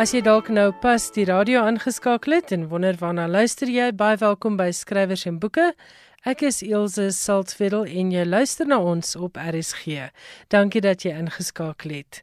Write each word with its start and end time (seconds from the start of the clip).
As 0.00 0.14
jy 0.14 0.22
dalk 0.24 0.46
nou 0.48 0.70
pas 0.80 1.02
die 1.12 1.26
radio 1.28 1.60
aangeskakel 1.68 2.32
het 2.38 2.54
en 2.56 2.62
wonder 2.70 2.96
waarna 2.96 3.26
luister 3.28 3.68
jy, 3.68 3.90
baie 3.92 4.16
welkom 4.16 4.54
by 4.56 4.70
Skrywers 4.72 5.26
en 5.28 5.36
Boeke. 5.42 5.66
Ek 6.24 6.40
is 6.48 6.62
Elsje 6.64 7.10
Saltzwedel 7.12 7.84
en 7.84 8.08
jy 8.14 8.22
luister 8.24 8.64
na 8.70 8.78
ons 8.80 9.12
op 9.20 9.36
RSG. 9.36 10.06
Dankie 10.48 10.80
dat 10.80 11.04
jy 11.04 11.12
ingeskakel 11.20 11.92
het. 11.98 12.22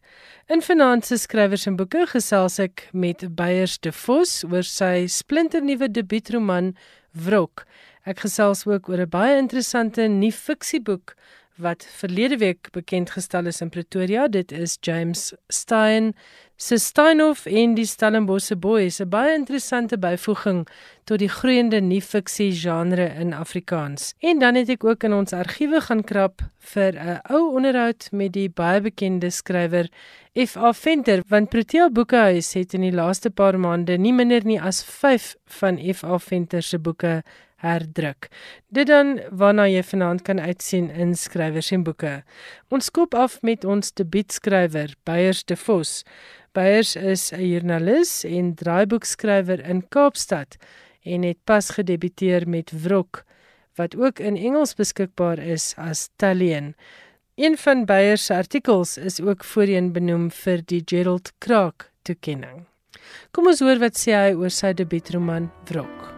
In 0.50 0.66
vanaand 0.66 1.06
se 1.06 1.20
Skrywers 1.22 1.68
en 1.70 1.78
Boeke 1.78 2.08
gesels 2.10 2.58
ek 2.66 2.88
met 2.98 3.28
Beyers 3.38 3.78
de 3.86 3.94
Vos 3.94 4.40
oor 4.50 4.66
sy 4.66 5.06
splinternuwe 5.06 5.92
debuutroman 5.94 6.74
Wrok. 7.14 7.68
Ek 8.10 8.26
gesels 8.26 8.66
ook 8.66 8.90
oor 8.90 9.06
'n 9.06 9.14
baie 9.14 9.38
interessante 9.38 10.10
nuwe 10.10 10.34
fiksieboek 10.34 11.14
wat 11.58 11.86
verlede 11.86 12.38
week 12.38 12.70
bekend 12.72 13.10
gestel 13.10 13.46
is 13.46 13.62
in 13.62 13.70
Pretoria. 13.70 14.28
Dit 14.28 14.52
is 14.52 14.78
James 14.82 15.34
Stein 15.50 16.14
se 16.58 16.78
Steinhof 16.82 17.46
en 17.46 17.76
die 17.78 17.86
Stellenbosse 17.86 18.56
Boys, 18.56 19.00
'n 19.00 19.10
baie 19.10 19.36
interessante 19.36 19.98
byvoeging 19.98 20.68
tot 21.06 21.20
die 21.20 21.30
groeiende 21.30 21.80
nuwe-fiksie 21.82 22.52
genre 22.52 23.14
in 23.20 23.34
Afrikaans. 23.34 24.14
En 24.20 24.40
dan 24.40 24.56
het 24.56 24.70
ek 24.70 24.84
ook 24.84 25.04
in 25.04 25.14
ons 25.14 25.34
argiewe 25.34 25.82
gaan 25.82 26.04
krap 26.04 26.42
vir 26.58 26.94
'n 26.98 27.20
ou 27.30 27.54
onderhoud 27.56 28.10
met 28.12 28.34
die 28.34 28.50
baie 28.50 28.82
bekende 28.82 29.30
skrywer 29.30 29.88
F.A. 30.34 30.74
Venter, 30.74 31.24
want 31.28 31.50
Protea 31.50 31.90
Boekehuis 31.90 32.54
het 32.54 32.74
in 32.74 32.82
die 32.82 32.92
laaste 32.92 33.30
paar 33.30 33.60
maande 33.60 33.98
nie 33.98 34.14
minder 34.14 34.46
nie 34.46 34.62
as 34.62 34.84
5 34.84 35.36
van 35.46 35.78
F.A. 35.94 36.18
Venter 36.20 36.62
se 36.62 36.80
boeke 36.80 37.24
herdruk. 37.56 38.30
Dit 38.70 38.88
dan 38.88 39.20
waarna 39.32 39.66
jy 39.66 39.84
vanaand 39.84 40.22
kan 40.22 40.40
uitsien 40.40 40.90
in 40.90 41.16
skrywers 41.16 41.72
en 41.72 41.84
boeke. 41.84 42.24
Ons 42.70 42.86
skop 42.86 43.16
af 43.18 43.42
met 43.42 43.66
ons 43.66 43.94
debuutskrywer, 43.94 44.94
Beyers 45.04 45.44
de 45.46 45.56
Vos. 45.56 46.04
Beyers 46.58 46.96
is 46.96 47.32
'n 47.32 47.46
joernalis 47.52 48.24
en 48.26 48.56
draaiboekskrywer 48.56 49.60
in 49.70 49.84
Kaapstad 49.94 50.58
en 51.04 51.22
het 51.22 51.38
pas 51.44 51.70
gedebuteer 51.70 52.50
met 52.50 52.72
Wrok 52.84 53.24
wat 53.76 53.96
ook 53.96 54.20
in 54.20 54.38
Engels 54.38 54.74
beskikbaar 54.74 55.40
is 55.40 55.74
as 55.78 56.10
Talien. 56.16 56.76
Een 57.36 57.58
van 57.58 57.86
Beyers 57.86 58.26
se 58.26 58.36
artikels 58.36 58.98
is 58.98 59.22
ook 59.22 59.44
voorheen 59.44 59.92
benoem 59.92 60.32
vir 60.32 60.66
die 60.66 60.82
Gerald 60.86 61.32
Kraak 61.38 61.92
toekenning. 62.02 62.66
Kom 63.32 63.48
ons 63.48 63.60
hoor 63.60 63.78
wat 63.78 63.98
sê 63.98 64.18
hy 64.18 64.34
oor 64.34 64.50
sy 64.50 64.74
debuutroman 64.74 65.52
Wrok. 65.70 66.17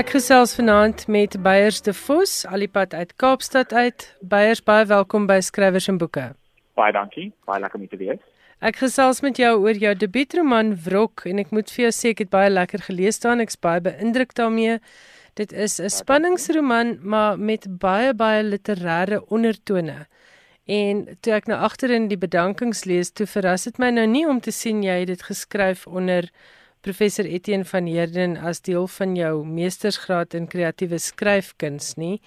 Ek 0.00 0.14
gesels 0.14 0.54
vanaand 0.56 1.02
met 1.12 1.34
Beyers 1.44 1.82
de 1.84 1.92
Vos, 1.92 2.46
alipad 2.48 2.94
uit 2.94 3.10
Kaapstad 3.20 3.72
uit. 3.76 4.04
Beyers, 4.24 4.62
baie 4.64 4.86
welkom 4.88 5.26
by 5.28 5.36
Skrywers 5.44 5.90
en 5.92 5.98
Boeke. 6.00 6.22
Baie 6.78 6.92
dankie. 6.96 7.26
Baie 7.44 7.60
lekker 7.60 7.82
om 7.82 7.88
te 7.90 7.98
wees. 8.00 8.22
Ek 8.64 8.78
gesels 8.80 9.18
met 9.20 9.36
jou 9.36 9.50
oor 9.60 9.76
jou 9.76 9.90
debuutroman 10.00 10.70
Wrok 10.86 11.26
en 11.28 11.42
ek 11.42 11.52
moet 11.52 11.68
vir 11.74 11.82
jou 11.82 11.90
sê 11.92 12.14
ek 12.14 12.22
het 12.24 12.30
baie 12.32 12.48
lekker 12.48 12.86
gelees 12.86 13.20
daarin. 13.20 13.44
Ek's 13.44 13.60
baie 13.60 13.82
beïndruk 13.84 14.32
daarmee. 14.38 14.78
Dit 15.36 15.52
is 15.52 15.76
'n 15.76 15.92
spanningsroman 15.92 16.96
maar 17.02 17.36
met 17.36 17.68
baie 17.68 18.14
baie 18.14 18.42
literêre 18.42 19.20
ondertone. 19.28 20.06
En 20.64 21.18
toe 21.20 21.34
ek 21.34 21.46
nou 21.46 21.60
agterin 21.60 22.08
die 22.08 22.16
bedankings 22.16 22.86
lees, 22.86 23.12
toe 23.12 23.26
verras 23.26 23.64
dit 23.64 23.78
my 23.78 23.90
nou 23.90 24.06
nie 24.06 24.24
om 24.26 24.40
te 24.40 24.50
sien 24.50 24.82
jy 24.82 25.00
het 25.00 25.08
dit 25.08 25.22
geskryf 25.22 25.86
onder 25.86 26.30
professor 26.80 27.24
Etienne 27.24 27.64
van 27.64 27.86
Heerden 27.86 28.36
as 28.36 28.60
deel 28.64 28.86
van 28.86 29.14
jou 29.16 29.32
meestersgraad 29.46 30.34
in 30.34 30.46
kreatiewe 30.48 30.98
skryfkuns 30.98 31.94
nie. 32.00 32.20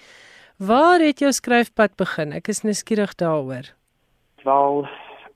Waar 0.56 1.02
het 1.02 1.18
jou 1.18 1.32
skryfpad 1.34 1.96
begin? 1.98 2.32
Ek 2.32 2.48
is 2.48 2.62
nuuskierig 2.62 3.16
daaroor. 3.18 3.72
Wel, 4.46 4.84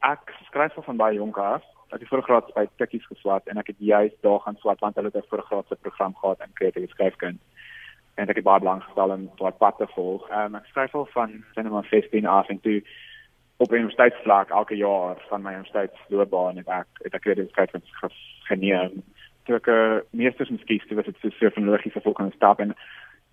ek 0.06 0.30
skryf 0.46 0.76
al 0.78 0.86
van 0.86 1.00
baie 1.00 1.18
jonk 1.18 1.40
af. 1.42 1.64
Ek 1.90 2.04
het 2.04 2.10
voorgraad 2.12 2.52
by 2.54 2.66
Tikkies 2.78 3.06
geswat 3.10 3.48
en 3.50 3.58
ek 3.58 3.72
het 3.72 3.80
juis 3.82 4.14
daar 4.22 4.38
gaan 4.44 4.58
swat 4.62 4.80
want 4.84 4.94
hulle 4.94 5.10
het 5.10 5.18
'n 5.24 5.30
voorgraadse 5.30 5.76
program 5.82 6.14
gehad 6.14 6.40
in 6.44 6.52
kreatiewe 6.54 6.88
skryfkuns. 6.88 7.40
En 8.14 8.28
ek 8.28 8.36
het 8.36 8.44
baie 8.44 8.62
lank 8.62 8.82
gestel 8.82 9.10
om 9.10 9.30
wat 9.38 9.58
pad 9.58 9.76
te 9.78 9.86
volg. 9.94 10.30
Um, 10.30 10.54
ek 10.54 10.66
skryf 10.66 10.94
al 10.94 11.06
van 11.14 11.44
sinema 11.54 11.82
15 11.82 12.26
af 12.26 12.48
en 12.48 12.60
toe 12.60 12.82
op 13.58 13.72
universiteitsvlak 13.72 14.50
elke 14.50 14.76
jaar 14.76 15.16
van 15.28 15.42
my 15.42 15.52
universiteitsloopbaan 15.52 16.56
het 16.56 16.68
ek 16.68 17.02
het 17.02 17.14
ek 17.14 17.24
kreatiewe 17.26 17.48
skryfkuns 17.50 18.20
geneem. 18.50 19.02
Toe 19.44 19.56
ek 19.56 19.66
'n 19.66 19.70
uh, 19.70 20.00
meesters 20.10 20.50
in 20.50 20.58
skies, 20.58 20.86
dit 20.88 20.96
was 20.96 21.04
dit 21.04 21.32
so 21.38 21.50
van 21.50 21.64
logiese 21.64 22.00
volgende 22.00 22.34
stap 22.36 22.60
en 22.60 22.74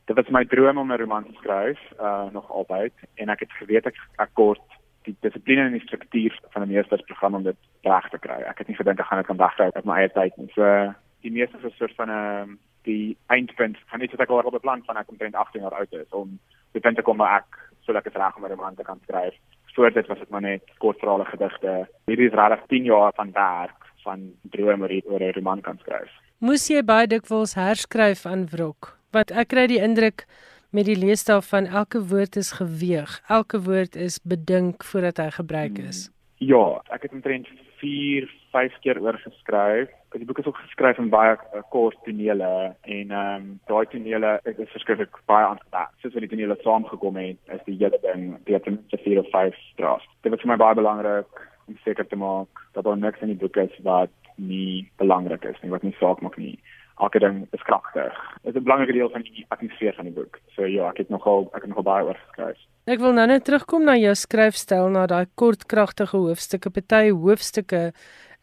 dit 0.06 0.16
was 0.16 0.30
my 0.30 0.46
droom 0.46 0.78
om 0.78 0.92
'n 0.92 0.98
roman 0.98 1.26
te 1.26 1.38
skryf, 1.42 1.80
uh 2.00 2.26
nog 2.32 2.52
altyd 2.52 2.94
en 3.16 3.30
ek 3.30 3.40
het 3.40 3.52
geweet 3.52 3.86
ek 3.86 3.98
ek 4.18 4.34
kort 4.34 4.68
die 5.04 5.16
dissipline 5.20 5.62
en 5.62 5.78
die 5.78 5.88
struktuur 5.88 6.40
van 6.50 6.62
'n 6.62 6.74
meestersprogram 6.74 7.36
om 7.36 7.44
dit 7.44 7.58
reg 7.82 8.10
te 8.10 8.20
kry. 8.20 8.42
Ek 8.42 8.58
het 8.58 8.68
nie 8.68 8.76
gedink 8.76 9.00
ek 9.00 9.06
gaan 9.06 9.18
dit 9.18 9.28
kan 9.28 9.38
wegkry 9.38 9.68
op 9.68 9.86
my 9.86 9.98
eie 10.00 10.10
tyd 10.10 10.38
nie. 10.38 10.52
So 10.56 10.94
die 11.22 11.32
meesters 11.32 11.64
is 11.64 11.74
'n 11.74 11.78
soort 11.78 11.96
van 11.96 12.10
'n 12.10 12.50
uh, 12.50 12.56
die 12.84 13.18
eindpunt 13.28 13.78
van 13.86 14.02
iets 14.02 14.12
wat 14.12 14.22
ek 14.22 14.30
al 14.30 14.46
op 14.46 14.58
beplan 14.58 14.84
van 14.86 14.98
ek 14.98 15.10
omtrent 15.10 15.36
18 15.36 15.62
jaar 15.62 15.74
oud 15.74 15.94
is 15.94 16.10
om 16.10 16.40
punt 16.72 16.96
te 16.96 17.02
kom 17.02 17.18
waar 17.18 17.38
ek 17.38 17.60
so 17.86 17.94
lekker 17.94 18.12
reg 18.14 18.36
om 18.36 18.46
'n 18.46 18.50
roman 18.50 18.76
te 18.76 18.84
kan 18.84 19.00
skryf. 19.04 19.36
Voor 19.76 19.92
dit 19.92 20.08
was 20.08 20.20
dit 20.20 20.30
maar 20.30 20.42
net 20.42 20.64
kortverhale 20.78 21.26
gedigte. 21.26 21.88
Hierdie 22.06 22.30
is 22.30 22.38
regtig 22.38 22.62
10 22.68 22.84
jaar 22.84 23.12
van 23.16 23.32
werk 23.32 23.82
van 24.06 24.20
drome 24.42 25.02
oor 25.06 25.20
'n 25.20 25.34
roman 25.36 25.62
kan 25.62 25.78
skryf. 25.78 26.12
Moes 26.38 26.68
jy 26.68 26.84
baie 26.84 27.08
dikwels 27.08 27.54
herskryf 27.56 28.26
aan 28.26 28.46
wrok? 28.52 28.98
Want 29.12 29.32
ek 29.32 29.48
kry 29.48 29.68
die 29.68 29.82
indruk 29.82 30.26
met 30.70 30.86
die 30.86 30.98
leesstaal 31.00 31.42
van 31.42 31.66
elke 31.66 32.00
woord 32.08 32.36
is 32.36 32.52
geweeg, 32.52 33.22
elke 33.28 33.62
woord 33.62 33.96
is 33.96 34.20
bedink 34.24 34.84
voordat 34.84 35.18
hy 35.18 35.30
gebruik 35.30 35.78
is. 35.78 36.08
Hmm, 36.08 36.48
ja, 36.48 36.82
ek 36.96 37.02
het 37.02 37.12
omtrent 37.12 37.48
4, 37.80 38.30
5 38.52 38.80
keer 38.80 39.02
oor 39.02 39.18
geskryf. 39.24 39.90
Die 40.18 40.26
boek 40.26 40.38
is 40.40 40.46
ook 40.46 40.58
geskryf 40.58 40.98
in 40.98 41.10
baie 41.12 41.34
uh, 41.36 41.62
kort 41.70 41.98
tonele 42.04 42.52
en 42.82 43.12
ehm 43.12 43.42
um, 43.42 43.48
daai 43.68 43.86
tonele 43.92 44.38
ek 44.48 44.62
het 44.62 44.70
geskryf 44.72 45.02
baie 45.28 45.46
aangepas. 45.46 45.92
Soos 46.00 46.14
wat 46.16 46.24
die 46.24 46.32
tonele 46.32 46.56
saamgekom 46.64 47.20
het, 47.20 47.42
is 47.56 47.66
die 47.66 47.76
hele 47.82 48.00
ding, 48.06 48.38
dit 48.48 48.56
het 48.56 48.70
'n 48.70 49.02
4 49.04 49.20
of 49.20 49.30
5 49.34 49.58
draft. 49.76 50.08
Dit 50.24 50.32
was 50.32 50.42
vir 50.42 50.52
my 50.52 50.58
baie 50.58 50.76
belangrik 50.76 51.42
om 51.68 51.78
seker 51.84 52.08
te 52.08 52.16
maak 52.16 52.64
dat 52.74 52.84
daar 52.84 52.98
niks 52.98 53.20
in 53.20 53.34
die 53.34 53.42
boek 53.44 53.58
is 53.58 53.76
wat 53.84 54.10
nie 54.36 54.90
belangrik 54.98 55.44
is 55.44 55.62
nie, 55.62 55.72
wat 55.72 55.84
nie 55.84 55.96
saak 56.00 56.22
maak 56.22 56.38
nie. 56.38 56.60
Elke 56.98 57.20
ding 57.20 57.48
is 57.52 57.62
kragtig. 57.68 58.14
Dit 58.44 58.56
is 58.56 58.62
'n 58.62 58.64
belangrike 58.64 58.94
deel 58.94 59.10
van 59.10 59.22
die 59.22 59.46
atmosfeer 59.50 59.94
van 59.94 60.06
die 60.06 60.14
boek. 60.14 60.40
So 60.56 60.64
ja, 60.66 60.90
ek 60.90 60.98
het 60.98 61.10
nogal 61.10 61.50
ek 61.54 61.62
het 61.62 61.68
nogal 61.68 61.84
baie 61.84 62.06
oor 62.06 62.20
geskryf. 62.28 62.58
Ek 62.86 63.00
wil 63.00 63.14
nou 63.14 63.28
net 63.28 63.44
terugkom 63.44 63.84
na 63.84 63.96
jou 63.98 64.16
skryfstyl, 64.16 64.90
na 64.90 65.06
daai 65.06 65.26
kort 65.36 65.66
kragtige 65.66 66.18
hoofstukke. 66.18 66.70
Party 66.70 67.10
hoofstukke 67.10 67.94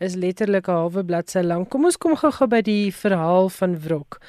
is 0.02 0.14
letterlik 0.14 0.68
'n 0.68 0.72
halwe 0.72 1.04
bladsy 1.04 1.42
lank. 1.42 1.70
Kom 1.70 1.84
ons 1.84 1.96
kom 1.96 2.16
gou-gou 2.16 2.48
by 2.48 2.60
die 2.60 2.92
verhaal 2.92 3.48
van 3.48 3.78
Wrok. 3.80 4.20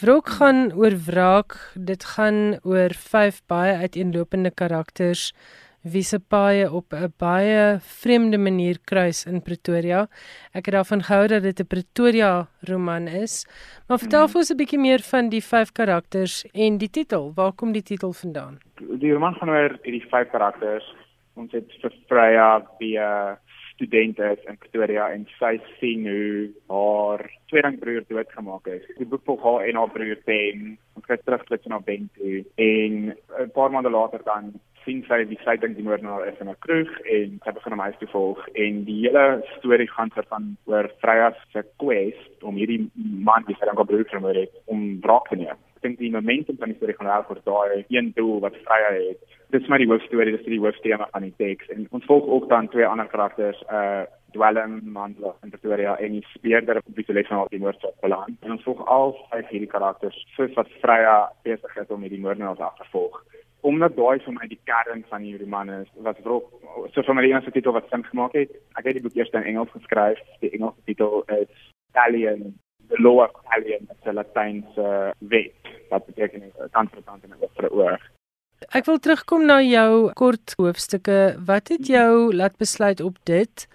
Wrok 0.00 0.28
gaan 0.28 0.72
oor 0.72 0.94
wraak. 1.06 1.56
Dit 1.74 2.04
gaan 2.04 2.58
oor 2.62 2.92
vyf 2.94 3.42
baie 3.50 3.74
uiteenlopende 3.82 4.50
karakters 4.50 5.32
wie 5.82 6.02
se 6.02 6.18
paaie 6.18 6.70
op 6.70 6.92
'n 6.92 7.12
baie 7.18 7.78
vreemde 7.80 8.38
manier 8.38 8.78
kruis 8.84 9.26
in 9.26 9.42
Pretoria. 9.42 10.08
Ek 10.52 10.66
het 10.66 10.74
daarvan 10.74 11.02
gehou 11.02 11.26
dat 11.26 11.42
dit 11.42 11.60
'n 11.60 11.66
Pretoria 11.66 12.48
roman 12.60 13.08
is. 13.08 13.46
Maar 13.88 13.98
vertel 13.98 14.22
mm. 14.22 14.28
vir 14.28 14.38
ons 14.38 14.50
'n 14.50 14.56
bietjie 14.56 14.78
meer 14.78 15.00
van 15.00 15.28
die 15.28 15.42
vyf 15.42 15.72
karakters 15.72 16.44
en 16.52 16.78
die 16.78 16.90
titel. 16.90 17.32
Waar 17.34 17.52
kom 17.52 17.72
die 17.72 17.82
titel 17.82 18.12
vandaan? 18.12 18.58
Die 18.98 19.12
roman 19.12 19.34
gaan 19.34 19.48
oor 19.48 19.78
hierdie 19.82 20.06
vyf 20.10 20.30
karakters. 20.30 20.94
Ons 21.34 21.52
het 21.52 21.72
vir 21.80 21.92
Freya 22.06 22.58
'n 22.58 23.38
student 23.78 24.18
is 24.18 24.38
in 24.50 24.58
Pretoria 24.58 25.08
en 25.14 25.26
sy 25.38 25.54
sien 25.78 26.06
hoe 26.10 26.48
haar 26.72 27.22
tweede 27.50 27.72
broer 27.78 28.06
doodgemaak 28.10 28.66
is. 28.74 28.86
Die 28.98 29.06
boek 29.06 29.22
volg 29.28 29.44
haar 29.46 29.68
en 29.68 29.78
haar 29.78 29.92
broer 29.94 30.18
Ben. 30.26 30.72
Ons 30.98 31.06
kyk 31.06 31.22
terug 31.24 31.44
net 31.52 31.68
na 31.70 31.78
Ben 31.86 32.10
toe 32.18 32.42
en 32.56 33.14
'n 33.14 33.50
paar 33.54 33.70
maande 33.70 33.94
later 33.94 34.22
dan 34.26 34.58
sien 34.84 35.04
sy 35.08 35.24
die 35.28 35.38
sy 35.44 35.56
dink 35.60 35.76
die 35.76 35.84
moordenaar 35.84 36.26
is 36.26 36.40
in 36.40 36.48
'n 36.48 36.60
kroeg 36.64 36.90
en 37.16 37.40
sy 37.44 37.52
begin 37.52 37.72
hom 37.72 37.84
huis 37.86 37.98
toe 38.00 38.08
volg 38.08 38.40
en 38.64 38.84
die 38.88 39.00
hele 39.04 39.42
storie 39.58 39.90
gaan 39.94 40.10
vir 40.16 40.26
van 40.32 40.56
oor 40.66 40.90
Freya 41.00 41.30
se 41.52 41.62
quest 41.82 42.42
om 42.42 42.56
hierdie 42.56 42.90
man 43.28 43.44
wie 43.46 43.56
sy 43.58 43.66
dan 43.66 43.76
gebruik 43.76 44.10
het 44.10 44.54
om 44.66 45.00
wraak 45.00 45.28
te 45.28 45.36
neem. 45.36 45.58
Ek 45.78 45.84
dink 45.86 46.00
die 46.02 46.10
momentum 46.10 46.56
van 46.58 46.72
die 46.72 46.74
storie 46.74 46.96
gaan 46.98 47.26
vir 47.28 47.38
daai 47.46 47.84
een 47.86 48.08
doel 48.16 48.40
wat 48.42 48.56
Freya 48.64 48.88
het. 48.96 49.36
Dis 49.54 49.68
maar 49.70 49.78
die 49.78 49.86
hoofstorie, 49.86 50.34
dis 50.34 50.42
die 50.50 50.58
hoofstema 50.58 51.06
van 51.12 51.22
die 51.22 51.34
teks 51.38 51.70
en 51.70 51.86
ons 51.94 52.06
volg 52.10 52.26
ook 52.26 52.48
dan 52.50 52.66
twee 52.72 52.86
ander 52.86 53.06
karakters, 53.06 53.60
uh 53.70 54.02
dwelm 54.34 54.74
mandel 54.92 55.36
in 55.46 55.52
Pretoria 55.54 55.94
en 56.04 56.18
die 56.18 56.24
speerder 56.34 56.82
op 56.82 56.98
die 56.98 57.14
les 57.14 57.30
van 57.30 57.46
die 57.54 57.62
moord 57.62 57.84
op 57.86 57.94
beland. 58.02 58.34
En 58.42 58.56
ons 58.56 58.66
volg 58.66 58.82
al 58.96 59.14
vyf 59.30 59.54
hierdie 59.54 59.70
karakters 59.70 60.18
soos 60.34 60.52
wat 60.58 60.74
Freya 60.82 61.16
besig 61.46 61.78
is 61.80 61.94
om 61.94 62.02
hierdie 62.04 62.20
moordenaars 62.26 62.60
af 62.60 62.76
te 62.76 62.90
volg. 62.90 63.22
Omdat 63.70 63.96
daai 63.96 64.18
vir 64.26 64.34
my 64.34 64.50
die 64.50 64.60
kern 64.68 65.06
van 65.08 65.24
die 65.24 65.38
roman 65.38 65.70
is, 65.78 65.88
wat 66.04 66.20
vrou 66.26 66.42
so 66.90 67.06
van 67.06 67.22
die 67.22 67.30
eerste 67.30 67.54
titel 67.54 67.78
wat 67.78 67.86
sin 67.88 68.04
gemaak 68.10 68.34
het. 68.36 68.50
Ek 68.74 68.90
het 68.90 68.98
die 68.98 69.06
boek 69.06 69.16
eers 69.16 69.32
in 69.32 69.46
Engels 69.46 69.72
geskryf. 69.78 70.20
Die 70.42 70.50
Engelse 70.50 70.90
titel 70.90 71.22
is 71.38 71.70
Italian 71.94 72.58
law 72.98 73.24
of 73.24 73.30
Italian, 73.44 73.88
the 74.04 74.12
Latynse 74.12 75.12
wet 75.18 75.72
wat 75.90 76.06
beteken 76.06 76.48
kant 76.72 76.92
vir 76.92 77.02
kant 77.04 77.24
en 77.24 77.36
vir 77.38 77.70
oor. 77.70 77.98
Ek 78.74 78.88
wil 78.88 78.98
terugkom 78.98 79.46
na 79.46 79.60
jou 79.62 80.10
kort 80.18 80.56
hoofstukke. 80.58 81.38
Wat 81.46 81.70
het 81.72 81.86
jou 81.86 82.34
laat 82.34 82.56
besluit 82.58 83.00
op 83.00 83.16
dit? 83.28 83.68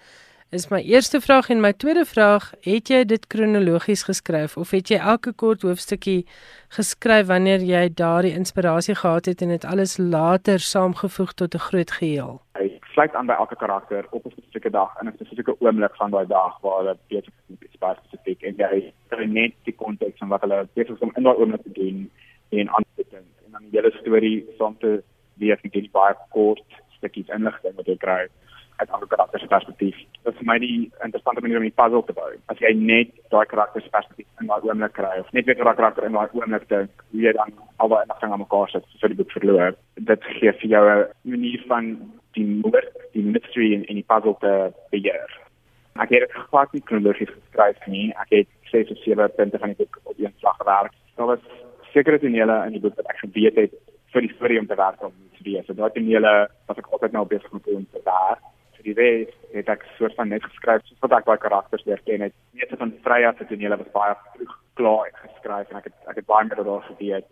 Is 0.54 0.68
my 0.70 0.78
eerste 0.86 1.18
vraag 1.20 1.48
en 1.50 1.58
my 1.60 1.72
tweede 1.72 2.04
vraag, 2.06 2.44
het 2.62 2.90
jy 2.92 3.00
dit 3.10 3.24
kronologies 3.26 4.04
geskryf 4.06 4.52
of 4.60 4.70
het 4.70 4.92
jy 4.92 5.00
elke 5.02 5.32
kort 5.34 5.64
hoofstukkie 5.66 6.28
geskryf 6.76 7.26
wanneer 7.26 7.64
jy 7.66 7.80
daardie 7.98 8.30
inspirasie 8.38 8.94
gehad 9.00 9.26
het 9.26 9.42
en 9.42 9.50
dit 9.50 9.66
alles 9.66 9.96
later 9.98 10.62
saamgevoeg 10.62 11.32
tot 11.40 11.56
'n 11.58 11.64
groot 11.64 11.90
geheel? 11.90 12.38
Ek 12.62 12.86
sluit 12.94 13.14
aan 13.14 13.26
by 13.26 13.34
elke 13.34 13.56
karakter 13.56 14.06
op 14.10 14.26
'n 14.26 14.30
spesifieke 14.30 14.70
dag 14.70 14.94
in 15.00 15.08
'n 15.08 15.16
spesifieke 15.16 15.56
oomblik 15.58 15.96
van 15.96 16.10
daai 16.10 16.26
dag 16.26 16.60
waar 16.62 16.78
hulle 16.78 16.96
besig 17.08 17.34
is 17.34 17.50
met 17.50 17.62
iets 17.62 17.74
spesifiek 17.74 18.42
en 18.42 18.54
jy 18.56 18.92
kry 19.08 19.24
net 19.24 19.52
die 19.64 19.74
konteks 19.74 20.18
van 20.18 20.28
wat 20.28 20.40
hulle 20.40 20.68
besig 20.74 20.94
is 20.94 21.02
om 21.02 21.12
in 21.16 21.22
daai 21.22 21.36
oomblik 21.36 21.62
te 21.62 21.72
doen 21.72 22.10
en 22.50 22.68
aan 22.68 22.84
te 22.94 23.04
dink 23.10 23.26
dan 23.50 23.62
die 23.70 23.80
hele 23.80 23.90
storie 23.90 24.46
saam 24.58 24.78
te 24.78 25.02
weer 25.34 25.58
en 25.62 25.70
dit 25.70 25.90
baie 25.90 26.14
kort 26.30 26.68
stukkies 26.96 27.28
inligting 27.28 27.74
wat 27.74 27.86
jy 27.86 27.96
kry 27.96 28.28
uit 28.76 28.90
ander 28.90 29.08
karakters 29.08 29.42
se 29.42 29.48
perspektief. 29.48 29.96
Dit 30.24 30.32
is 30.32 30.38
vir 30.40 30.48
my 30.48 30.58
die 30.58 30.78
interessante 31.06 31.40
manier 31.44 31.60
om 31.60 31.66
die 31.68 31.78
puzzle 31.80 32.02
te 32.06 32.16
bou. 32.16 32.30
As 32.52 32.58
jy 32.62 32.72
net 32.78 33.12
daai 33.34 33.46
karakters 33.50 33.86
perspektief 33.94 34.26
in 34.42 34.50
daai 34.50 34.66
oomblik 34.66 34.96
kry 34.98 35.14
of 35.20 35.30
net 35.32 35.46
weer 35.46 35.60
'n 35.60 35.76
karakter 35.76 36.04
in 36.04 36.18
daai 36.18 36.28
oomblik 36.32 36.68
dink, 36.68 36.90
hoe 37.12 37.20
jy 37.20 37.32
dan 37.32 37.52
al 37.78 37.88
daai 37.88 38.02
inligting 38.02 38.32
aan 38.32 38.44
mekaar 38.44 38.68
sit 38.70 38.84
vir 39.00 39.08
die 39.08 39.18
boek 39.20 39.32
verloor. 39.38 39.74
Dit 39.94 40.24
gee 40.24 40.52
vir 40.52 40.68
jou 40.74 40.84
'n 40.90 41.08
manier 41.22 41.62
van 41.68 41.84
die 42.34 42.46
moord, 42.46 42.92
die 43.12 43.22
mystery 43.22 43.74
en, 43.74 43.84
en 43.84 43.94
die 43.94 44.08
puzzle 44.12 44.36
te 44.40 44.72
beheer. 44.90 45.30
Ek 45.94 46.10
het 46.10 46.24
dit 46.26 46.32
glad 46.50 46.72
nie 46.72 46.82
kronologies 46.82 47.30
geskryf 47.30 47.86
nie. 47.86 48.12
Ek 48.18 48.30
het 48.30 48.48
ses 48.70 48.90
of 48.90 48.98
sewe 48.98 49.28
punte 49.28 49.58
van 49.58 49.68
die 49.68 49.78
boek 49.78 50.00
op 50.02 50.18
een 50.18 50.34
slag 50.38 50.56
gewerk. 50.56 50.92
Daar 51.16 51.26
was 51.26 51.44
sekere 51.92 52.18
tonele 52.18 52.56
in 52.66 52.72
die 52.72 52.80
boek 52.80 52.96
wat 52.96 53.12
ek 53.12 53.20
geweet 53.22 53.56
het 53.56 53.76
vir 54.14 54.26
die 54.26 54.32
storie 54.34 54.58
om 54.58 54.66
te 54.66 54.78
werk 54.78 55.02
om 55.06 55.14
te 55.36 55.44
wees. 55.46 55.66
So 55.66 55.78
daai 55.78 55.94
tonele 55.94 56.32
wat 56.66 56.80
ek 56.82 56.90
altyd 56.90 57.14
nou 57.14 57.24
besig 57.30 57.52
met 57.52 57.70
om 57.76 57.86
te 57.92 58.02
daar. 58.04 58.42
Vir 58.84 58.92
die 58.92 59.00
res 59.00 59.30
het 59.54 59.68
ek 59.72 59.84
soort 59.96 60.14
van 60.18 60.28
net 60.28 60.44
geskryf 60.44 60.82
soos 60.84 61.00
wat 61.00 61.14
ek 61.16 61.24
baie 61.24 61.40
karakters 61.40 61.84
leer 61.88 62.02
ken 62.04 62.26
het. 62.26 62.34
So 62.68 62.76
van 62.76 62.92
vrye 63.06 63.30
se 63.38 63.46
tonele 63.48 63.78
was 63.80 63.94
baie 63.94 64.16
vroeg 64.34 64.52
klaar 64.76 65.14
geskryf 65.22 65.70
en 65.70 65.80
ek 65.80 65.88
het 65.88 66.12
ek 66.12 66.20
het 66.20 66.26
baie 66.28 66.44
meer 66.44 66.60
daaroor 66.60 66.84
geweet. 66.90 67.26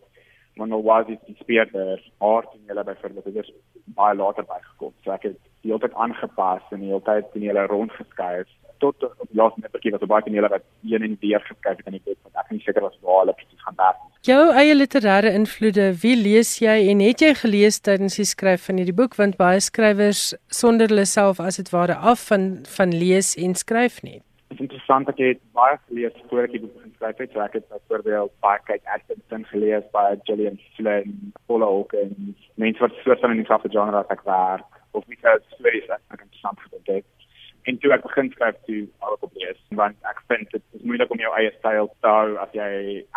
Maar 0.56 0.68
nou 0.68 0.82
was 0.86 1.06
dit 1.06 1.20
die 1.26 1.36
speerder 1.40 2.00
haar 2.24 2.48
tonele 2.48 2.84
byvoorbeeld 2.88 3.28
het 3.28 3.34
dus 3.34 3.52
baie 4.00 4.16
later 4.16 4.48
bygekom. 4.48 4.94
So 5.04 5.12
ek 5.12 5.28
het 5.28 5.38
die 5.60 5.72
hele 5.72 5.84
tyd 5.84 6.00
aangepas 6.06 6.64
en 6.70 6.80
die 6.80 6.92
hele 6.92 7.04
tyd 7.04 7.28
tonele 7.34 7.66
rondgeskuif 7.68 8.48
tot 8.82 9.06
op 9.06 9.28
die 9.30 9.38
laaste 9.38 9.62
net 9.62 9.74
bietjie 9.74 9.92
wat 9.94 10.08
baie 10.10 10.24
tonele 10.26 10.50
wat 10.52 10.64
een 10.88 11.06
en 11.06 11.14
weer 11.22 11.44
geskryf 11.46 11.78
het 11.80 11.90
in 11.90 11.98
die 11.98 12.04
boek 12.06 12.18
wat 12.26 12.42
ek 12.44 12.50
nie 12.54 12.64
seker 12.64 12.84
was 12.86 12.98
waar 13.06 13.22
hulle 13.22 13.36
presies 13.38 13.66
gaan 13.66 13.78
werk. 13.78 14.00
Jou 14.26 14.42
eie 14.54 14.74
literêre 14.76 15.32
invloede, 15.34 15.88
wie 16.02 16.16
lees 16.18 16.52
jy 16.62 16.74
en 16.90 17.00
het 17.02 17.22
jy 17.24 17.32
gelees 17.40 17.80
tydens 17.86 18.18
die 18.20 18.28
skryf 18.28 18.68
van 18.68 18.78
hierdie 18.78 18.98
boek 18.98 19.16
want 19.20 19.38
baie 19.40 19.62
skrywers 19.62 20.28
sonder 20.62 20.92
hulle 20.92 21.06
self 21.10 21.40
as 21.42 21.58
dit 21.62 21.72
ware 21.74 21.96
af 22.12 22.28
van 22.30 22.52
van 22.76 22.94
lees 23.04 23.32
en 23.46 23.56
skryf 23.58 24.02
nie. 24.06 24.20
Dit 24.52 24.60
is 24.60 24.66
interessant 24.66 25.08
dat 25.08 25.18
jy 25.18 25.32
baie 25.58 25.78
gelees 25.88 26.18
voor 26.30 26.46
ek 26.46 26.54
die 26.54 26.62
boek 26.66 26.84
geskryf 26.84 27.24
het. 27.24 27.32
So 27.32 27.46
ek 27.46 27.56
het 27.58 27.66
byvoorbeeld 27.72 28.34
baie 28.44 28.62
kyk 28.68 28.94
Atkinson 28.98 29.48
gelees 29.50 29.88
by 29.96 30.06
Gillian 30.28 30.60
Flynn, 30.76 31.32
Paula 31.46 31.70
Hawkins, 31.70 32.46
mense 32.62 32.84
wat 32.84 32.94
soort 33.02 33.24
van 33.24 33.34
in 33.34 33.42
dieselfde 33.42 33.72
genre 33.74 34.04
as 34.04 34.14
ek 34.14 34.26
werk 34.28 34.82
of 34.92 35.06
wie 35.08 35.18
sou 35.22 35.34
stories 35.56 35.90
ek 35.96 36.20
interessant 36.20 36.60
gevind 36.66 36.94
het 36.98 37.21
en 37.70 37.78
toe 37.78 37.92
ek 37.94 38.06
begin 38.08 38.30
skryf 38.32 38.56
toe 38.66 38.82
al 39.06 39.18
op 39.20 39.34
lees 39.34 39.60
want 39.80 39.96
ek 40.12 40.22
vind 40.30 40.50
dit 40.50 40.62
is 40.78 40.86
moeilik 40.88 41.10
om 41.10 41.22
jou 41.24 41.34
eie 41.38 41.52
styl 41.58 41.90
te 42.00 42.14
hou 42.16 42.38
as 42.44 42.56
jy 42.58 42.70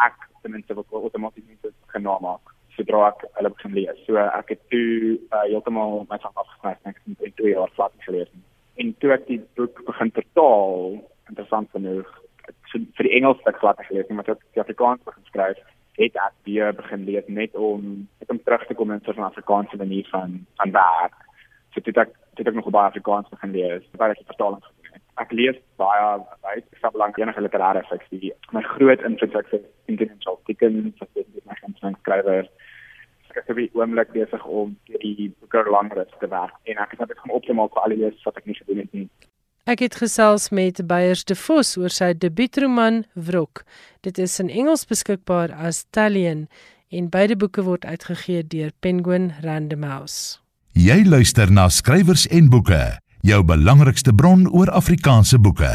ek 0.07 0.17
ten 0.41 0.51
minste 0.51 0.77
wil 0.77 1.01
outomaties 1.01 1.47
net 1.49 1.73
genoem 1.95 2.21
maak 2.27 2.55
sodra 2.75 3.09
ek 3.09 3.23
hulle 3.37 3.51
begin 3.55 3.75
lees. 3.77 4.01
So 4.07 4.19
ek 4.21 4.51
het 4.53 4.61
toe 4.73 5.15
uh, 5.15 5.45
heeltemal 5.47 6.03
myself 6.09 6.35
afgeskryf 6.43 6.81
en 6.83 6.91
ek 6.91 6.99
het 7.01 7.29
in 7.29 7.35
2 7.39 7.53
jaar 7.53 7.71
vlak 7.77 7.95
gelees. 8.07 8.31
En 8.81 8.91
toe 8.99 9.13
ek 9.15 9.27
die 9.29 9.39
boek 9.59 9.79
begin 9.87 10.11
vertaal, 10.17 10.97
interessant 11.31 11.71
genoeg, 11.75 12.09
so 12.71 12.81
vir 12.97 13.07
die 13.07 13.15
Engels 13.19 13.39
stuk 13.43 13.61
glad 13.61 13.79
gelees, 13.87 14.11
maar 14.11 14.27
toe 14.27 14.35
ek 14.35 14.43
die 14.57 14.63
Afrikaans 14.65 15.05
begin 15.07 15.29
skryf, 15.31 15.61
het 15.95 16.17
ek 16.19 16.35
weer 16.47 16.75
begin 16.75 17.05
lees 17.07 17.27
net 17.31 17.55
om 17.55 17.85
net 18.19 18.33
om 18.33 18.41
terug 18.43 18.65
te 18.67 18.75
kom 18.75 18.91
in 18.91 18.99
'n 18.99 19.05
soort 19.05 19.21
van 19.21 19.31
Afrikaanse 19.31 19.79
manier 19.79 20.07
van 20.11 20.43
van 20.59 20.75
werk. 20.75 21.15
So 21.73 21.79
dit 21.81 21.97
ek 21.97 22.11
dit 22.45 22.53
ek 22.53 22.59
nog 22.59 22.71
baie 22.73 22.89
Afrikaans 22.91 23.29
begin 23.33 23.53
lees, 23.55 23.85
baie 23.99 24.13
ek 24.13 24.23
vertaling 24.29 24.61
gedoen 24.63 24.93
het. 24.93 25.03
Ek 25.23 25.33
lees 25.39 25.59
baie 25.81 26.07
baie 26.45 26.61
ek 26.61 26.81
sal 26.83 26.97
lank 27.01 27.19
enige 27.21 27.43
literêre 27.43 27.83
fiksie. 27.89 28.33
My 28.55 28.63
groot 28.75 29.03
invloed 29.09 29.37
ek 29.41 29.51
sê 29.51 29.61
International 29.91 30.39
Dickens, 30.49 30.95
wat 31.01 31.21
is 31.21 31.45
my 31.49 31.57
gunsteling 31.61 31.97
skrywer. 32.01 32.49
Ek 33.35 33.41
het 33.41 33.57
baie 33.57 33.69
oomblik 33.75 34.13
besig 34.15 34.45
om 34.47 34.75
die 34.93 35.31
boeke 35.41 35.65
langer 35.67 36.05
te 36.21 36.29
werk 36.31 36.55
en 36.71 36.83
ek 36.83 36.95
het 36.95 37.09
dit 37.11 37.23
om 37.25 37.33
op 37.35 37.47
te 37.47 37.57
maak 37.57 37.73
vir 37.75 37.83
al 37.83 37.95
die 37.95 38.03
lees 38.05 38.27
wat 38.27 38.37
ek 38.39 38.47
nie 38.47 38.59
gedoen 38.61 38.83
het 38.85 38.93
nie. 38.95 39.09
Ek 39.65 39.81
het 39.81 39.97
gesels 39.97 40.51
met 40.53 40.77
Beyers 40.85 41.23
de 41.25 41.33
Vos 41.33 41.73
oor 41.81 41.89
sy 41.89 42.11
debuutroman 42.13 43.01
Wrok. 43.17 43.63
Dit 44.05 44.21
is 44.21 44.37
in 44.39 44.51
Engels 44.53 44.85
beskikbaar 44.85 45.49
as 45.57 45.87
Talion 45.89 46.45
en 46.93 47.09
beide 47.09 47.35
boeke 47.35 47.65
word 47.65 47.85
uitgegee 47.85 48.45
deur 48.45 48.69
Penguin 48.85 49.31
Random 49.41 49.83
House. 49.89 50.44
Jy 50.75 51.05
luister 51.07 51.47
na 51.55 51.69
skrywers 51.71 52.25
en 52.35 52.49
boeke, 52.51 52.77
jou 53.23 53.37
belangrikste 53.47 54.11
bron 54.11 54.41
oor 54.51 54.67
Afrikaanse 54.75 55.37
boeke. 55.39 55.69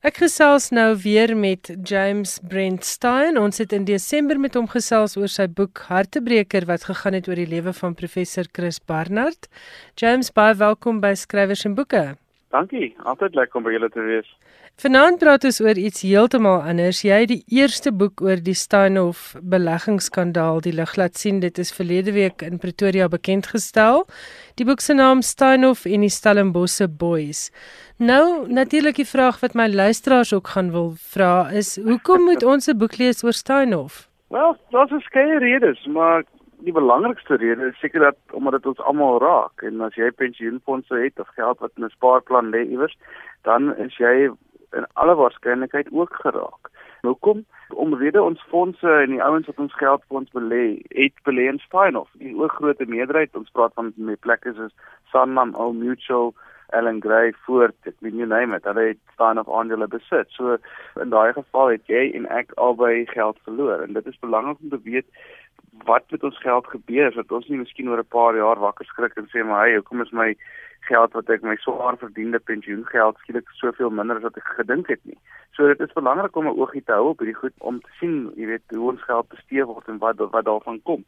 Ek 0.00 0.22
gesels 0.22 0.70
nou 0.72 0.94
weer 1.02 1.34
met 1.36 1.68
James 1.84 2.38
Brent 2.48 2.86
Stein. 2.88 3.36
Ons 3.36 3.60
het 3.60 3.74
in 3.76 3.84
Desember 3.84 4.40
met 4.40 4.56
hom 4.56 4.64
gesels 4.72 5.18
oor 5.20 5.28
sy 5.28 5.44
boek 5.52 5.82
Hartebreker 5.90 6.64
wat 6.64 6.88
gegaan 6.88 7.18
het 7.18 7.28
oor 7.28 7.36
die 7.36 7.44
lewe 7.50 7.74
van 7.76 7.92
professor 7.92 8.48
Chris 8.48 8.80
Barnard. 8.80 9.50
James, 10.00 10.32
baie 10.32 10.56
welkom 10.56 11.04
by 11.04 11.12
Skrywers 11.12 11.66
en 11.68 11.76
Boeke. 11.76 12.16
Dankie, 12.48 12.94
altyd 13.04 13.36
lekker 13.36 13.60
om 13.60 13.68
by 13.68 13.76
julle 13.76 13.92
te 13.92 14.08
wees. 14.08 14.32
Vanaand 14.78 15.18
praat 15.18 15.42
ons 15.42 15.56
oor 15.58 15.78
iets 15.82 16.04
heeltemal 16.06 16.60
anders. 16.70 17.00
Jy 17.02 17.16
het 17.24 17.30
die 17.32 17.56
eerste 17.58 17.90
boek 17.90 18.20
oor 18.22 18.38
die 18.38 18.54
Steinhoff 18.54 19.32
beleggingsskandaal 19.42 20.60
die 20.62 20.70
lig 20.76 20.92
laat 21.00 21.18
sien. 21.18 21.40
Dit 21.42 21.58
is 21.58 21.72
verlede 21.74 22.14
week 22.14 22.44
in 22.46 22.60
Pretoria 22.62 23.08
bekend 23.10 23.48
gestel. 23.50 24.04
Die 24.54 24.68
boek 24.68 24.78
se 24.78 24.94
naam 24.94 25.24
Steinhoff 25.26 25.82
en 25.82 26.06
die 26.06 26.12
Stellenbosse 26.14 26.86
Boys. 26.86 27.48
Nou, 27.98 28.46
natuurlik 28.46 29.02
die 29.02 29.08
vraag 29.16 29.42
wat 29.42 29.58
my 29.58 29.66
luisteraars 29.66 30.30
ook 30.38 30.54
gaan 30.54 30.70
wil 30.70 30.92
vra 31.10 31.50
is, 31.50 31.74
hoekom 31.82 32.30
moet 32.30 32.46
ons 32.46 32.70
'n 32.70 32.78
boek 32.78 33.02
lees 33.02 33.24
oor 33.24 33.34
Steinhoff? 33.34 34.06
Wel, 34.30 34.56
daar's 34.70 34.94
verskeie 34.94 35.38
redes, 35.42 35.86
maar 35.86 36.22
die 36.62 36.72
belangrikste 36.72 37.34
rede 37.34 37.66
is 37.66 37.78
seker 37.80 38.00
dat 38.00 38.16
omdat 38.30 38.52
dit 38.52 38.66
ons 38.66 38.78
almal 38.78 39.18
raak 39.18 39.62
en 39.62 39.80
as 39.80 39.94
jy 39.94 40.10
pensioenfonde 40.10 41.02
het 41.02 41.18
of 41.18 41.28
geld 41.34 41.58
wat 41.58 41.70
in 41.76 41.84
'n 41.84 41.90
spaarplan 41.90 42.50
lê 42.50 42.62
iewers, 42.70 42.96
dan 43.42 43.76
is 43.76 43.96
jy 43.96 44.30
in 44.76 44.86
alle 44.92 45.14
waarskynlikheid 45.14 45.88
ook 45.92 46.14
geraak. 46.22 46.70
Hoekom? 47.00 47.44
Omrede 47.68 48.22
ons 48.22 48.42
fondse 48.48 48.90
en 49.02 49.10
die 49.14 49.22
ouens 49.22 49.46
wat 49.46 49.58
ons 49.58 49.74
geld 49.78 50.02
vir 50.08 50.20
ons 50.20 50.34
belê, 50.34 50.64
het 50.96 51.14
belê 51.28 51.46
in 51.52 51.60
Spinoff. 51.62 52.10
Die 52.18 52.34
oorgrootste 52.34 52.88
meerderheid, 52.90 53.36
ons 53.38 53.52
praat 53.54 53.74
van 53.78 53.92
met 53.96 54.20
plekke 54.20 54.54
soos 54.56 54.74
Sanlam, 55.12 55.54
Old 55.54 55.78
Mutual, 55.78 56.34
Allan 56.76 57.00
Gray, 57.00 57.32
Ford, 57.46 57.76
ek 57.88 57.96
weet 58.04 58.16
nie 58.18 58.28
name 58.28 58.56
it, 58.58 58.66
hulle 58.68 58.90
het 58.90 59.00
Spinoff 59.14 59.48
aandele 59.48 59.88
besit. 59.88 60.32
So 60.36 60.58
in 61.00 61.14
daai 61.14 61.32
geval 61.36 61.76
het 61.76 61.92
jy 61.92 62.08
en 62.18 62.28
ek 62.34 62.52
albei 62.60 63.06
geld 63.12 63.38
verloor 63.46 63.86
en 63.86 63.96
dit 63.96 64.10
is 64.10 64.24
belangrik 64.24 64.60
om 64.64 64.74
te 64.74 64.82
weet 64.84 65.08
wat 65.84 66.10
met 66.10 66.22
ons 66.22 66.38
geld 66.40 66.66
gebeur 66.66 67.12
sodat 67.12 67.32
ons 67.32 67.48
nie 67.48 67.58
miskien 67.58 67.88
oor 67.88 68.00
'n 68.02 68.14
paar 68.16 68.36
jaar 68.36 68.58
wakker 68.58 68.86
skrik 68.86 69.16
en 69.16 69.28
sê 69.28 69.44
maar 69.44 69.66
hey, 69.66 69.74
hoekom 69.76 70.02
is 70.02 70.12
my 70.12 70.36
geld 70.80 71.12
wat 71.12 71.30
ek 71.30 71.42
my 71.42 71.56
swaar 71.56 71.96
verdiende 72.00 72.38
pensioengeld 72.38 73.18
skielik 73.18 73.48
soveel 73.60 73.90
minder 73.90 74.16
as 74.16 74.22
wat 74.22 74.36
ek 74.40 74.48
gedink 74.60 74.88
het 74.88 75.00
nie. 75.04 75.18
So 75.56 75.66
dit 75.66 75.80
is 75.80 75.92
belangrik 75.92 76.36
om 76.36 76.46
'n 76.46 76.58
oogie 76.60 76.84
te 76.84 76.92
hou 76.92 77.08
op 77.08 77.18
hierdie 77.18 77.40
goed 77.42 77.56
om 77.58 77.80
te 77.80 77.90
sien, 78.00 78.32
jy 78.36 78.46
weet, 78.46 78.62
hoe 78.70 78.90
ons 78.90 79.02
geld 79.02 79.28
bestee 79.28 79.64
word 79.64 79.88
en 79.88 79.98
wat 79.98 80.16
wat 80.18 80.44
daarvan 80.44 80.82
kom. 80.82 81.04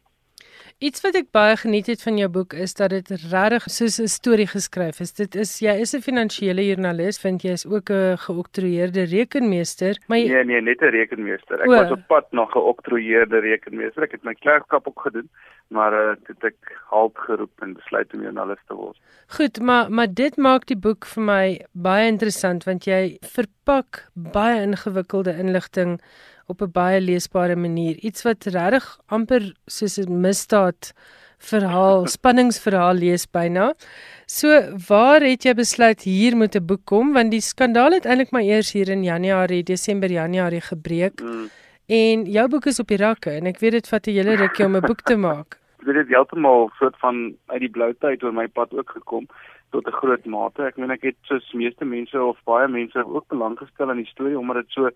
Iets 0.79 1.02
wat 1.05 1.14
ek 1.14 1.31
baie 1.33 1.57
geniet 1.57 1.87
het 1.87 2.02
van 2.02 2.17
jou 2.17 2.29
boek 2.29 2.52
is 2.52 2.75
dat 2.75 2.90
dit 2.90 3.11
regtig 3.31 3.69
soos 3.71 3.99
'n 4.00 4.09
storie 4.09 4.47
geskryf 4.47 5.00
is. 5.00 5.12
Dit 5.12 5.35
is 5.35 5.59
jy 5.61 5.75
is 5.81 5.95
'n 5.95 6.00
finansiële 6.00 6.67
joernalis, 6.67 7.21
vind 7.21 7.43
jy 7.43 7.52
is 7.52 7.67
ook 7.67 7.90
'n 7.90 8.17
geoktroeëerde 8.17 9.05
rekenmeester, 9.05 9.99
maar 10.09 10.19
jy, 10.19 10.29
Nee, 10.29 10.45
nee, 10.45 10.61
net 10.61 10.81
'n 10.81 10.90
rekenmeester. 10.90 11.61
Ek 11.61 11.69
o, 11.69 11.71
was 11.71 11.90
op 11.90 12.07
pad 12.09 12.33
na 12.33 12.45
geoktroeëerde 12.45 13.38
rekenmeester. 13.38 14.02
Ek 14.02 14.12
het 14.12 14.25
my 14.25 14.35
klerkskap 14.35 14.88
ook 14.88 15.00
gedoen, 15.00 15.29
maar 15.69 15.93
uh, 15.93 16.14
het 16.26 16.45
ek 16.45 16.57
halt 16.90 17.19
geroep 17.19 17.62
en 17.62 17.75
besluit 17.75 18.14
om 18.14 18.23
joernalis 18.23 18.62
te 18.67 18.75
word. 18.75 18.99
Goed, 19.26 19.61
maar 19.61 19.90
maar 19.90 20.09
dit 20.14 20.37
maak 20.37 20.67
die 20.67 20.76
boek 20.76 21.07
vir 21.07 21.23
my 21.23 21.45
baie 21.73 22.09
interessant 22.09 22.64
want 22.64 22.85
jy 22.85 23.19
verpak 23.70 24.10
baie 24.34 24.62
ingewikkelde 24.66 25.36
inligting 25.38 26.00
op 26.46 26.62
'n 26.62 26.72
baie 26.72 27.00
leesbare 27.00 27.56
manier. 27.56 27.94
Iets 28.02 28.22
wat 28.22 28.44
regtig 28.44 28.98
amper 29.06 29.54
soos 29.66 29.98
'n 29.98 30.20
misdaad 30.20 30.92
verhaal, 31.38 32.06
spanningsverhaal 32.16 32.94
lees 32.94 33.26
byna. 33.30 33.74
So, 34.26 34.48
waar 34.88 35.20
het 35.22 35.44
jy 35.44 35.54
besluit 35.54 36.02
hier 36.02 36.36
moet 36.36 36.56
'n 36.56 36.66
boek 36.66 36.84
kom 36.84 37.12
want 37.12 37.30
die 37.30 37.40
skandaal 37.40 37.92
het 37.92 38.04
eintlik 38.04 38.30
maar 38.30 38.42
eers 38.42 38.72
hier 38.72 38.88
in 38.88 39.04
Januarie, 39.04 39.62
Desember, 39.62 40.10
Januarie 40.10 40.60
gebreek. 40.60 41.20
Mm. 41.22 41.50
En 41.86 42.24
jou 42.24 42.48
boek 42.48 42.66
is 42.66 42.78
op 42.78 42.88
die 42.88 42.96
rakke 42.96 43.30
en 43.30 43.46
ek 43.46 43.58
weet 43.60 43.72
dit 43.72 43.88
vat 43.88 44.06
'n 44.06 44.10
hele 44.10 44.34
rukkie 44.36 44.64
om 44.64 44.76
'n 44.76 44.86
boek 44.86 45.02
te 45.02 45.16
maak. 45.16 45.60
Dit 45.84 45.94
het 45.94 46.08
heeltemal 46.08 46.70
soort 46.78 46.99
van 46.99 47.37
uit 47.46 47.60
die 47.60 47.70
blou 47.70 47.94
tyd 47.99 48.22
oor 48.22 48.34
my 48.37 48.46
pad 48.49 48.75
ook 48.76 48.90
gekom 48.90 49.26
tot 49.70 49.87
'n 49.87 49.99
groot 50.00 50.25
mate. 50.25 50.62
Ek 50.62 50.76
meen 50.76 50.90
ek 50.90 51.02
het 51.02 51.16
soos 51.22 51.52
meeste 51.52 51.84
mense 51.84 52.22
of 52.22 52.38
baie 52.44 52.68
mense 52.68 53.06
ook 53.06 53.26
belang 53.28 53.58
gestel 53.58 53.90
in 53.90 53.96
die 53.96 54.12
storie 54.12 54.38
omdat 54.38 54.56
dit 54.56 54.70
so 54.70 54.90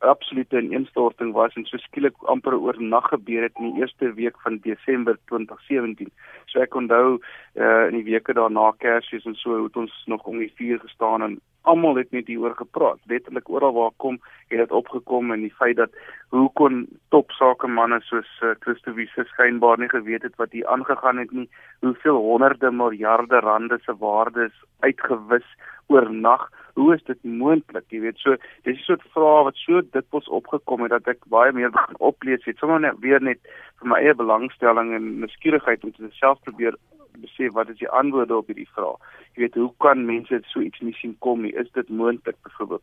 absolute 0.00 0.58
ineenstorting 0.58 1.32
was 1.32 1.54
en 1.56 1.66
so 1.66 1.78
skielik 1.82 2.14
amper 2.32 2.54
oornag 2.54 3.08
gebeur 3.10 3.42
het 3.42 3.58
in 3.58 3.72
die 3.72 3.82
eerste 3.82 4.12
week 4.14 4.36
van 4.44 4.58
Desember 4.62 5.18
2017. 5.30 6.10
So 6.46 6.60
ek 6.62 6.74
onthou 6.74 7.18
uh 7.58 7.86
in 7.88 7.98
die 7.98 8.06
weke 8.12 8.34
daarna 8.34 8.70
Kersfees 8.78 9.26
en 9.26 9.34
so 9.34 9.62
het 9.64 9.76
ons 9.76 9.94
nog 10.06 10.26
om 10.26 10.38
die 10.38 10.52
vuur 10.56 10.78
gestaan 10.84 11.22
en 11.22 11.38
almal 11.68 11.98
het 12.00 12.12
net 12.16 12.26
hieroor 12.30 12.54
gepraat. 12.56 13.00
Letterlik 13.10 13.48
oral 13.50 13.74
waar 13.76 13.90
kom 13.96 14.20
het 14.48 14.58
dit 14.58 14.72
opgekom 14.72 15.32
en 15.32 15.42
die 15.44 15.54
feit 15.58 15.76
dat 15.76 15.92
hoe 16.34 16.48
kon 16.60 16.86
topsakemanne 17.12 18.00
soos 18.06 18.28
uh, 18.42 18.54
Christo 18.64 18.94
Wiese 18.96 19.26
skynbaar 19.32 19.78
nie 19.78 19.90
geweet 19.92 20.22
het 20.22 20.36
wat 20.36 20.52
hier 20.52 20.66
aangegaan 20.66 21.18
het 21.18 21.32
nie, 21.32 21.48
hoeveel 21.84 22.16
honderde 22.16 22.70
miljarde 22.70 23.40
rande 23.44 23.78
se 23.84 23.96
waardes 23.98 24.54
uitgewis 24.80 25.48
oornag 25.88 26.48
hoe 26.78 26.94
is 26.94 27.02
dit 27.10 27.24
moontlik 27.24 27.86
jy 27.92 28.00
weet? 28.06 28.18
So 28.22 28.36
dis 28.66 28.78
'n 28.78 28.86
soort 28.86 29.04
vrae 29.14 29.44
wat 29.48 29.56
so 29.56 29.82
dikwels 29.96 30.28
opgekom 30.28 30.82
het 30.82 30.94
dat 30.96 31.08
ek 31.14 31.26
baie 31.34 31.52
meer 31.52 31.70
begin 31.70 31.98
oplees. 32.10 32.44
Het 32.44 32.58
sommer 32.58 32.80
net 32.80 33.00
weer 33.00 33.22
net 33.22 33.40
vir 33.80 33.88
my 33.88 33.98
eie 33.98 34.14
belangstelling 34.14 34.94
en 34.94 35.20
nuuskierigheid 35.20 35.84
om 35.84 35.92
te 35.92 36.10
self 36.10 36.38
probeer 36.42 36.74
besef 37.20 37.52
wat 37.52 37.68
is 37.68 37.78
die 37.78 37.88
antwoorde 38.00 38.36
op 38.36 38.46
hierdie 38.46 38.70
vraag. 38.74 38.98
Jy 39.34 39.42
weet 39.42 39.54
hoe 39.54 39.72
kan 39.78 40.06
mense 40.06 40.40
so 40.52 40.60
iets 40.60 40.80
nie 40.80 40.94
sien 40.94 41.16
kom 41.18 41.42
nie? 41.42 41.52
Is 41.52 41.70
dit 41.72 41.88
moontlik 41.88 42.36
byvoorbeeld? 42.42 42.82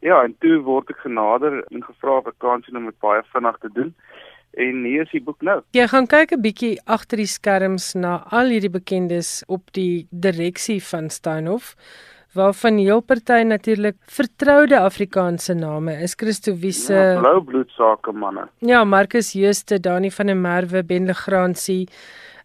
Ja 0.00 0.22
en 0.24 0.36
toe 0.38 0.60
word 0.64 0.90
ek 0.90 1.00
genader 1.04 1.64
en 1.70 1.84
gevra 1.84 2.18
of 2.18 2.26
ek 2.26 2.38
kan 2.38 2.62
sien 2.62 2.76
om 2.76 2.84
dit 2.84 3.00
baie 3.00 3.22
vinnig 3.32 3.58
te 3.58 3.72
doen. 3.72 3.94
En 4.58 4.84
hier 4.84 5.02
is 5.02 5.10
die 5.10 5.22
boek 5.22 5.42
nou. 5.46 5.60
Jy 5.70 5.86
gaan 5.86 6.06
kyk 6.06 6.32
'n 6.32 6.42
bietjie 6.42 6.80
agter 6.84 7.16
die 7.16 7.30
skerms 7.30 7.94
na 7.94 8.24
al 8.30 8.48
hierdie 8.50 8.70
bekendes 8.70 9.44
op 9.46 9.72
die 9.72 10.06
direksie 10.10 10.82
van 10.82 11.10
Steinhof 11.10 11.76
waarvan 12.34 12.78
heel 12.78 13.00
party 13.02 13.42
natuurlik 13.42 13.96
vertroude 14.06 14.78
Afrikaanse 14.78 15.54
name 15.54 15.96
is 16.02 16.14
Christo 16.14 16.54
Wiese 16.54 16.94
ja, 16.94 17.18
blou 17.18 17.40
bloedsake 17.44 18.12
manne. 18.12 18.46
Ja 18.58 18.84
Marcus 18.84 19.32
Jooste 19.32 19.80
Dani 19.80 20.10
van 20.10 20.26
der 20.26 20.36
Merwe 20.36 20.84
Ben 20.84 21.06
Legrandsie. 21.06 21.88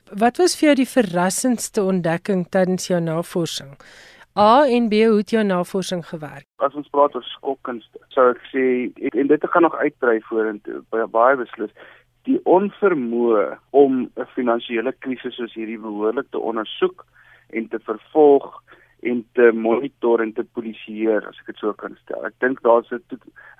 Wat 0.10 0.38
was 0.38 0.58
vir 0.58 0.72
jou 0.72 0.76
die 0.82 0.90
verrassendste 0.90 1.84
ontdekking 1.84 2.46
tydens 2.50 2.90
jou 2.90 3.00
navorsing? 3.02 3.76
A 4.38 4.66
en 4.68 4.90
B 4.90 5.06
hoe 5.06 5.22
het 5.22 5.32
jou 5.32 5.44
navorsing 5.44 6.02
gewerk? 6.06 6.48
As 6.58 6.74
ons 6.74 6.90
praat 6.92 7.14
oor 7.16 7.24
skokkunste, 7.24 8.02
sou 8.10 8.32
ek 8.34 8.42
sê 8.52 8.66
en 9.14 9.30
dit 9.30 9.46
gaan 9.54 9.64
nog 9.64 9.78
uitbrei 9.78 10.18
vorentoe 10.30 10.82
baie 10.90 11.06
baie 11.14 11.38
beslis. 11.40 11.72
Die 12.26 12.40
onvermoë 12.50 13.46
om 13.70 14.10
'n 14.18 14.28
finansiële 14.34 14.94
krisis 15.00 15.38
soos 15.38 15.54
hierdie 15.54 15.78
behoorlik 15.78 16.26
te 16.32 16.40
ondersoek 16.40 17.06
en 17.54 17.68
te 17.70 17.80
vervolg 17.80 18.50
en 19.06 19.22
te 19.38 19.52
monitor 19.54 20.22
en 20.24 20.32
te 20.34 20.44
polisieer 20.58 21.26
as 21.30 21.38
ek 21.42 21.52
dit 21.52 21.62
so 21.62 21.74
kan 21.78 21.94
stel. 22.02 22.26
Ek 22.26 22.34
dink 22.44 22.62
daar's 22.66 22.90
'n 22.92 23.02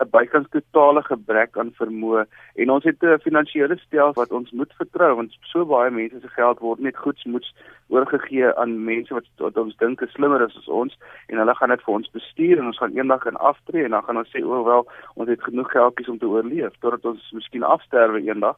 'n 0.02 0.10
bykans 0.16 0.50
totale 0.50 1.04
gebrek 1.04 1.58
aan 1.58 1.72
vermoë 1.80 2.26
en 2.62 2.70
ons 2.76 2.84
het 2.84 3.04
'n 3.04 3.24
finansiële 3.28 3.78
stelsel 3.78 4.22
wat 4.22 4.32
ons 4.32 4.52
moet 4.52 4.74
vertrou 4.82 5.16
want 5.16 5.38
so 5.52 5.66
baie 5.66 5.92
mense 5.92 6.20
se 6.22 6.28
geld 6.28 6.60
word 6.60 6.80
net 6.80 6.98
goedsmoeds 6.98 7.54
oorgegee 7.88 8.54
aan 8.56 8.84
mense 8.84 9.14
wat, 9.14 9.28
wat 9.38 9.58
ons 9.58 9.78
dink 9.78 10.02
is 10.02 10.12
slimmer 10.12 10.42
as 10.42 10.68
ons 10.68 10.98
en 11.28 11.38
hulle 11.38 11.56
gaan 11.56 11.70
dit 11.70 11.84
vir 11.86 11.94
ons 11.94 12.12
bestuur 12.18 12.58
en 12.58 12.66
ons 12.66 12.78
gaan 12.78 12.98
eendag 12.98 13.26
in 13.26 13.38
aftree 13.52 13.86
en 13.86 13.92
dan 13.92 14.04
gaan 14.04 14.18
ons 14.18 14.32
sê 14.34 14.44
o 14.44 14.60
oh, 14.60 14.66
wel 14.66 14.88
ons 15.16 15.30
het 15.30 15.42
genoeg 15.44 15.72
geldjies 15.72 16.10
om 16.10 16.20
te 16.20 16.28
oorleef 16.28 16.74
totdat 16.80 17.06
ons 17.06 17.32
miskien 17.32 17.64
afsterwe 17.64 18.22
eendag. 18.26 18.58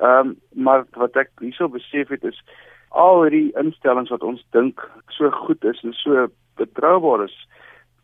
Ehm 0.00 0.28
um, 0.28 0.36
maar 0.54 0.84
wat 0.94 1.16
ek 1.16 1.30
hierso 1.40 1.68
besef 1.68 2.08
het 2.08 2.24
is 2.24 2.38
al 2.90 3.22
hierdie 3.22 3.52
instellings 3.60 4.10
wat 4.10 4.22
ons 4.22 4.44
dink 4.56 4.82
so 5.08 5.30
goed 5.30 5.64
is 5.64 5.82
en 5.84 5.92
so 5.92 6.26
betroubaar 6.56 7.24
is, 7.24 7.36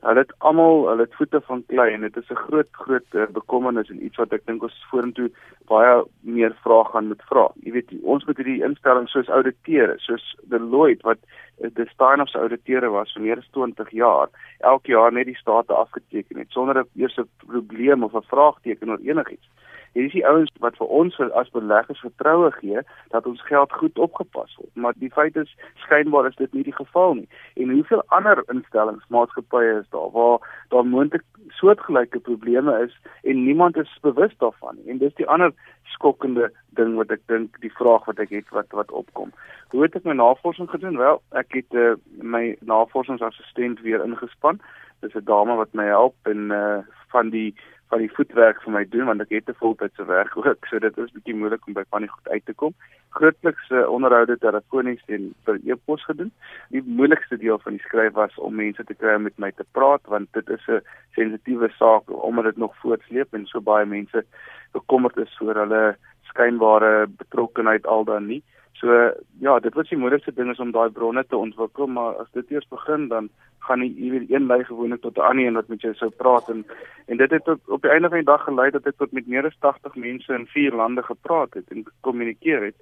hulle 0.05 0.21
het 0.21 0.33
almal 0.45 0.85
hulle 0.89 1.07
het 1.07 1.15
voete 1.17 1.41
van 1.47 1.63
klei 1.73 1.87
en 1.95 2.03
dit 2.05 2.17
is 2.17 2.31
'n 2.31 2.43
groot 2.47 2.69
groot 2.73 3.15
uh, 3.15 3.27
bekommernis 3.27 3.91
en 3.91 4.05
iets 4.05 4.17
wat 4.17 4.33
ek 4.33 4.47
dink 4.47 4.63
ons 4.63 4.85
vorentoe 4.91 5.31
baie 5.69 6.05
meer 6.21 6.53
vrae 6.65 6.85
gaan 6.85 7.09
moet 7.09 7.23
vra. 7.31 7.49
Jy 7.65 7.73
weet, 7.73 7.93
ons 8.03 8.25
moet 8.25 8.37
hierdie 8.37 8.65
instellings 8.65 9.13
soos 9.13 9.29
auditeure, 9.29 9.95
soos 9.99 10.37
Deloitte 10.43 11.07
wat 11.09 11.19
uh, 11.25 11.71
die 11.75 11.89
Stein 11.89 12.27
se 12.27 12.39
auditeure 12.39 12.91
was 12.91 13.13
vir 13.15 13.23
meer 13.23 13.39
as 13.39 13.51
20 13.57 13.91
jaar, 13.91 14.29
elke 14.61 14.93
jaar 14.93 15.13
net 15.13 15.27
die 15.27 15.41
state 15.41 15.73
afgeteken 15.73 16.39
het 16.39 16.51
sonder 16.51 16.79
'n 16.79 16.89
eerste 17.01 17.27
probleem 17.47 18.03
of 18.03 18.15
'n 18.15 18.29
vraagteken 18.29 18.91
oor 18.91 19.01
enigiets. 19.01 19.49
Hier 19.95 20.09
is 20.09 20.13
die 20.13 20.25
ouens 20.27 20.51
wat 20.59 20.75
vir 20.81 20.91
ons 20.91 21.17
as 21.39 21.51
beleggers 21.55 22.01
vertroue 22.03 22.51
gee 22.57 22.81
dat 23.13 23.27
ons 23.31 23.43
geld 23.47 23.73
goed 23.79 23.99
opgepas 24.07 24.57
word. 24.59 24.71
Maar 24.75 24.97
die 24.99 25.11
feit 25.15 25.37
is 25.39 25.53
skynbaar 25.85 26.27
is 26.27 26.39
dit 26.41 26.53
nie 26.53 26.65
die 26.67 26.75
geval 26.75 27.15
nie. 27.21 27.29
En 27.55 27.71
hoeveel 27.71 28.03
ander 28.17 28.43
instellings, 28.51 29.07
maatskappye 29.15 29.77
is 29.79 29.87
daar 29.95 30.11
waar 30.17 30.43
daar 30.75 30.87
moontlik 30.87 31.23
soortgelyke 31.61 32.19
probleme 32.27 32.75
is 32.83 32.97
en 33.23 33.45
niemand 33.45 33.79
is 33.79 33.99
bewus 34.03 34.35
daarvan 34.43 34.81
nie. 34.81 34.91
En 34.91 34.99
dis 34.99 35.15
die 35.15 35.29
ander 35.31 35.55
skokkende 35.95 36.51
ding 36.75 36.97
wat 36.99 37.15
ek 37.15 37.23
dink 37.31 37.55
die 37.63 37.73
vraag 37.79 38.11
wat 38.11 38.19
ek 38.19 38.35
het 38.35 38.51
wat 38.51 38.75
wat 38.75 38.91
opkom. 38.91 39.31
Hoe 39.71 39.87
het 39.87 39.95
ek 39.95 40.11
my 40.11 40.19
navorsing 40.19 40.71
gedoen? 40.75 40.99
Wel, 40.99 41.23
ek 41.39 41.55
het 41.55 41.79
uh, 41.79 41.95
my 42.19 42.57
navorsingsassistent 42.67 43.79
weer 43.87 44.03
ingespan. 44.03 44.59
Dis 45.07 45.15
'n 45.15 45.23
dame 45.31 45.55
wat 45.55 45.71
my 45.73 45.87
help 45.87 46.19
en 46.27 46.51
uh 46.51 46.83
van 47.15 47.31
die 47.31 47.55
van 47.89 48.03
die 48.03 48.11
voetwerk 48.17 48.63
vir 48.63 48.73
my 48.73 48.83
doen 48.91 49.09
want 49.11 49.23
ek 49.25 49.33
het 49.37 49.49
'n 49.49 49.61
voltydse 49.61 50.05
werk 50.05 50.37
ook 50.41 50.67
so 50.71 50.79
dit 50.79 50.99
is 50.99 51.13
bietjie 51.17 51.35
moeilik 51.35 51.67
om 51.67 51.77
by 51.79 51.85
van 51.91 52.07
die 52.07 52.11
goed 52.11 52.29
uit 52.29 52.45
te 52.47 52.55
kom. 52.55 52.75
Grootliks 53.19 53.71
uh, 53.71 53.89
onderhoude 53.89 54.39
telefonies 54.39 55.03
en 55.07 55.35
per 55.45 55.61
e-pos 55.65 56.05
gedoen. 56.05 56.33
Die 56.71 56.83
moeilikste 56.83 57.37
deel 57.37 57.59
van 57.59 57.73
die 57.73 57.85
skryf 57.87 58.13
was 58.13 58.35
om 58.39 58.55
mense 58.55 58.85
te 58.85 58.95
kry 58.95 59.15
om 59.15 59.23
met 59.23 59.39
my 59.39 59.53
te 59.53 59.67
praat 59.73 60.03
want 60.07 60.33
dit 60.33 60.49
is 60.49 60.67
'n 60.69 60.83
sensitiewe 61.15 61.69
saak 61.79 62.11
omdat 62.11 62.45
dit 62.45 62.57
nog 62.57 62.77
voortsleep 62.77 63.35
en 63.35 63.47
so 63.47 63.61
baie 63.61 63.87
mense 63.87 64.25
bekommerd 64.73 65.17
is 65.17 65.41
oor 65.41 65.55
hulle 65.55 65.97
skynbare 66.23 67.07
betrokkenheid 67.07 67.87
al 67.87 68.05
dan 68.05 68.27
nie. 68.27 68.43
So 68.81 69.13
ja, 69.41 69.59
dit 69.61 69.75
was 69.75 69.89
die 69.89 69.99
moeilikste 69.99 70.33
ding 70.35 70.51
is 70.51 70.59
om 70.59 70.73
daai 70.75 70.91
bronne 70.91 71.23
te 71.27 71.37
ontwikkel, 71.37 71.87
maar 71.87 72.17
as 72.23 72.31
dit 72.35 72.51
eers 72.51 72.67
begin 72.69 73.09
dan 73.09 73.29
gaan 73.65 73.85
jy 73.85 74.11
weet 74.13 74.33
een 74.33 74.47
lei 74.51 74.65
gewoonlik 74.65 75.01
tot 75.01 75.17
'n 75.17 75.29
ander 75.29 75.47
een 75.47 75.55
wat 75.61 75.69
met 75.69 75.81
jou 75.81 75.95
sou 75.95 76.11
praat 76.11 76.49
en 76.49 76.65
en 77.07 77.17
dit 77.17 77.31
het 77.31 77.49
op, 77.49 77.61
op 77.69 77.83
die 77.83 77.91
einde 77.91 78.09
van 78.09 78.19
die 78.19 78.27
dag 78.33 78.45
gelei 78.45 78.71
dat 78.71 78.87
ek 78.87 78.97
tot 78.97 79.13
met 79.13 79.27
meer 79.27 79.47
as 79.47 79.57
80 79.61 79.95
mense 79.95 80.35
in 80.35 80.47
vier 80.47 80.73
lande 80.73 81.03
gepraat 81.03 81.55
het 81.55 81.71
en 81.71 81.85
gekommunikeer 81.85 82.63
het. 82.63 82.75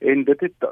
En 0.00 0.24
dit 0.24 0.40
het 0.40 0.68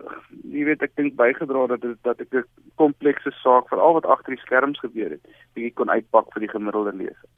jy 0.53 0.65
weet 0.65 0.83
ek 0.83 0.97
dink 0.97 1.17
bygedra 1.17 1.67
dat 1.67 1.81
dit 1.81 1.97
dat 2.03 2.21
ek 2.21 2.35
'n 2.35 2.45
komplekse 2.75 3.31
saak 3.31 3.69
veral 3.69 3.93
wat 3.93 4.07
agter 4.07 4.35
die 4.35 4.45
skerms 4.45 4.79
gebeur 4.79 5.11
het, 5.11 5.25
bietjie 5.55 5.73
kon 5.73 5.91
uitpak 5.91 6.33
vir 6.33 6.41
die 6.41 6.55
gemiddelde 6.57 6.93
leser. 6.93 7.29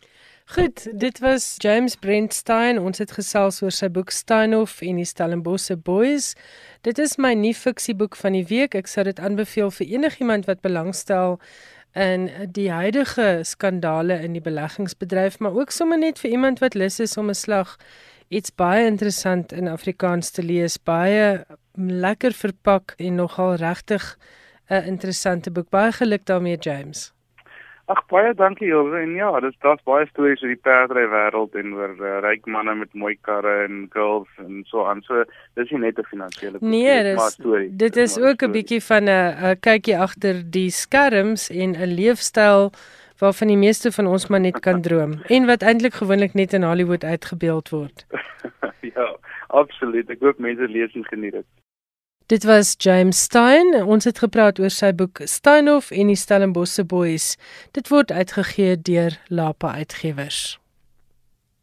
Goed, 0.48 0.86
dit 1.00 1.18
was 1.18 1.54
James 1.58 1.96
Brentstein. 1.96 2.78
Ons 2.78 3.00
het 3.02 3.10
gesels 3.10 3.56
oor 3.64 3.72
sy 3.74 3.88
boek 3.90 4.12
Steinhof 4.14 4.76
en 4.86 5.00
die 5.00 5.06
Stellenbosse 5.08 5.74
Boys. 5.74 6.36
Dit 6.86 7.00
is 7.02 7.16
my 7.18 7.32
nuwe 7.34 7.58
fiksieboek 7.58 8.14
van 8.14 8.36
die 8.38 8.44
week. 8.46 8.76
Ek 8.78 8.86
sou 8.86 9.02
dit 9.08 9.18
aanbeveel 9.18 9.72
vir 9.74 9.90
enigiemand 9.96 10.46
wat 10.46 10.62
belangstel 10.62 11.40
in 11.98 12.28
die 12.54 12.68
huidige 12.70 13.40
skandale 13.42 14.20
in 14.22 14.38
die 14.38 14.44
beleggingsbedryf, 14.44 15.40
maar 15.42 15.58
ook 15.58 15.74
sommer 15.74 15.98
net 15.98 16.22
vir 16.22 16.38
iemand 16.38 16.62
wat 16.62 16.78
lus 16.78 17.00
is 17.02 17.16
om 17.18 17.26
'n 17.30 17.34
slag 17.34 17.74
iets 18.28 18.54
baie 18.54 18.86
interessant 18.86 19.52
in 19.52 19.66
Afrikaans 19.68 20.30
te 20.30 20.42
lees, 20.42 20.78
baie 20.78 21.44
lekker 21.74 22.32
verpak 22.32 22.94
en 22.98 23.14
nogal 23.14 23.56
regtig 23.56 24.16
'n 24.70 24.86
interessante 24.94 25.50
boek. 25.50 25.70
Baie 25.70 25.92
geluk 25.92 26.24
daarmee, 26.24 26.56
James. 26.56 27.15
Ag 27.86 28.00
baie 28.10 28.32
dankie 28.34 28.66
Hilde 28.66 28.98
en 28.98 29.12
ja, 29.14 29.28
dis 29.44 29.54
daar's 29.62 29.82
baie 29.86 30.08
stories 30.10 30.40
oor 30.42 30.50
die 30.50 30.62
perdry 30.68 31.04
wêreld 31.12 31.54
en 31.54 31.74
oor 31.76 31.92
uh, 32.02 32.16
ryk 32.24 32.48
manne 32.50 32.74
met 32.74 32.94
mooi 32.98 33.12
karre 33.22 33.52
en 33.62 33.84
girls 33.92 34.40
en 34.42 34.64
so 34.66 34.82
aan. 34.90 35.04
So 35.06 35.22
dis 35.54 35.70
nie 35.70 35.84
net 35.84 36.00
'n 36.02 36.08
finansiële 36.10 36.58
Nee, 36.60 37.14
dis 37.14 37.38
dit 37.84 37.96
is 37.96 38.18
ook 38.18 38.42
'n 38.42 38.52
bietjie 38.52 38.82
van 38.82 39.06
'n 39.08 39.54
kykie 39.60 39.98
agter 39.98 40.42
die 40.50 40.70
skerms 40.70 41.46
en 41.50 41.78
'n 41.78 41.94
leefstyl 41.94 42.72
waarvan 43.20 43.48
die 43.48 43.56
meeste 43.56 43.92
van 43.92 44.06
ons 44.06 44.26
maar 44.26 44.40
net 44.40 44.58
kan 44.60 44.82
droom 44.82 45.22
en 45.36 45.46
wat 45.46 45.62
eintlik 45.62 45.94
gewoonlik 45.94 46.34
net 46.34 46.52
in 46.52 46.62
Hollywood 46.62 47.04
uitgebeeld 47.04 47.68
word. 47.68 48.06
ja, 48.94 49.16
absoluut. 49.46 50.10
Ek 50.10 50.20
hoop 50.20 50.38
mense 50.38 50.68
lees 50.68 50.94
en 50.94 51.04
geniet 51.04 51.32
dit. 51.32 51.46
Dit 52.26 52.44
was 52.44 52.74
James 52.78 53.22
Stein. 53.22 53.84
Ons 53.84 54.04
het 54.04 54.18
gepraat 54.18 54.58
oor 54.58 54.72
sy 54.74 54.88
boek 54.98 55.20
Steinhof 55.30 55.92
en 55.94 56.08
die 56.10 56.18
Stellenbosse 56.18 56.82
Boys. 56.82 57.36
Dit 57.70 57.86
word 57.92 58.10
uitgegee 58.10 58.74
deur 58.82 59.14
Lapa 59.30 59.76
Uitgewers. 59.78 60.58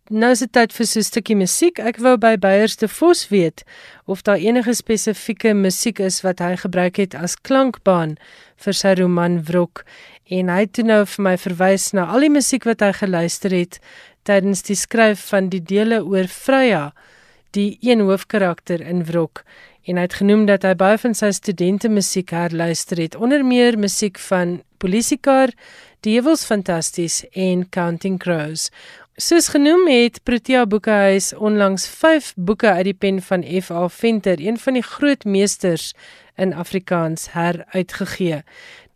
Nou 0.08 0.30
is 0.32 0.40
dit 0.40 0.52
tyd 0.56 0.72
vir 0.72 0.88
so 0.88 1.00
'n 1.00 1.04
stukkie 1.04 1.36
musiek. 1.36 1.80
Ek 1.80 2.00
wou 2.00 2.16
by 2.18 2.38
Beyers 2.38 2.78
de 2.78 2.88
Vos 2.88 3.28
weet 3.28 3.64
of 4.06 4.22
daar 4.22 4.40
enige 4.40 4.74
spesifieke 4.74 5.54
musiek 5.54 6.00
is 6.00 6.22
wat 6.22 6.40
hy 6.40 6.56
gebruik 6.56 6.96
het 6.96 7.16
as 7.16 7.36
klankbaan 7.36 8.16
vir 8.56 8.74
sy 8.74 8.94
roman 8.94 9.44
Wrok 9.44 9.84
en 10.30 10.48
hy 10.48 10.60
het 10.60 10.74
toe 10.74 10.86
nou 10.86 11.06
vir 11.06 11.24
my 11.24 11.38
verwys 11.38 11.92
na 11.92 12.06
al 12.06 12.20
die 12.20 12.30
musiek 12.30 12.64
wat 12.64 12.80
hy 12.80 12.92
geluister 12.92 13.52
het 13.52 13.80
tydens 14.24 14.62
die 14.62 14.76
skryf 14.76 15.20
van 15.30 15.50
die 15.50 15.64
dele 15.64 16.06
oor 16.06 16.28
Freya, 16.28 16.94
die 17.52 17.78
een 17.82 18.00
hoofkarakter 18.00 18.82
in 18.82 19.04
Wrok 19.04 19.44
en 19.84 20.00
hy 20.00 20.06
het 20.08 20.20
genoem 20.20 20.46
dat 20.48 20.64
hy 20.64 20.74
baie 20.80 20.98
van 21.02 21.16
sy 21.18 21.32
studente 21.36 21.90
musiek 21.92 22.32
herluister 22.32 23.02
het, 23.04 23.16
onder 23.16 23.44
meer 23.46 23.78
musiek 23.80 24.20
van 24.30 24.62
Polisiekar, 24.80 25.52
Devils 26.04 26.46
Fantasties 26.48 27.24
en 27.32 27.68
Counting 27.70 28.20
Crows. 28.20 28.70
Soos 29.22 29.48
genoem 29.54 29.88
het 29.88 30.24
Protea 30.26 30.66
Boekehuis 30.66 31.34
onlangs 31.34 31.88
5 31.88 32.34
boeke 32.36 32.72
uit 32.72 32.88
die 32.90 32.98
pen 32.98 33.22
van 33.22 33.44
F.A. 33.62 33.88
Venter, 33.90 34.40
een 34.42 34.58
van 34.58 34.74
die 34.74 34.84
groot 34.84 35.24
meesters 35.24 35.94
in 36.36 36.54
Afrikaans 36.54 37.28
heruitgegee. 37.32 38.42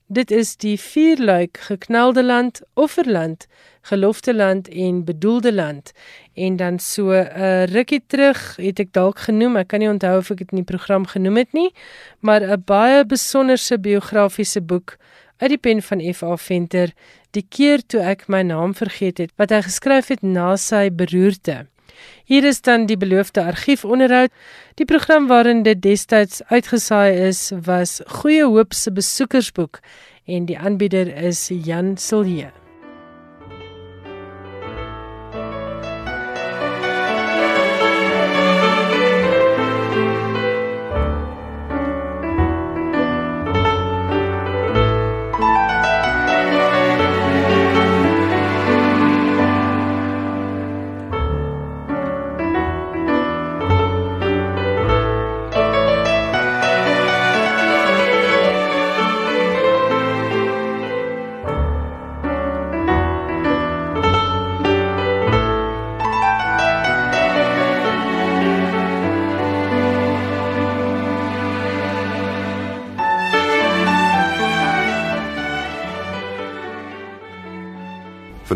Dit 0.08 0.32
is 0.32 0.56
die 0.56 0.78
vierluik 0.80 1.58
geknelde 1.58 2.24
land, 2.24 2.62
offerland, 2.74 3.48
gelofte 3.82 4.34
land 4.34 4.70
en 4.70 5.04
bedoelde 5.04 5.54
land. 5.54 5.92
En 6.34 6.56
dan 6.56 6.80
so 6.80 7.12
'n 7.12 7.28
uh, 7.38 7.64
rukkie 7.66 8.04
terug 8.08 8.56
het 8.56 8.80
ek 8.80 8.94
dalk 8.94 9.20
genoem, 9.20 9.56
ek 9.58 9.68
kan 9.68 9.80
nie 9.80 9.90
onthou 9.90 10.18
of 10.18 10.32
ek 10.32 10.38
dit 10.38 10.52
in 10.52 10.64
die 10.64 10.72
program 10.76 11.06
genoem 11.06 11.38
het 11.38 11.54
nie, 11.54 11.74
maar 12.20 12.42
'n 12.42 12.64
baie 12.66 13.06
besonderse 13.06 13.80
biografiese 13.80 14.62
boek 14.62 14.98
uit 15.38 15.50
die 15.50 15.58
pen 15.58 15.82
van 15.82 16.14
F.A. 16.14 16.38
Venter, 16.38 16.94
Die 17.38 17.44
keer 17.44 17.84
toe 17.86 18.00
ek 18.02 18.24
my 18.32 18.40
naam 18.42 18.72
vergeet 18.74 19.20
het, 19.22 19.34
wat 19.38 19.52
hy 19.54 19.60
geskryf 19.66 20.08
het 20.10 20.24
na 20.26 20.56
sy 20.58 20.88
beroerte. 20.90 21.68
Hier 22.26 22.44
is 22.44 22.62
dan 22.62 22.86
die 22.86 22.98
beloofde 22.98 23.44
argiefonderhoud. 23.44 24.32
Die 24.76 24.86
program 24.86 25.28
waarin 25.28 25.64
dit 25.64 25.82
destyds 25.82 26.44
uitgesaai 26.48 27.28
is, 27.28 27.52
was 27.64 28.02
Goeie 28.06 28.46
Hoop 28.46 28.74
se 28.74 28.92
besoekersboek 28.92 29.80
en 30.26 30.46
die 30.46 30.60
aanbieder 30.60 31.16
is 31.16 31.48
Jan 31.48 31.98
Silje. 31.98 32.67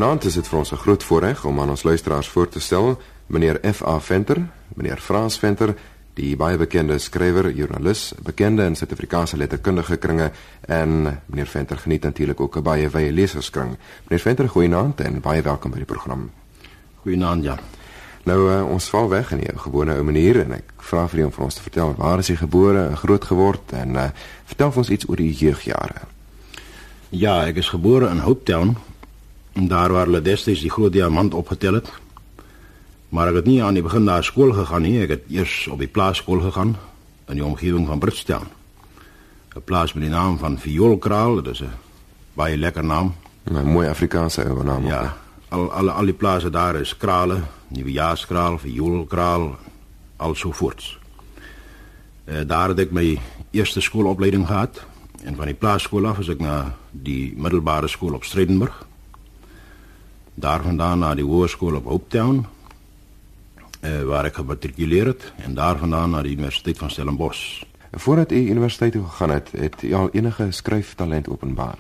Vanaand 0.02 0.24
is 0.26 0.34
dit 0.34 0.48
vir 0.48 0.58
ons 0.58 0.72
'n 0.72 0.82
groot 0.82 1.04
voorreg 1.04 1.46
om 1.46 1.60
aan 1.60 1.70
ons 1.70 1.84
luisteraars 1.84 2.28
voor 2.28 2.48
te 2.50 2.60
stel 2.60 3.02
meneer 3.28 3.60
F.A. 3.74 4.00
Venter, 4.00 4.48
meneer 4.74 4.98
Frans 4.98 5.38
Venter, 5.40 5.76
die 6.14 6.36
baie 6.36 6.58
bekende 6.58 6.98
skrywer, 6.98 7.52
joernalis, 7.52 8.14
bekende 8.24 8.64
in 8.64 8.76
Suid-Afrikaanse 8.76 9.38
letterkundige 9.38 9.98
kringe 9.98 10.32
en 10.62 11.22
meneer 11.26 11.48
Venter 11.48 11.78
geniet 11.78 12.04
natuurlik 12.04 12.42
ook 12.42 12.58
'n 12.58 12.64
baie 12.64 12.90
wye 12.90 13.12
leserskring. 13.12 13.78
Meneer 14.04 14.20
Venter, 14.20 14.50
goeienaand 14.50 15.02
en 15.02 15.22
baie 15.22 15.42
welkom 15.42 15.72
by 15.72 15.78
die 15.78 15.86
program. 15.86 16.32
Goeienaand, 17.02 17.44
ja. 17.44 17.60
Nou 18.24 18.52
uh, 18.52 18.70
ons 18.70 18.90
val 18.90 19.10
weg 19.10 19.32
in 19.32 19.40
jou 19.40 19.58
gewone 19.58 19.96
ou 19.96 20.04
manier 20.04 20.40
en 20.40 20.52
ek 20.52 20.74
vra 20.78 21.08
vir 21.08 21.20
u 21.20 21.24
om 21.24 21.32
vir 21.32 21.44
ons 21.44 21.56
te 21.56 21.62
vertel 21.62 21.96
waar 21.98 22.20
is 22.20 22.28
jy 22.28 22.36
gebore 22.36 22.88
en 22.88 22.98
groot 22.98 23.26
geword 23.26 23.72
en 23.72 23.96
uh, 23.96 24.10
vertel 24.46 24.72
vir 24.72 24.78
ons 24.78 24.90
iets 24.90 25.10
oor 25.10 25.16
die 25.16 25.34
jeugjare. 25.34 26.02
Ja, 27.10 27.46
ek 27.46 27.56
is 27.56 27.70
gebore 27.70 28.10
in 28.10 28.20
Hope 28.20 28.44
Town 28.44 28.76
En 28.91 28.91
daar 29.54 29.92
waar 29.92 30.06
hulle 30.06 30.22
destyds 30.22 30.62
die 30.62 30.72
groot 30.72 30.94
diamant 30.94 31.34
opgetel 31.34 31.74
het. 31.74 31.92
Maar 33.10 33.28
ek 33.28 33.42
het 33.42 33.46
nie 33.46 33.64
aan 33.64 33.76
die 33.76 33.84
begin 33.84 34.04
na 34.04 34.22
skool 34.22 34.54
gegaan 34.56 34.82
nie. 34.82 35.02
Ek 35.04 35.10
het 35.10 35.24
eers 35.30 35.68
op 35.68 35.80
die 35.80 35.92
plaaskool 35.92 36.40
gegaan 36.40 36.78
in 37.28 37.36
die 37.36 37.46
omgewing 37.46 37.88
van 37.88 38.00
Bridgetown. 38.00 38.48
'n 39.56 39.64
Plaas 39.64 39.94
met 39.94 40.04
die 40.04 40.12
naam 40.12 40.38
van 40.38 40.60
Vioolkraal, 40.60 41.42
dit 41.42 41.48
is 41.48 41.62
'n 41.62 41.74
baie 42.34 42.58
lekker 42.58 42.84
naam. 42.84 43.16
'n 43.50 43.66
Mooi 43.66 43.88
Afrikaanse 43.88 44.44
ou 44.46 44.64
naam. 44.64 44.86
Ja. 44.86 45.18
Al 45.50 45.72
al 45.72 45.90
al 45.90 46.06
die 46.06 46.14
plase 46.14 46.50
daar 46.50 46.76
is 46.76 46.98
krale, 46.98 47.42
nuwejaarskraal, 47.68 48.58
vioolkraal, 48.58 49.56
al 50.18 50.36
so 50.36 50.52
voorts. 50.52 51.00
Eh 52.26 52.48
daar 52.48 52.68
het 52.70 52.80
ek 52.80 52.92
my 52.92 53.20
eerste 53.52 53.82
skoolopleiding 53.82 54.48
gehad 54.48 54.86
en 55.24 55.36
van 55.36 55.46
die 55.46 55.56
plaaskool 55.56 56.08
af 56.08 56.20
is 56.20 56.30
ek 56.30 56.40
na 56.40 56.76
die 56.92 57.34
middelbare 57.38 57.88
skool 57.88 58.14
op 58.14 58.24
Stredenburg 58.24 58.86
daarvandaan 60.42 61.00
na 61.00 61.14
die 61.16 61.26
hoërskool 61.26 61.76
op 61.78 61.86
Hopetown 61.86 62.42
uh, 62.42 64.02
waar 64.10 64.26
ek 64.30 64.40
gematrikuleer 64.42 65.14
het 65.14 65.28
en 65.46 65.54
daarvandaan 65.58 66.16
na 66.16 66.22
die 66.26 66.34
Universiteit 66.34 66.78
van 66.78 66.90
Stellenbosch. 66.90 67.64
Voordat 67.92 68.32
u 68.32 68.40
universiteit 68.50 68.92
toe 68.92 69.04
gegaan 69.04 69.30
het, 69.30 69.52
het 69.52 69.82
u 69.84 69.94
al 69.94 70.10
enige 70.12 70.52
skryftalent 70.52 71.30
openbaar? 71.30 71.78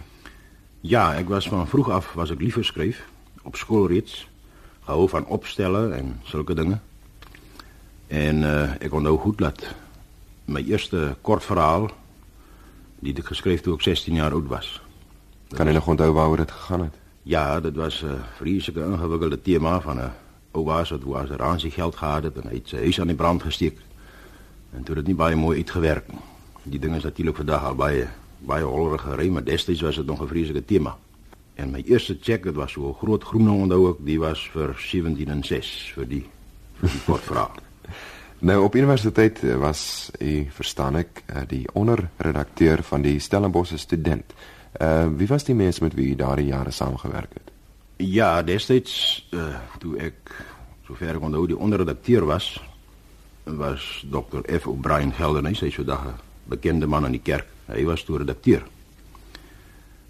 Ja, 0.81 1.13
ek 1.15 1.29
was 1.29 1.47
van 1.47 1.67
vroeg 1.67 1.89
af 1.89 2.13
was 2.13 2.33
ek 2.33 2.41
lief 2.41 2.57
vir 2.59 2.65
skryf 2.65 3.01
op 3.41 3.55
skool 3.55 3.87
reeds. 3.87 4.27
Gehou 4.85 5.09
van 5.09 5.25
opstelle 5.25 5.89
en 5.97 6.19
sulke 6.23 6.53
dinge. 6.53 6.79
En 8.07 8.43
uh, 8.43 8.75
ek 8.81 8.93
onthou 8.93 9.17
goed 9.17 9.37
dat 9.37 9.65
my 10.45 10.61
eerste 10.67 11.15
kortverhaal 11.21 11.89
die 13.01 13.13
ek 13.17 13.33
geskryf 13.33 13.61
toe 13.61 13.77
ek 13.77 13.85
16 13.85 14.21
jaar 14.21 14.33
oud 14.33 14.49
was. 14.49 14.81
Kan 15.53 15.69
jy 15.69 15.73
nog 15.73 15.87
onthou 15.87 16.11
waaroor 16.13 16.43
dit 16.43 16.51
gegaan 16.51 16.89
het? 16.89 17.00
Ja, 17.23 17.59
dit 17.59 17.75
was 17.75 18.01
'n 18.01 18.05
uh, 18.05 18.11
vreeslike 18.35 18.79
ingewikkelde 18.79 19.41
tema 19.41 19.81
van 19.81 19.97
'n 19.97 20.11
ou 20.51 20.65
baas 20.65 20.89
wat 20.89 21.03
was 21.03 21.29
ransie 21.29 21.71
geld 21.71 21.95
gehad 21.95 22.23
het 22.23 22.35
en 22.37 22.49
hy 22.49 22.55
het 22.55 22.67
sy 22.67 22.77
huis 22.77 22.99
aan 22.99 23.07
die 23.07 23.15
brand 23.15 23.43
gesteek. 23.43 23.77
En 24.73 24.83
toe 24.83 24.95
het 24.95 25.05
dit 25.05 25.07
nie 25.07 25.15
baie 25.15 25.35
mooi 25.35 25.57
uitgewerk 25.57 26.07
nie. 26.07 26.21
Die 26.63 26.79
ding 26.79 26.95
is 26.95 27.03
natuurlik 27.03 27.35
vandag 27.35 27.63
al 27.63 27.75
baie 27.75 28.07
baie 28.37 28.63
hollerig 28.63 29.01
gery, 29.01 29.29
maar 29.29 29.43
destyds 29.43 29.81
was 29.81 29.95
dit 29.95 30.05
nog 30.05 30.21
'n 30.21 30.27
vreeslike 30.27 30.65
tema. 30.65 30.97
En 31.53 31.71
my 31.71 31.83
eerste 31.85 32.17
cheque, 32.21 32.43
dit 32.43 32.55
was 32.55 32.71
so 32.71 32.89
'n 32.89 32.93
groot 32.93 33.23
groen 33.23 33.49
onthou 33.49 33.89
ek, 33.89 34.05
die 34.05 34.19
was 34.19 34.49
vir 34.49 34.75
17 34.77 35.29
en 35.29 35.43
6 35.43 35.91
vir 35.95 36.07
die 36.07 36.25
vir 36.73 36.89
die 36.89 37.01
kortverhaal. 37.05 37.51
nou 38.49 38.63
op 38.63 38.75
universiteit 38.75 39.57
was 39.59 40.11
u 40.19 40.47
verstaan 40.49 40.95
ek 40.95 41.23
eh, 41.25 41.41
die 41.47 41.67
onderredakteur 41.73 42.83
van 42.83 43.01
die 43.01 43.19
Stellenbosch 43.19 43.77
student. 43.77 44.33
Uh 44.79 45.07
wie 45.17 45.27
was 45.27 45.43
die 45.43 45.55
mense 45.55 45.83
met 45.83 45.93
wie 45.93 46.07
jy 46.09 46.15
daardie 46.15 46.47
jare 46.47 46.71
saamgewerk 46.71 47.33
het? 47.33 47.51
Ja, 47.97 48.41
destyds 48.41 49.27
uh 49.35 49.57
toe 49.79 49.97
ek 49.99 50.31
sover 50.87 51.15
ek 51.15 51.21
onthou 51.23 51.47
die 51.47 51.57
onderredakteur 51.57 52.25
was, 52.25 52.53
was 53.43 54.05
Dr. 54.07 54.45
F. 54.47 54.67
O'Brien 54.67 55.11
Geldenhuys, 55.13 55.59
hy 55.59 55.71
so 55.71 55.83
'n 55.83 56.15
bekende 56.47 56.87
man 56.87 57.05
in 57.05 57.11
die 57.11 57.23
kerk. 57.23 57.47
Hy 57.67 57.83
was 57.85 58.03
toe 58.03 58.17
redakteur. 58.17 58.63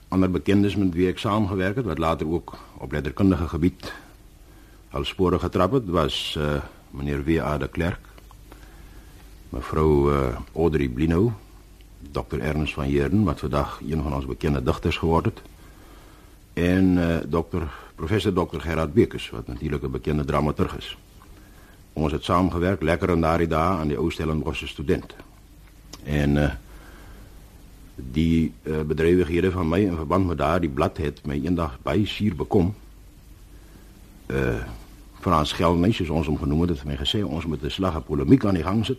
Ander 0.10 0.30
bekendes 0.30 0.76
met 0.76 0.94
wie 0.94 1.08
ek 1.08 1.20
saamgewerk 1.20 1.76
het 1.76 1.86
wat 1.86 1.98
later 1.98 2.28
ook 2.28 2.58
op 2.78 2.92
letterkundige 2.92 3.48
gebied 3.48 3.94
al 4.92 5.04
spore 5.04 5.40
getrap 5.40 5.72
het, 5.72 5.90
was 5.90 6.36
uh 6.38 6.62
meneer 6.92 7.24
W.A. 7.24 7.58
de 7.58 7.68
Klerk, 7.68 8.06
mevrou 9.50 10.12
uh 10.12 10.36
Audrey 10.54 10.90
Blinow 10.90 11.32
Dr. 12.12 12.40
Ernst 12.40 12.74
van 12.74 12.84
Heerden 12.84 13.24
wat 13.24 13.40
vandag 13.40 13.80
een 13.88 14.02
van 14.02 14.14
ons 14.14 14.26
bekende 14.26 14.64
digters 14.64 14.98
geword 14.98 15.26
het 15.26 15.42
en 16.54 16.98
uh, 16.98 17.18
dokter 17.28 17.70
professor 17.96 18.34
dokter 18.34 18.62
Gerard 18.62 18.94
Bekes 18.94 19.30
wat 19.30 19.48
natuurlik 19.48 19.84
'n 19.84 19.92
bekende 19.92 20.26
dramaturg 20.26 20.78
is. 20.78 20.98
Ons 21.94 22.12
het 22.12 22.24
saamgewerk 22.24 22.82
lekker 22.82 23.10
in 23.10 23.22
daardie 23.22 23.48
dae 23.48 23.78
aan 23.78 23.88
die 23.88 23.98
Ou 23.98 24.12
Stellenbosch 24.12 24.68
student. 24.68 25.16
En 26.04 26.36
uh, 26.36 26.52
die 27.96 28.54
uh, 28.64 28.82
bedrywighede 28.82 29.52
van 29.52 29.70
my 29.70 29.80
in 29.80 29.96
verband 29.96 30.28
met 30.28 30.38
daardie 30.38 30.70
blad 30.70 30.98
het 30.98 31.26
my 31.26 31.42
eendag 31.44 31.78
baie 31.82 32.06
suur 32.06 32.36
bekom. 32.36 32.74
Uh 34.28 34.64
Frans 35.22 35.52
Geldnys 35.54 35.96
soos 35.96 36.10
ons 36.10 36.28
hom 36.28 36.38
genoem 36.38 36.62
het, 36.62 36.70
het 36.70 36.84
my 36.84 36.96
gesê 36.98 37.22
ons 37.22 37.46
moet 37.46 37.64
'n 37.64 37.70
slag 37.70 37.96
op 37.96 38.06
polemiek 38.06 38.46
aan 38.46 38.58
die 38.58 38.64
gang 38.64 38.86
sit. 38.86 38.98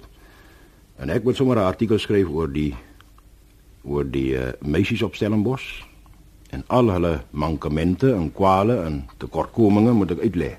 En 0.96 1.10
ek 1.10 1.24
wil 1.24 1.34
sommer 1.34 1.56
'n 1.56 1.66
artikel 1.66 1.98
skryf 1.98 2.28
oor 2.28 2.52
die 2.52 2.76
oor 3.82 4.04
die 4.04 4.34
uh, 4.38 4.52
meisies 4.60 5.02
op 5.02 5.14
Stellenbosch 5.14 5.82
en 6.50 6.64
al 6.66 6.90
hulle 6.92 7.22
mankemente 7.30 8.12
en 8.14 8.32
kwale 8.32 8.82
en 8.84 9.02
tekortkominge 9.18 9.92
moet 9.92 10.10
ek 10.10 10.22
uitlê. 10.28 10.52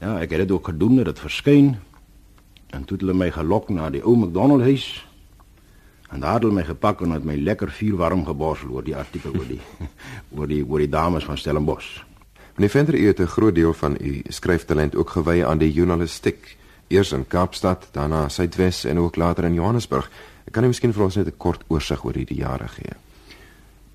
Ja, 0.00 0.18
ek 0.20 0.30
het 0.30 0.44
dit 0.44 0.50
ook 0.50 0.68
gedoen, 0.68 1.04
dit 1.04 1.18
verskyn. 1.18 1.76
En 2.70 2.84
toe 2.84 2.98
het 2.98 3.06
hulle 3.06 3.16
my 3.16 3.30
gelok 3.30 3.68
na 3.72 3.90
die 3.90 4.04
ou 4.04 4.16
McDonald 4.16 4.62
huis 4.62 5.06
En 6.10 6.20
daar 6.20 6.32
het 6.32 6.42
hulle 6.42 6.54
my 6.54 6.64
gepak 6.64 7.00
en 7.00 7.10
het 7.10 7.24
my 7.24 7.34
lekker 7.34 7.70
vuur 7.70 7.96
warm 7.96 8.24
geborsel 8.26 8.70
oor 8.70 8.84
die 8.84 8.96
artikel 8.96 9.34
oor 9.34 9.48
die 9.48 9.60
oor 10.36 10.46
die 10.46 10.62
oor 10.64 10.78
die 10.78 10.90
dames 10.90 11.24
van 11.24 11.38
Stellenbosch. 11.38 12.04
Meneer 12.56 12.70
Venter, 12.70 12.94
u 12.94 13.06
het 13.06 13.20
'n 13.20 13.26
groot 13.26 13.54
deel 13.54 13.72
van 13.72 13.96
u 14.00 14.22
skryftalent 14.28 14.96
ook 14.96 15.10
gewy 15.10 15.44
aan 15.44 15.58
die 15.58 15.72
journalistiek. 15.72 16.56
Eers 16.88 17.12
in 17.12 17.26
Kaapstad, 17.26 17.88
daarna 17.92 18.28
Suidwes 18.28 18.84
en 18.84 18.98
ook 18.98 19.16
later 19.16 19.44
in 19.44 19.54
Johannesburg. 19.54 20.10
Kan 20.50 20.64
u 20.64 20.70
miskien 20.70 20.92
vir 20.94 21.04
ons 21.04 21.16
net 21.16 21.26
'n 21.26 21.36
kort 21.36 21.64
oorsig 21.68 22.04
oor 22.04 22.14
hierdie 22.14 22.38
jare 22.38 22.68
gee? 22.68 22.94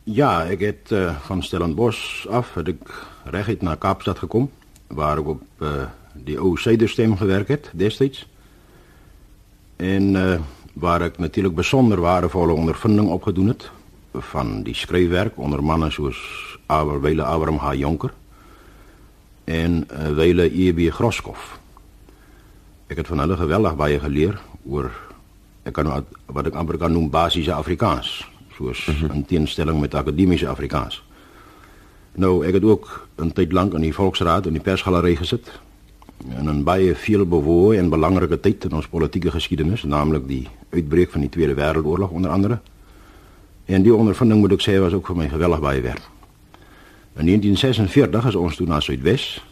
Ja, 0.03 0.45
ek 0.49 0.59
het 0.59 0.91
uh, 0.91 1.15
van 1.27 1.43
Stellenbosch 1.43 2.27
af 2.27 2.53
het 2.53 2.67
ek 2.67 2.89
reguit 3.25 3.61
na 3.61 3.75
Kaapstad 3.75 4.19
gekom 4.19 4.49
waar 4.87 5.17
ek 5.21 5.27
op 5.27 5.41
uh, 5.61 5.87
die 6.13 6.39
ou 6.39 6.57
Suiderstem 6.57 7.17
gewerk 7.17 7.47
het 7.47 7.69
destyds. 7.73 8.25
En 9.77 10.15
uh, 10.15 10.39
waar 10.73 11.01
ek 11.01 11.17
natuurlik 11.17 11.55
besonder 11.55 12.01
waardevolle 12.01 12.53
ondervinding 12.53 13.09
opgedoen 13.09 13.47
het 13.47 13.69
van 14.11 14.63
die 14.63 14.75
skryfwerk 14.75 15.37
onder 15.37 15.63
manne 15.63 15.91
soos 15.91 16.17
Abel 16.67 16.99
Wile 17.01 17.23
Abraham 17.23 17.59
H 17.59 17.73
Jonker 17.73 18.13
en 19.45 19.87
uh, 19.91 20.11
Wile 20.15 20.49
EB 20.51 20.89
Groskopf. 20.91 21.59
Ek 22.87 22.97
het 22.97 23.07
van 23.07 23.19
hulle 23.23 23.37
geweldig 23.37 23.75
baie 23.75 23.99
geleer 23.99 24.41
oor 24.65 24.91
ek 25.63 25.73
kan 25.73 26.05
wat 26.25 26.45
ek 26.45 26.55
amper 26.55 26.77
kan 26.77 26.91
noem 26.91 27.09
basiese 27.09 27.53
Afrikaans, 27.53 28.27
soos 28.57 28.85
mm 28.87 28.93
-hmm. 28.93 29.11
in 29.15 29.25
teenstelling 29.25 29.79
met 29.79 29.95
akademiese 29.95 30.47
Afrikaans. 30.47 31.03
Nou, 32.15 32.45
ek 32.45 32.53
het 32.53 32.63
ook 32.63 33.07
'n 33.17 33.31
tyd 33.31 33.51
lank 33.51 33.73
in 33.73 33.81
die 33.81 33.93
Volksraad 33.93 34.45
en 34.45 34.53
die 34.53 34.61
persgalery 34.61 35.15
gesit 35.15 35.51
in 36.37 36.49
'n 36.49 36.63
baie 36.63 36.95
veelbewoë 36.95 37.77
en 37.77 37.89
belangrike 37.89 38.39
tyd 38.39 38.63
in 38.63 38.73
ons 38.73 38.87
politieke 38.87 39.31
geskiedenis, 39.31 39.83
naamlik 39.83 40.27
die 40.27 40.47
uitbreek 40.69 41.11
van 41.11 41.21
die 41.21 41.29
Tweede 41.29 41.53
Wêreldoorlog 41.53 42.09
onder 42.09 42.31
andere. 42.31 42.59
En 43.65 43.81
die 43.81 43.95
ondervinding 43.95 44.39
moet 44.39 44.51
ek 44.51 44.61
sê 44.61 44.79
was 44.79 44.93
ook 44.93 45.07
vir 45.07 45.15
my 45.15 45.29
geweldig 45.29 45.59
baie 45.59 45.81
werd. 45.81 46.09
In 47.15 47.25
1946 47.25 48.25
is 48.25 48.35
ons 48.35 48.55
toe 48.55 48.67
na 48.67 48.79
Suidwes. 48.79 49.43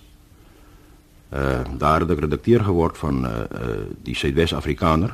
Uh 1.34 1.62
daar 1.78 2.00
het 2.00 2.10
ek 2.10 2.20
redakteur 2.20 2.64
geword 2.64 2.98
van 2.98 3.26
uh, 3.26 3.32
uh 3.32 3.68
die 4.04 4.16
Suidwes 4.16 4.54
Afrikaner. 4.54 5.14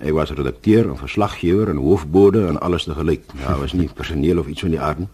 Ek 0.00 0.12
was 0.12 0.30
redakteur 0.30 0.88
en 0.88 0.96
verslaggewer 0.96 1.68
en 1.68 1.76
hoofbode 1.76 2.46
en 2.46 2.60
alles 2.60 2.84
te 2.84 2.94
gelyk. 2.94 3.24
Ja, 3.38 3.58
was 3.58 3.72
nie 3.72 3.88
personeel 3.88 4.38
of 4.38 4.46
iets 4.46 4.60
van 4.60 4.70
die 4.70 4.80
aard 4.80 4.98
nie. 4.98 5.08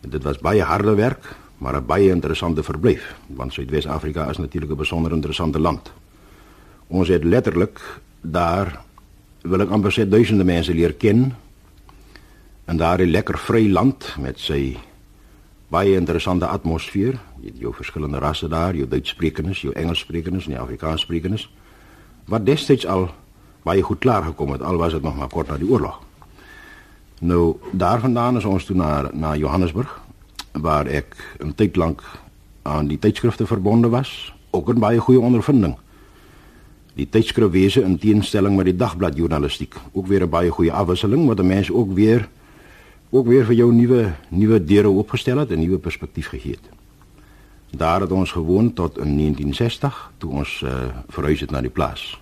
Dit 0.00 0.22
was 0.22 0.38
baie 0.38 0.62
harde 0.62 0.94
werk 0.94 1.36
maar 1.60 1.76
'n 1.76 1.86
baie 1.86 2.08
interessante 2.08 2.62
verblyf, 2.62 3.16
want 3.26 3.52
Suidwes-Afrika 3.52 4.28
is 4.28 4.38
natuurlik 4.38 4.70
'n 4.70 4.76
besonder 4.76 5.12
interessante 5.12 5.58
land. 5.58 5.92
Ons 6.86 7.08
het 7.08 7.24
letterlik 7.24 8.00
daar 8.20 8.80
wil 9.42 9.60
ek 9.60 9.70
amper 9.70 9.92
sê 9.92 10.08
duisende 10.08 10.44
mense 10.44 10.74
leer 10.74 10.92
ken 10.92 11.34
en 12.64 12.76
daar 12.76 12.98
'n 13.00 13.10
lekker 13.10 13.38
vry 13.38 13.72
land 13.72 14.16
met 14.18 14.38
sy 14.38 14.78
baie 15.68 15.94
interessante 15.94 16.46
atmosfeer, 16.46 17.18
jy 17.40 17.46
het 17.46 17.58
jou 17.58 17.74
verskillende 17.74 18.18
rasse 18.18 18.48
daar, 18.48 18.74
jou 18.74 18.88
Duitssprekendes, 18.88 19.60
jou 19.60 19.74
Engelssprekendes 19.74 20.46
en 20.46 20.52
jou 20.52 20.62
Afrikaanssprekers 20.62 21.50
wat 22.24 22.46
destyds 22.46 22.86
al 22.86 23.14
baie 23.70 23.82
goed 23.86 24.02
klaar 24.02 24.24
gekom 24.26 24.54
het 24.56 24.62
al 24.62 24.76
was 24.76 24.92
dit 24.96 25.02
nog 25.02 25.16
maar 25.16 25.30
kort 25.30 25.48
na 25.48 25.58
die 25.60 25.68
oorlog. 25.70 26.00
Nou 27.20 27.56
daarvandaan 27.70 28.40
is 28.40 28.48
ons 28.48 28.64
toe 28.64 28.76
na 28.76 29.10
na 29.12 29.36
Johannesburg 29.36 30.00
waar 30.52 30.86
ek 30.86 31.14
'n 31.38 31.54
tyd 31.54 31.76
lank 31.76 32.02
aan 32.62 32.88
die 32.88 32.98
tydskrifte 32.98 33.46
verbonde 33.46 33.88
was, 33.88 34.34
ook 34.50 34.68
'n 34.68 34.80
baie 34.80 34.98
goeie 34.98 35.20
ondervinding. 35.20 35.76
Die 36.94 37.08
tydskrifwese 37.08 37.82
in 37.82 37.98
teenstelling 37.98 38.56
met 38.56 38.64
die 38.64 38.76
dagbladjournalistiek, 38.76 39.74
ook 39.92 40.06
weer 40.06 40.22
'n 40.22 40.28
baie 40.30 40.50
goeie 40.50 40.72
afwisseling 40.72 41.26
wat 41.26 41.38
'n 41.38 41.46
mens 41.46 41.70
ook 41.70 41.94
weer 41.94 42.28
ook 43.10 43.26
weer 43.26 43.44
vir 43.44 43.54
jou 43.54 43.72
nuwe 43.72 44.12
nuwe 44.28 44.64
deure 44.64 44.88
oopgestel 44.88 45.38
het 45.38 45.50
en 45.50 45.58
nuwe 45.58 45.78
perspektief 45.78 46.28
gegee 46.28 46.52
het. 46.52 46.68
Daar 47.70 48.00
het 48.00 48.10
ons 48.10 48.32
gewoon 48.32 48.72
tot 48.72 48.98
in 48.98 49.16
1960 49.16 50.12
toe 50.18 50.30
ons 50.30 50.62
uh, 50.64 50.70
verhuis 51.08 51.40
het 51.40 51.50
na 51.50 51.60
die 51.60 51.70
plaas. 51.70 52.20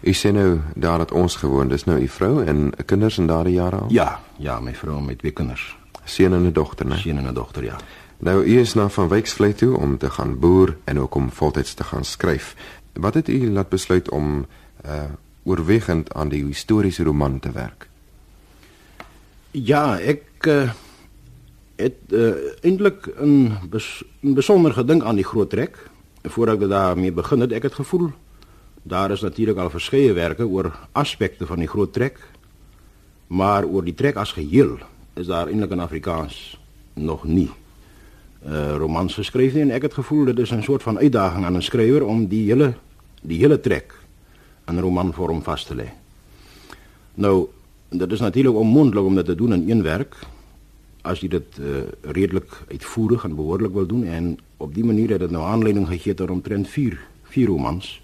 U 0.00 0.12
sê 0.12 0.30
nou 0.32 0.60
daar 0.74 0.98
het 0.98 1.12
ons 1.12 1.36
gewoon, 1.36 1.68
dis 1.68 1.84
nou 1.84 1.98
u 2.00 2.08
vrou 2.08 2.44
en 2.44 2.72
kinders 2.86 3.18
in 3.18 3.26
daardie 3.26 3.54
jare 3.54 3.76
al? 3.76 3.90
Ja, 3.90 4.20
ja, 4.38 4.60
my 4.60 4.74
vrou 4.74 5.00
met 5.02 5.18
twee 5.18 5.32
kinders 5.32 5.78
seun 6.08 6.32
en 6.32 6.46
'n 6.46 6.52
dogter, 6.52 6.86
né? 6.86 6.96
Seun 6.96 7.18
en 7.18 7.28
'n 7.28 7.34
dogter, 7.34 7.64
ja. 7.64 7.76
Nou 8.18 8.44
u 8.44 8.58
is 8.58 8.74
na 8.74 8.88
van 8.88 9.08
Wyksvlei 9.08 9.54
toe 9.54 9.76
om 9.76 9.98
te 9.98 10.10
gaan 10.10 10.38
boer 10.38 10.76
en 10.84 11.00
ook 11.00 11.14
om 11.14 11.30
voltyds 11.30 11.74
te 11.74 11.84
gaan 11.84 12.04
skryf. 12.04 12.54
Wat 12.92 13.14
het 13.14 13.28
u 13.28 13.50
laat 13.50 13.68
besluit 13.68 14.10
om 14.10 14.46
uh 14.86 15.02
oorwegend 15.42 16.14
aan 16.14 16.28
die 16.28 16.44
historiese 16.44 17.02
roman 17.02 17.38
te 17.40 17.50
werk? 17.50 17.88
Ja, 19.50 19.98
ek 19.98 20.22
uh 20.46 20.70
het 21.76 21.94
uh, 22.08 22.34
eintlik 22.60 23.06
'n 23.20 23.58
bes, 23.70 24.04
besonder 24.20 24.72
gedink 24.72 25.02
aan 25.02 25.14
die 25.14 25.24
groot 25.24 25.50
trek 25.50 25.90
voordat 26.22 26.62
ek 26.62 26.68
daarmee 26.68 27.12
begin 27.12 27.40
het. 27.40 27.52
Ek 27.52 27.62
het 27.62 27.74
gevoel 27.74 28.10
daar 28.88 29.10
is 29.10 29.20
natuurlik 29.20 29.56
al 29.56 29.70
verskeie 29.70 30.12
werke 30.12 30.46
oor 30.46 30.72
aspekte 30.92 31.46
van 31.46 31.58
die 31.58 31.68
groot 31.68 31.92
trek, 31.92 32.18
maar 33.26 33.64
oor 33.64 33.84
die 33.84 33.94
trek 33.94 34.16
as 34.16 34.32
geheel 34.32 34.78
is 35.14 35.26
daar 35.26 35.48
eintlik 35.48 35.74
in 35.76 35.84
Afrikaans 35.84 36.58
nog 36.94 37.24
nie 37.24 37.50
uh 38.46 38.76
romans 38.78 39.16
nie 39.18 39.60
en 39.60 39.70
ek 39.74 39.82
het 39.82 39.94
gevoel 39.94 40.24
dit 40.24 40.38
is 40.38 40.52
'n 40.52 40.62
soort 40.62 40.82
van 40.82 40.98
uitdaging 40.98 41.44
aan 41.44 41.56
'n 41.56 41.62
skrywer 41.62 42.04
om 42.06 42.26
die 42.26 42.44
hele 42.46 42.74
die 43.22 43.38
hele 43.38 43.60
trek 43.60 43.94
in 44.68 44.80
romanvorm 44.80 45.42
vas 45.42 45.64
te 45.64 45.74
lê. 45.74 45.88
Nou, 47.14 47.48
dit 47.88 48.12
is 48.12 48.20
natuurlik 48.20 48.54
onmoontlik 48.54 49.04
om 49.04 49.14
dit 49.14 49.24
te 49.24 49.34
doen 49.34 49.52
in 49.52 49.70
een 49.70 49.82
werk 49.82 50.14
as 51.02 51.20
jy 51.20 51.28
dit 51.28 51.58
uh 51.58 51.82
redelik 52.02 52.62
uitvoerig 52.68 53.24
en 53.24 53.34
behoorlik 53.34 53.72
wil 53.72 53.86
doen 53.86 54.04
en 54.04 54.38
op 54.56 54.74
die 54.74 54.84
manier 54.84 55.10
het 55.10 55.20
dit 55.20 55.30
nou 55.30 55.44
aanleiding 55.44 55.88
gegee 55.88 56.14
tot 56.14 56.30
omtrent 56.30 56.68
4 56.68 56.98
4 57.22 57.46
romans 57.46 58.00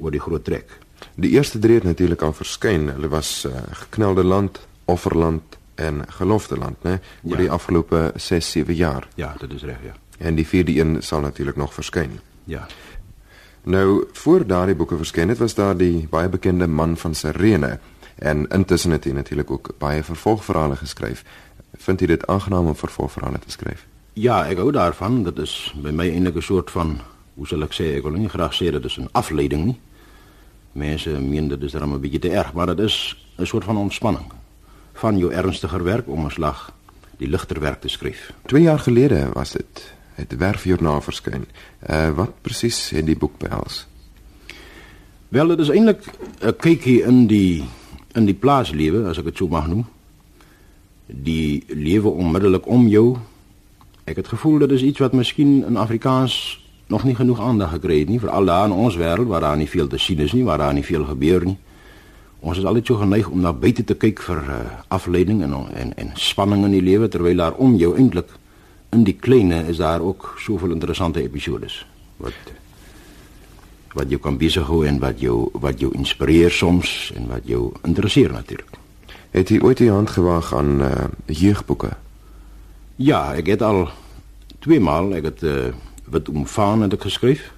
oor 0.00 0.10
die 0.10 0.20
groot 0.20 0.44
trek. 0.44 0.78
Die 1.14 1.30
eerste 1.30 1.58
drie 1.58 1.74
het 1.74 1.84
natuurlik 1.84 2.22
al 2.22 2.32
verskyn. 2.32 2.88
Hulle 2.88 3.08
was 3.08 3.44
uh, 3.48 3.52
geknelde 3.84 4.24
land, 4.24 4.60
offerland 4.84 5.58
en 5.80 6.04
gelofte 6.08 6.56
land, 6.58 6.76
né, 6.84 6.98
oor 7.22 7.38
ja. 7.38 7.44
die 7.46 7.50
afgelope 7.50 8.12
6, 8.16 8.50
7 8.50 8.74
jaar. 8.74 9.08
Ja, 9.14 9.34
dit 9.40 9.52
is 9.52 9.62
reg, 9.62 9.78
ja. 9.84 9.94
En 10.18 10.34
die 10.34 10.46
vierde 10.46 10.76
een 10.76 11.02
sal 11.02 11.20
natuurlik 11.20 11.56
nog 11.56 11.74
verskyn. 11.74 12.20
Ja. 12.44 12.66
Nou, 13.62 14.04
voor 14.12 14.46
daardie 14.46 14.74
boeke 14.74 14.96
verskyn 14.96 15.28
het, 15.28 15.38
was 15.38 15.54
daar 15.54 15.76
die 15.76 16.08
baie 16.08 16.28
bekende 16.28 16.66
man 16.66 16.96
van 16.96 17.14
Sirene 17.14 17.78
en 18.16 18.46
intussen 18.48 18.90
het 18.90 19.04
hy 19.04 19.12
natuurlik 19.16 19.50
ook 19.50 19.74
baie 19.78 20.04
vervolgverhale 20.04 20.76
geskryf. 20.76 21.24
Vind 21.80 22.00
jy 22.00 22.06
dit 22.06 22.26
aangenaam 22.26 22.66
om 22.66 22.76
vervolgverhale 22.76 23.38
te 23.38 23.50
skryf? 23.50 23.86
Ja, 24.12 24.42
ek 24.48 24.60
hou 24.60 24.72
daarvan. 24.72 25.22
Dit 25.24 25.38
is 25.38 25.72
by 25.80 25.92
my 25.94 26.08
eintlik 26.10 26.36
'n 26.36 26.42
soort 26.42 26.70
van, 26.70 27.00
hoe 27.34 27.46
sal 27.46 27.62
ek 27.62 27.72
sê, 27.72 27.96
ek 27.96 28.02
wil 28.02 28.12
nie 28.12 28.28
graag 28.28 28.52
sê 28.52 28.70
dit 28.70 28.84
is 28.84 28.98
'n 28.98 29.08
afleiding 29.12 29.64
nie. 29.64 29.78
Mense 30.72 31.10
meen 31.10 31.48
dit 31.48 31.62
is 31.62 31.72
dan 31.72 31.92
'n 31.92 32.00
bietjie 32.00 32.20
te 32.20 32.30
erg, 32.30 32.52
maar 32.52 32.66
dit 32.66 32.78
is 32.78 33.16
'n 33.38 33.44
soort 33.44 33.64
van 33.64 33.76
ontspanning 33.76 34.32
van 34.92 35.18
jou 35.18 35.32
ernstiger 35.32 35.84
werk 35.84 36.08
om 36.08 36.24
'n 36.24 36.30
slag 36.30 36.72
die 37.16 37.28
ligter 37.28 37.60
werk 37.60 37.80
te 37.80 37.88
skryf. 37.88 38.32
2 38.46 38.62
jaar 38.62 38.78
gelede 38.78 39.28
was 39.32 39.52
dit 39.52 39.94
het 40.14 40.36
werfjoernaal 40.36 41.00
verskyn. 41.00 41.46
Uh 41.90 42.10
wat 42.10 42.40
presies 42.40 42.90
het 42.90 43.06
die 43.06 43.16
boek 43.16 43.38
behels? 43.38 43.86
Wel, 45.28 45.46
dit 45.46 45.58
is 45.58 45.68
eintlik 45.68 46.04
'n 46.40 46.56
kykie 46.56 47.02
in 47.02 47.26
die 47.26 47.64
in 48.14 48.24
die 48.24 48.34
plaaslewe, 48.34 49.08
as 49.08 49.18
ek 49.18 49.24
dit 49.24 49.36
sou 49.36 49.48
mag 49.48 49.66
noem. 49.66 49.86
Die 51.06 51.64
lewe 51.66 52.08
onmiddellik 52.08 52.66
om 52.66 52.88
jou. 52.88 53.18
Ek 54.04 54.16
het 54.16 54.28
gevoel 54.28 54.58
dit 54.58 54.70
is 54.70 54.82
iets 54.82 54.98
wat 54.98 55.12
miskien 55.12 55.64
in 55.66 55.76
Afrikaans 55.76 56.59
nog 56.90 57.04
nie 57.06 57.14
genoeg 57.14 57.40
aandag 57.40 57.70
gekry 57.76 58.00
het 58.02 58.08
nie, 58.10 58.20
veral 58.20 58.44
daar 58.44 58.66
in 58.66 58.74
ons 58.74 58.96
wêreld 58.98 59.30
waar 59.30 59.40
daar 59.46 59.56
nie 59.56 59.68
veel 59.70 59.86
te 59.86 59.98
sien 59.98 60.18
is 60.18 60.32
nie, 60.34 60.44
waar 60.44 60.58
daar 60.58 60.74
nie 60.74 60.84
veel 60.84 61.04
gebeur 61.04 61.44
nie. 61.46 61.56
Ons 62.40 62.58
is 62.58 62.64
altyd 62.64 62.86
so 62.86 62.96
geneig 62.96 63.28
om 63.28 63.40
na 63.44 63.52
buite 63.52 63.84
te 63.84 63.94
kyk 63.94 64.22
vir 64.24 64.38
uh, 64.48 64.60
afleiding 64.88 65.42
en 65.44 65.54
en 65.54 65.92
en 65.96 66.12
spanning 66.16 66.64
in 66.64 66.74
die 66.74 66.84
lewe 66.84 67.08
terwyl 67.08 67.36
daar 67.36 67.58
om 67.58 67.76
jou 67.76 67.92
eintlik 67.96 68.32
in 68.90 69.04
die 69.04 69.14
kleine 69.14 69.64
is 69.68 69.76
daar 69.76 70.00
ook 70.00 70.34
soveel 70.40 70.72
interessante 70.74 71.22
episodes 71.22 71.84
wat 72.16 72.54
wat 73.94 74.10
jou 74.10 74.20
kan 74.22 74.38
besig 74.38 74.66
hou 74.66 74.84
en 74.86 74.98
wat 75.02 75.20
jou 75.20 75.50
wat 75.52 75.80
jou 75.80 75.92
inspireer 75.94 76.50
soms 76.50 77.12
en 77.14 77.26
wat 77.28 77.46
jou 77.46 77.72
interesseer 77.84 78.32
natuurlik. 78.32 78.78
Het 79.30 79.50
jy 79.50 79.60
ooit 79.62 79.78
die 79.78 79.90
hand 79.90 80.10
gewaag 80.10 80.54
aan 80.54 80.80
uh, 80.82 80.90
jeugboeke? 81.26 81.90
Ja, 82.96 83.34
ek 83.34 83.46
het 83.46 83.62
al 83.62 83.88
twee 84.58 84.80
maal 84.80 85.14
ek 85.18 85.30
het 85.30 85.42
uh, 85.42 85.70
wat 86.10 86.28
omvaan 86.28 86.82
het 86.82 86.92
ek 86.92 87.02
geskryf. 87.02 87.52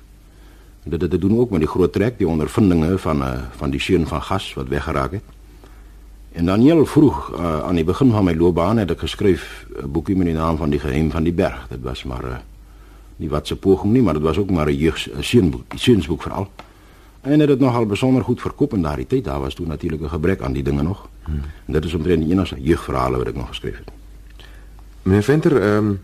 Dit 0.84 1.00
dit 1.00 1.20
doen 1.20 1.38
ook 1.38 1.50
met 1.50 1.60
die 1.60 1.68
groot 1.68 1.92
trek, 1.92 2.18
die 2.18 2.28
ondervindinge 2.28 2.98
van 2.98 3.22
uh, 3.22 3.32
van 3.56 3.70
die 3.70 3.80
seun 3.80 4.06
van 4.06 4.22
gas 4.22 4.54
wat 4.54 4.68
weggeraak 4.68 5.12
het. 5.12 5.22
En 6.32 6.46
dan 6.46 6.60
heel 6.60 6.86
vroeg 6.86 7.32
uh, 7.34 7.62
aan 7.62 7.74
die 7.74 7.84
begin 7.84 8.10
van 8.10 8.24
my 8.24 8.34
loopbaan 8.34 8.76
het 8.76 8.90
ek 8.90 8.98
geskryf 8.98 9.66
'n 9.82 9.90
boekie 9.90 10.16
met 10.16 10.26
die 10.26 10.34
naam 10.34 10.56
van 10.56 10.70
die 10.70 10.80
geheim 10.80 11.10
van 11.10 11.22
die 11.22 11.32
berg. 11.32 11.66
Dit 11.68 11.82
was 11.82 12.04
maar 12.04 12.24
'n 12.24 12.28
uh, 12.28 12.38
nie 13.16 13.28
wat 13.28 13.46
se 13.46 13.56
poging 13.56 13.92
nie, 13.92 14.02
maar 14.02 14.14
dit 14.14 14.22
was 14.22 14.38
ook 14.38 14.50
maar 14.50 14.70
'n 14.70 14.92
seunboek, 15.20 15.62
seunsboek 15.74 16.22
veral. 16.22 16.50
En 17.20 17.40
het 17.40 17.48
dit 17.48 17.58
nogal 17.58 17.86
besonder 17.86 18.24
goed 18.24 18.40
verkoop 18.40 18.72
in 18.74 18.82
daardie 18.82 19.06
tyd. 19.06 19.24
Daar 19.24 19.40
was 19.40 19.54
toe 19.54 19.66
natuurlik 19.66 20.00
'n 20.00 20.08
gebrek 20.08 20.40
aan 20.40 20.52
die 20.52 20.62
dinge 20.62 20.82
nog. 20.82 21.08
Hmm. 21.22 21.40
En 21.66 21.72
dit 21.72 21.84
is 21.84 21.94
omtrent 21.94 22.22
die 22.22 22.32
enigste 22.32 22.56
jeugverhale 22.60 23.16
wat 23.16 23.26
ek 23.26 23.34
nog 23.34 23.48
geskryf 23.48 23.76
het. 23.76 23.90
Meneer 25.02 25.22
Venter, 25.22 25.56
ehm 25.62 25.76
um, 25.76 26.00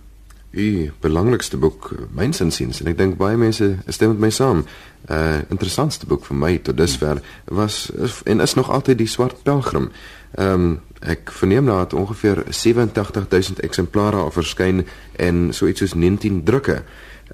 u 0.50 0.90
belangrikste 1.00 1.56
boek, 1.56 1.90
myns 2.16 2.40
insiens, 2.40 2.80
en 2.80 2.88
ek 2.88 2.96
dink 2.98 3.16
baie 3.20 3.36
mense 3.36 3.66
stem 3.86 4.14
met 4.14 4.22
my 4.26 4.30
saam. 4.32 4.64
Uh 5.08 5.40
interessantste 5.48 6.08
boek 6.08 6.24
vir 6.26 6.36
my 6.36 6.52
tot 6.64 6.76
dusver 6.76 7.20
was 7.44 7.90
en 8.24 8.40
is 8.40 8.54
nog 8.54 8.70
altyd 8.70 8.98
die 8.98 9.10
Swart 9.10 9.42
Pelgrim. 9.42 9.90
Ehm 10.36 10.54
um, 10.54 10.80
ek 10.98 11.30
verneem 11.30 11.66
dat 11.66 11.78
het 11.78 11.92
ongeveer 11.94 12.42
87000 12.50 13.60
eksemplare 13.60 14.16
al 14.16 14.32
verskyn 14.34 14.82
en 15.16 15.52
so 15.54 15.66
iets 15.66 15.80
soos 15.84 15.94
19 15.94 16.42
drukke. 16.44 16.82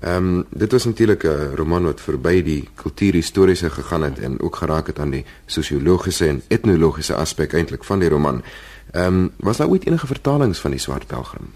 Ehm 0.00 0.16
um, 0.16 0.44
dit 0.50 0.72
was 0.72 0.84
natuurlik 0.84 1.24
'n 1.24 1.54
roman 1.54 1.84
wat 1.84 2.00
verby 2.00 2.42
die 2.42 2.68
kultuurhistoriese 2.74 3.70
gegaan 3.70 4.02
het 4.02 4.18
en 4.18 4.40
ook 4.40 4.56
geraak 4.56 4.86
het 4.86 4.98
aan 4.98 5.10
die 5.10 5.24
sosiologiese 5.46 6.28
en 6.28 6.42
etnologiese 6.48 7.14
aspek 7.14 7.52
eintlik 7.52 7.84
van 7.84 7.98
die 7.98 8.08
roman. 8.08 8.42
Ehm 8.90 9.06
um, 9.06 9.30
was 9.36 9.56
daar 9.56 9.68
ooit 9.68 9.86
enige 9.86 10.06
vertalings 10.06 10.58
van 10.58 10.70
die 10.70 10.80
Swart 10.80 11.06
Pelgrim? 11.06 11.48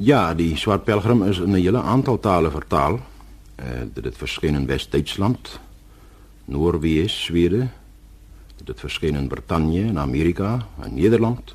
Ja, 0.00 0.34
die 0.34 0.56
Swart 0.56 0.84
Pelgrim 0.84 1.22
is 1.28 1.38
in 1.38 1.50
'n 1.50 1.60
hele 1.60 1.80
aantal 1.82 2.20
tale 2.20 2.50
vertaal. 2.50 3.00
Eh 3.54 3.66
uh, 3.66 4.02
dit 4.02 4.16
verskyn 4.16 4.54
in 4.54 4.66
Wes-Duitsland, 4.66 5.60
Noorwe, 6.44 7.08
Swede, 7.08 7.68
dit 8.64 8.80
verskyn 8.80 9.14
in 9.14 9.28
Brittanje 9.28 9.82
en 9.82 9.98
Amerika 9.98 10.66
en 10.82 10.94
Nederland 10.94 11.54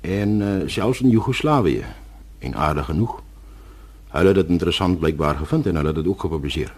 en 0.00 0.40
uh, 0.40 0.68
selfs 0.68 1.00
in 1.00 1.08
Joegoslawië 1.08 1.84
en 2.38 2.54
aardig 2.54 2.84
genoeg. 2.84 3.22
Hulle 4.08 4.26
het 4.26 4.36
dit 4.36 4.48
interessant 4.48 4.98
blykbaar 4.98 5.36
gevind 5.36 5.66
en 5.66 5.74
hulle 5.74 5.86
het 5.86 5.96
dit 5.96 6.06
ook 6.06 6.20
gepubliseer. 6.20 6.74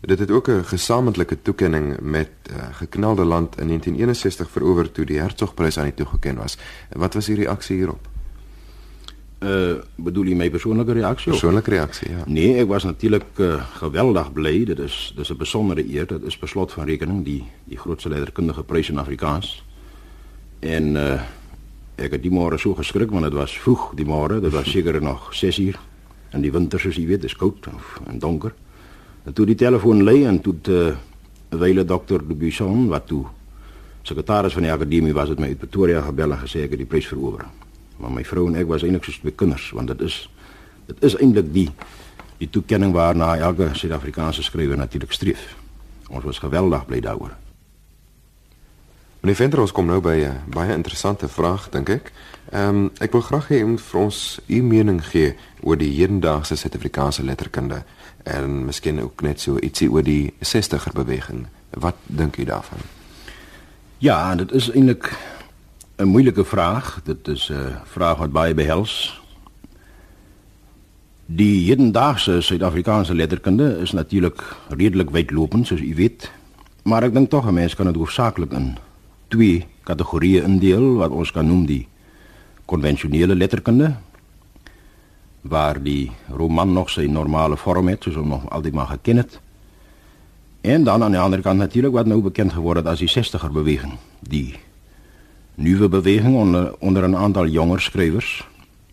Dit 0.00 0.18
het 0.18 0.30
ook 0.30 0.48
'n 0.48 0.64
gesamentlike 0.64 1.42
toekenning 1.42 2.00
met 2.00 2.30
uh, 2.50 2.56
geknelde 2.72 3.24
land 3.24 3.58
in 3.58 3.66
1961 3.66 4.50
verower 4.50 4.92
toe 4.92 5.04
die 5.04 5.18
Hertzogprys 5.18 5.78
aan 5.78 5.84
die 5.84 5.94
toegeken 5.94 6.36
was. 6.36 6.58
Wat 6.88 7.14
was 7.14 7.26
die 7.26 7.36
reaksie 7.36 7.76
hierop 7.76 8.09
Uh 9.40 9.80
bedoel 9.96 10.26
jy 10.28 10.34
my 10.36 10.50
persoonlike 10.52 10.92
reaksie? 10.92 11.30
Persoonlike 11.32 11.72
reaksie, 11.72 12.10
ja. 12.12 12.24
Nee, 12.28 12.58
ek 12.60 12.66
was 12.68 12.84
natuurlik 12.84 13.38
uh, 13.40 13.54
geweldig 13.80 14.32
bly. 14.36 14.52
Dit 14.68 14.82
is 14.84 15.14
dis 15.16 15.30
'n 15.32 15.36
besondere 15.36 15.80
eer. 15.80 16.06
Dit 16.06 16.22
is 16.28 16.36
beslot 16.38 16.72
van 16.72 16.84
rekening 16.84 17.24
die 17.24 17.44
die 17.64 17.78
grootste 17.78 18.08
letterkundige 18.08 18.62
prys 18.62 18.90
in 18.90 18.98
Afrikaans. 18.98 19.62
En 20.60 20.96
uh 20.96 21.20
ek 22.00 22.12
het 22.16 22.22
die 22.22 22.32
môre 22.32 22.58
so 22.58 22.74
geskrik 22.74 23.10
want 23.10 23.24
dit 23.24 23.32
was 23.32 23.58
vroeg 23.58 23.94
die 23.94 24.04
môre. 24.04 24.40
Dit 24.40 24.52
was 24.52 24.70
seker 24.70 25.02
nog 25.02 25.34
6 25.34 25.58
uur 25.58 25.78
in 26.32 26.40
die 26.40 26.52
winter 26.52 26.80
soos 26.80 26.96
jy 26.96 27.06
weet, 27.06 27.22
dis 27.22 27.36
koud 27.36 27.66
en 28.08 28.18
donker. 28.18 28.54
En 29.24 29.32
toe 29.32 29.46
die 29.46 29.54
telefoon 29.54 30.02
lui 30.02 30.24
en 30.24 30.40
toe 30.40 30.54
'n 30.54 30.70
uh, 30.70 30.96
wyle 31.60 31.84
dokter 31.84 32.26
Dubuisson 32.28 32.88
wat 32.88 33.06
toe 33.06 33.24
sekretaris 34.02 34.52
van 34.52 34.62
die 34.62 34.72
akademie 34.72 35.12
was, 35.12 35.28
het 35.28 35.38
my 35.38 35.46
uit 35.46 35.58
Pretoria 35.58 36.00
gebel 36.00 36.32
en 36.32 36.38
gesê 36.38 36.64
ek 36.64 36.70
het 36.70 36.78
die 36.78 36.86
prys 36.86 37.06
verower 37.06 37.44
maar 38.00 38.12
my 38.12 38.24
vrou 38.24 38.46
en 38.48 38.56
ek 38.60 38.66
was 38.66 38.82
eintlik 38.82 39.04
soos 39.04 39.20
twee 39.20 39.36
kinders 39.36 39.70
want 39.76 39.92
dit 39.92 40.00
is 40.08 40.30
dit 40.86 41.04
is 41.04 41.16
eintlik 41.16 41.52
die 41.54 41.68
die 42.40 42.48
toekenning 42.48 42.94
waarna 42.96 43.34
elke 43.36 43.68
Suid-Afrikaanse 43.76 44.42
skrywer 44.42 44.76
natuurlik 44.76 45.12
streef. 45.12 45.56
Ons 46.08 46.24
was 46.24 46.38
geweldig 46.40 46.86
bly 46.88 47.00
daaroor. 47.04 47.34
Meneer 49.20 49.36
Venter, 49.36 49.60
ons 49.60 49.72
kom 49.76 49.86
nou 49.86 50.00
by 50.00 50.16
'n 50.24 50.40
baie 50.48 50.72
interessante 50.72 51.28
vraag 51.28 51.68
dink 51.68 51.88
ek. 51.88 52.12
Ehm 52.50 52.68
um, 52.68 52.90
ek 52.98 53.12
wil 53.12 53.20
graag 53.20 53.48
hê 53.48 53.60
u 53.60 53.66
moet 53.66 53.80
vir 53.80 54.00
ons 54.00 54.40
u 54.46 54.62
mening 54.62 55.04
gee 55.04 55.36
oor 55.60 55.76
die 55.76 55.92
hedendaagse 56.00 56.56
Suid-Afrikaanse 56.56 57.22
letterkunde 57.22 57.84
en 58.24 58.64
miskien 58.64 59.02
ook 59.02 59.22
net 59.22 59.40
so 59.40 59.58
ietsie 59.58 59.90
oor 59.90 60.02
die 60.02 60.32
60er 60.40 60.92
beweging. 60.94 61.46
Wat 61.70 61.96
dink 62.06 62.36
u 62.36 62.44
daarvan? 62.44 62.78
Ja, 63.98 64.34
dit 64.34 64.52
is 64.52 64.70
eintlik 64.70 65.12
'n 66.00 66.08
moeilike 66.08 66.44
vraag. 66.44 67.00
Dit 67.04 67.28
is 67.28 67.50
'n 67.52 67.76
vraag 67.84 68.18
wat 68.18 68.32
baie 68.32 68.54
behels. 68.54 69.20
Die 71.26 71.68
hedendaagse 71.68 72.40
Suid-Afrikaanse 72.40 73.14
letterkunde 73.14 73.78
is 73.80 73.92
natuurlik 73.92 74.56
redelik 74.68 75.10
wydlopend, 75.10 75.66
soos 75.66 75.80
u 75.80 75.94
weet. 75.94 76.30
Maar 76.82 77.02
ek 77.02 77.12
dink 77.12 77.30
tog 77.30 77.46
'n 77.46 77.54
mens 77.54 77.74
kan 77.74 77.86
dit 77.86 77.94
hoofsaaklik 77.96 78.52
in 78.52 78.76
twee 79.28 79.66
kategorieë 79.82 80.42
indeel 80.42 80.94
wat 80.94 81.10
ons 81.10 81.32
kan 81.32 81.46
noem 81.46 81.66
die 81.66 81.88
konvensionele 82.64 83.34
letterkunde 83.34 83.94
waar 85.40 85.82
die 85.82 86.10
roman 86.28 86.72
nog 86.72 86.90
sy 86.90 87.06
normale 87.06 87.56
vorm 87.56 87.88
het 87.88 88.02
soos 88.02 88.16
ons 88.16 88.28
nog 88.28 88.50
altyd 88.50 88.72
maar 88.72 88.86
geken 88.86 89.16
het. 89.16 89.40
En 90.60 90.84
dan 90.84 91.02
aan 91.02 91.10
die 91.10 91.20
ander 91.20 91.40
kant 91.40 91.58
natuurlik 91.58 91.92
wat 91.92 92.06
nou 92.06 92.20
bekend 92.22 92.52
geword 92.52 92.76
het 92.76 92.86
as 92.86 92.98
die 92.98 93.08
60er 93.08 93.52
beweging, 93.52 93.92
die 94.20 94.54
nuwe 95.60 95.88
beweging 95.88 96.36
onder 96.36 96.74
onder 96.78 97.08
'n 97.08 97.16
aantal 97.16 97.46
jonger 97.46 97.80
skrywers 97.80 98.48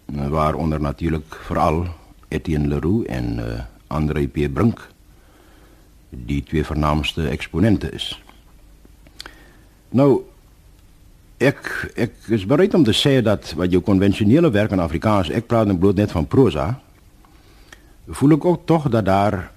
waaronder 0.05 0.81
natuurlik 0.81 1.35
veral 1.47 1.85
Etienne 2.27 2.67
Leroux 2.67 3.05
en 3.05 3.39
uh, 3.39 3.59
André 3.87 4.27
P 4.27 4.53
Brink 4.53 4.87
die 6.09 6.43
twee 6.43 6.65
vernaamste 6.65 7.27
eksponente 7.27 7.91
is. 7.91 8.21
Nou 9.89 10.23
ek 11.37 11.91
ek 11.95 12.13
is 12.27 12.45
bereid 12.45 12.73
om 12.73 12.83
te 12.83 12.95
sê 12.95 13.21
dat 13.21 13.53
wat 13.55 13.71
jou 13.71 13.81
konvensionele 13.81 14.51
werk 14.51 14.71
in 14.71 14.79
Afrikaans, 14.79 15.29
ek 15.29 15.47
praat 15.47 15.67
net 15.67 15.79
bloot 15.79 15.95
net 15.95 16.11
van 16.11 16.27
prosa, 16.27 16.79
voel 18.07 18.31
ek 18.31 18.45
ook 18.45 18.65
tog 18.65 18.89
dat 18.89 19.05
daar 19.05 19.51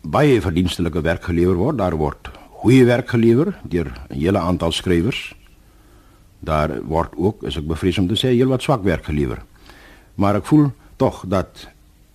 baie 0.00 0.40
verdienstelike 0.40 1.00
werk 1.00 1.24
gelewer 1.24 1.54
word, 1.54 1.78
daar 1.78 1.96
word 1.96 2.30
goeie 2.62 2.84
werk 2.84 3.08
gelewer 3.08 3.54
deur 3.62 3.92
'n 4.10 4.18
hele 4.18 4.38
aantal 4.38 4.72
skrywers 4.72 5.34
daar 6.46 6.78
word 6.86 7.16
ook, 7.16 7.44
as 7.48 7.58
ek 7.58 7.66
bevrees 7.68 7.98
om 7.98 8.08
te 8.08 8.18
sê, 8.18 8.32
heel 8.34 8.52
wat 8.52 8.64
swak 8.64 8.84
werk 8.86 9.08
gelewer. 9.10 9.42
Maar 10.16 10.40
ek 10.40 10.48
voel 10.48 10.70
tog 10.96 11.24
dat 11.28 11.66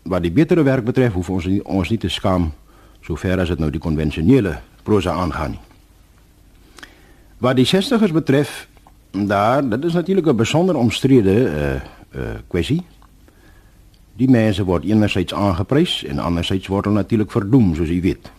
wat 0.09 0.23
die 0.25 0.33
betere 0.33 0.63
werk 0.65 0.85
betref, 0.87 1.13
hoef 1.13 1.29
ons 1.29 1.45
nie, 1.45 1.59
ons 1.69 1.89
nie 1.91 1.99
te 2.01 2.09
skaam 2.09 2.49
sover 3.05 3.41
as 3.41 3.51
dit 3.53 3.59
nou 3.61 3.69
die 3.73 3.81
konvensionele 3.81 4.57
prosa 4.87 5.13
aangaan 5.13 5.55
nie. 5.57 5.65
Wat 7.41 7.57
die 7.57 7.65
60ers 7.65 8.13
betref, 8.13 8.67
daar, 9.11 9.63
dit 9.65 9.85
is 9.85 9.93
natuurlik 9.93 10.27
'n 10.27 10.35
besonder 10.35 10.75
omstrede 10.75 11.33
uh 11.33 11.73
uh 12.21 12.37
kwessie. 12.47 12.81
Die 14.17 14.29
mense 14.29 14.63
word 14.63 14.83
enerzijds 14.83 15.33
aangeprys 15.33 16.03
en 16.03 16.19
anderzijds 16.19 16.67
word 16.67 16.85
hulle 16.85 16.97
natuurlik 16.97 17.31
verdoem, 17.31 17.75
soos 17.75 17.89
jy 17.89 18.01
weet. 18.01 18.31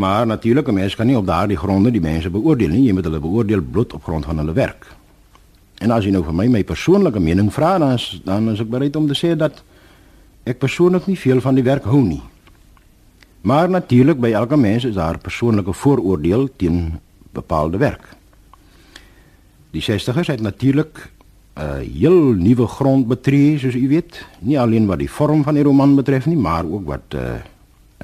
Maar 0.00 0.26
natuurlik, 0.26 0.68
'n 0.68 0.74
mens 0.74 0.94
kan 0.96 1.06
nie 1.06 1.16
op 1.16 1.28
gronde 1.54 1.90
die 1.90 2.00
mense 2.00 2.30
beoordeel 2.30 2.68
nie. 2.68 2.82
Jy 2.82 2.92
moet 2.92 3.04
hulle 3.04 3.20
beoordeel 3.20 3.60
bloot 3.70 3.92
op 3.92 4.02
grond 4.02 4.24
van 4.24 4.38
hulle 4.38 4.52
werk. 4.52 4.86
En 5.78 5.90
as 5.90 6.04
jy 6.04 6.10
nou 6.10 6.24
vir 6.24 6.34
my 6.34 6.46
my 6.46 6.64
persoonlike 6.64 7.20
mening 7.20 7.52
vra, 7.52 7.78
dan 7.78 7.92
is, 7.92 8.20
dan 8.24 8.50
is 8.50 8.60
ek 8.60 8.70
bereid 8.70 8.96
om 8.96 9.06
te 9.06 9.14
sê 9.14 9.36
dat 9.36 9.62
ek 10.44 10.58
persoonlik 10.58 11.06
nie 11.06 11.18
veel 11.18 11.40
van 11.40 11.54
die 11.54 11.62
werk 11.62 11.84
hou 11.84 12.02
nie. 12.02 12.22
Maar 13.40 13.70
natuurlik 13.70 14.20
by 14.20 14.30
elke 14.32 14.56
mens 14.56 14.84
is 14.84 14.94
daar 14.94 15.18
persoonlike 15.18 15.72
vooroordeel 15.72 16.48
teen 16.56 16.98
bepaalde 17.32 17.76
werk. 17.78 18.08
Die 19.70 19.82
60ers 19.82 20.26
het 20.26 20.40
natuurlik 20.40 21.10
'n 21.56 21.60
uh, 21.60 22.00
heel 22.00 22.34
nuwe 22.34 22.66
grond 22.66 23.06
betree, 23.06 23.58
soos 23.58 23.74
u 23.74 23.88
weet, 23.88 24.26
nie 24.38 24.60
alleen 24.60 24.86
wat 24.86 24.98
die 24.98 25.10
vorm 25.10 25.42
van 25.42 25.54
die 25.54 25.62
roman 25.62 25.94
betref 25.94 26.26
nie, 26.26 26.36
maar 26.36 26.64
ook 26.64 26.86
wat 26.86 27.14
uh, 27.14 27.20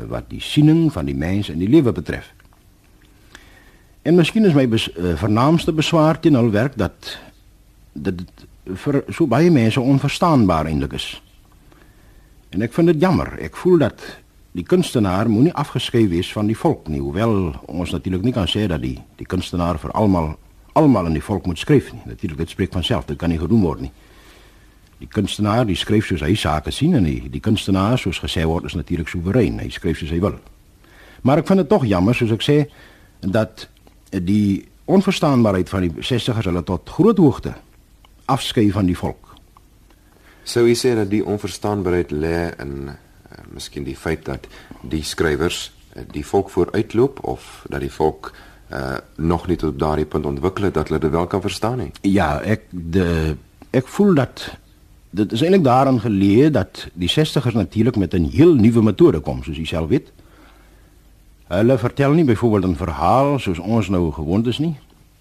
wat 0.09 0.29
die 0.31 0.41
siening 0.41 0.93
van 0.93 1.09
die 1.09 1.17
mens 1.17 1.49
in 1.49 1.59
die 1.59 1.69
lewe 1.69 1.93
betref. 1.93 2.33
En 4.03 4.15
miskien 4.15 4.45
is 4.45 4.55
my 4.55 4.67
uh, 4.71 5.15
vernaamste 5.19 5.73
beswaar 5.73 6.21
teen 6.21 6.35
hul 6.39 6.51
werk 6.51 6.77
dat 6.79 7.17
dit 7.93 8.23
vir 8.85 9.03
so 9.09 9.27
baie 9.27 9.51
mense 9.51 9.81
onverstaanbaar 9.81 10.69
eintlik 10.71 10.93
is. 10.99 11.09
En 12.55 12.63
ek 12.63 12.75
vind 12.77 12.93
dit 12.93 13.01
jammer. 13.01 13.33
Ek 13.43 13.57
voel 13.57 13.79
dat 13.83 14.03
die 14.57 14.65
kunstenaar 14.65 15.29
moenie 15.29 15.53
afgeskei 15.53 16.07
wees 16.09 16.31
van 16.33 16.49
die 16.49 16.57
volk 16.57 16.89
nie, 16.89 17.01
hoewel 17.03 17.55
ons 17.69 17.93
natuurlik 17.93 18.25
nie 18.25 18.33
kan 18.33 18.49
sê 18.49 18.65
dat 18.71 18.81
die 18.81 18.97
die 19.19 19.29
kunstenaar 19.29 19.81
vir 19.83 19.93
almal 19.93 20.37
almal 20.77 21.09
in 21.09 21.17
die 21.17 21.25
volk 21.25 21.47
moet 21.49 21.59
skryf 21.59 21.91
nie. 21.93 22.03
Natuurlik 22.05 22.45
dit 22.45 22.53
spreek 22.53 22.73
van 22.73 22.85
self, 22.85 23.07
dit 23.09 23.19
kan 23.19 23.33
nie 23.33 23.41
gedoen 23.41 23.63
word 23.65 23.87
nie. 23.87 23.93
Die 25.01 25.09
kunstenaar, 25.13 25.67
die 25.69 25.77
skryf 25.77 26.07
soos 26.09 26.25
hy 26.25 26.35
sake 26.41 26.73
sien 26.73 26.95
en 26.97 27.05
die, 27.05 27.29
die 27.31 27.43
kunstenaar 27.45 27.99
soos 28.01 28.21
gesê 28.23 28.47
word 28.49 28.71
is 28.71 28.77
natuurlik 28.79 29.11
soewerein. 29.13 29.61
Hy 29.61 29.69
skryf 29.75 30.01
soos 30.01 30.15
hy 30.15 30.21
wil. 30.25 30.39
Maar 31.27 31.43
ek 31.43 31.51
vind 31.51 31.65
dit 31.65 31.69
tog 31.69 31.85
jammer 31.89 32.17
soos 32.17 32.33
ek 32.33 32.45
sê 32.45 32.59
dat 33.21 33.69
die 34.11 34.65
onverstaanbaarheid 34.87 35.69
van 35.69 35.87
die 35.89 36.05
60ers 36.07 36.49
hulle 36.49 36.63
tot 36.65 36.91
groot 36.97 37.19
hoogte 37.19 37.57
afskei 38.31 38.71
van 38.73 38.87
die 38.87 38.97
volk. 38.97 39.35
Sou 40.47 40.67
jy 40.67 40.77
sê 40.79 40.95
dat 40.95 41.11
die 41.11 41.25
onverstaanbaarheid 41.27 42.13
lê 42.15 42.37
in 42.63 42.91
uh, 42.91 42.99
miskien 43.55 43.87
die 43.87 43.97
feit 43.99 44.25
dat 44.27 44.47
die 44.87 45.03
skrywers 45.03 45.73
uh, 45.97 46.05
die 46.15 46.25
volk 46.27 46.53
vooruitloop 46.55 47.23
of 47.27 47.65
dat 47.71 47.83
die 47.85 47.93
volk 47.93 48.33
uh 48.67 48.97
nog 49.17 49.45
nie 49.47 49.55
tot 49.57 49.77
daardie 49.79 50.09
punt 50.11 50.27
ontwikkel 50.27 50.65
het 50.67 50.75
dat 50.75 50.89
hulle 50.89 50.99
dit 50.99 51.11
wel 51.11 51.27
kan 51.31 51.41
verstaan 51.41 51.79
nie. 51.79 51.91
Ja, 52.03 52.41
ek 52.43 52.65
de 52.71 53.37
ek 53.71 53.87
voel 53.87 54.15
dat 54.19 54.43
dit 55.17 55.33
is 55.33 55.43
eintlik 55.43 55.65
daarin 55.65 55.99
geleë 56.01 56.51
dat 56.53 56.87
die 56.95 57.09
60ers 57.09 57.57
natuurlik 57.57 57.97
met 57.97 58.15
'n 58.15 58.29
heel 58.31 58.55
nuwe 58.55 58.83
metode 58.83 59.21
kom, 59.21 59.43
soos 59.43 59.57
jy 59.57 59.65
self 59.65 59.89
weet. 59.89 60.13
Hulle 61.47 61.79
vertel 61.79 62.13
nie 62.13 62.25
byvoorbeeld 62.25 62.73
'n 62.73 62.77
verhaal 62.77 63.39
soos 63.39 63.59
ons 63.59 63.89
nou 63.89 64.13
gewoond 64.13 64.47
is 64.47 64.59
nie. 64.59 64.77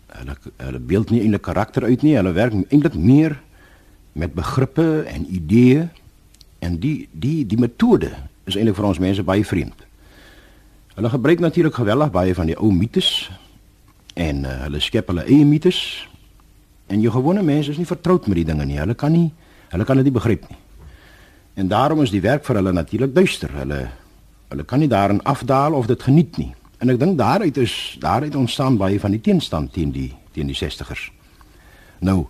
Hulle 0.07 0.35
hulle 0.57 0.79
beeld 0.79 1.09
nie 1.09 1.21
eintlik 1.21 1.41
karakter 1.41 1.83
uit 1.83 2.01
nie. 2.01 2.15
Hulle 2.15 2.31
werk 2.31 2.53
eintlik 2.53 2.95
meer 2.95 3.41
met 4.11 4.33
begrippe 4.33 5.03
en 5.07 5.25
ideeë 5.25 5.89
en 6.59 6.79
die 6.79 7.07
die 7.11 7.45
die 7.45 7.57
metode 7.57 8.11
is 8.43 8.55
eintlik 8.55 8.75
vir 8.75 8.85
ons 8.85 8.99
mense 8.99 9.23
baie 9.23 9.45
vreemd. 9.45 9.85
Hulle 10.95 11.09
gebruik 11.09 11.39
natuurlik 11.39 11.73
geweldig 11.73 12.11
baie 12.11 12.35
van 12.35 12.45
die 12.45 12.57
ou 12.57 12.71
mites 12.71 13.31
en 14.13 14.43
uh, 14.43 14.61
hulle 14.63 14.79
skep 14.79 15.07
hulle 15.07 15.23
eie. 15.23 15.73
En 16.87 17.01
jou 17.01 17.11
gewone 17.11 17.43
mense 17.43 17.71
is 17.71 17.77
nie 17.77 17.85
vertroud 17.85 18.27
met 18.27 18.35
die 18.35 18.45
dinge 18.45 18.65
nie. 18.65 18.77
Hulle 18.77 18.93
kan 18.93 19.11
nie 19.11 19.31
hulle 19.75 19.87
kan 19.87 19.99
dit 19.99 20.07
nie 20.07 20.15
begryp 20.15 20.47
nie. 20.49 20.57
En 21.59 21.67
daarom 21.71 22.01
is 22.03 22.11
die 22.11 22.23
werk 22.23 22.45
vir 22.47 22.59
hulle 22.59 22.71
natuurlik 22.75 23.15
duister. 23.15 23.51
Hulle 23.59 23.87
hulle 24.51 24.63
kan 24.63 24.79
nie 24.79 24.87
daarin 24.91 25.23
afdaal 25.23 25.73
of 25.73 25.87
dit 25.89 26.03
geniet 26.03 26.37
nie. 26.37 26.53
En 26.79 26.91
ek 26.93 26.99
dink 26.99 27.17
daaruit 27.17 27.57
is 27.57 27.97
daaruit 27.99 28.35
ontstaan 28.35 28.77
baie 28.77 28.99
van 28.99 29.15
die 29.15 29.21
teenstand 29.21 29.73
teen 29.73 29.91
die 29.91 30.11
teen 30.35 30.51
die 30.51 30.57
60ers. 30.57 31.09
Nou 31.99 32.25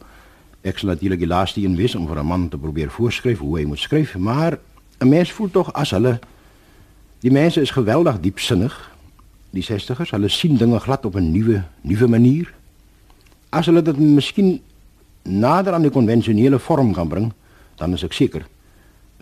ek 0.65 0.79
sal 0.81 0.93
natuurlik 0.93 1.21
die 1.21 1.29
laaste 1.29 1.61
een 1.61 1.75
wees 1.77 1.95
om 1.95 2.07
vir 2.07 2.19
'n 2.19 2.25
man 2.25 2.49
te 2.49 2.57
probeer 2.57 2.89
voorskryf 2.89 3.39
hoe 3.39 3.59
hy 3.59 3.65
moet 3.65 3.79
skryf, 3.79 4.17
maar 4.17 4.57
'n 4.99 5.09
mens 5.09 5.31
voel 5.31 5.51
tog 5.51 5.73
as 5.73 5.91
hulle 5.91 6.19
die 7.19 7.31
mense 7.31 7.61
is 7.61 7.71
geweldig 7.71 8.19
diepsinnig, 8.19 8.91
die 9.51 9.63
60ers, 9.63 10.11
hulle 10.11 10.29
sien 10.29 10.57
dinge 10.57 10.79
glad 10.79 11.05
op 11.05 11.15
'n 11.15 11.31
nuwe 11.31 11.63
nuwe 11.81 12.07
manier. 12.07 12.53
As 13.49 13.65
hulle 13.65 13.81
dit 13.81 13.97
miskien 13.97 14.61
nader 15.25 15.73
aan 15.73 15.81
die 15.81 15.91
konvensionele 15.93 16.59
vorm 16.59 16.93
kan 16.93 17.09
bring, 17.09 17.31
dan 17.77 17.93
is 17.93 18.03
ek 18.03 18.13
seker 18.13 18.45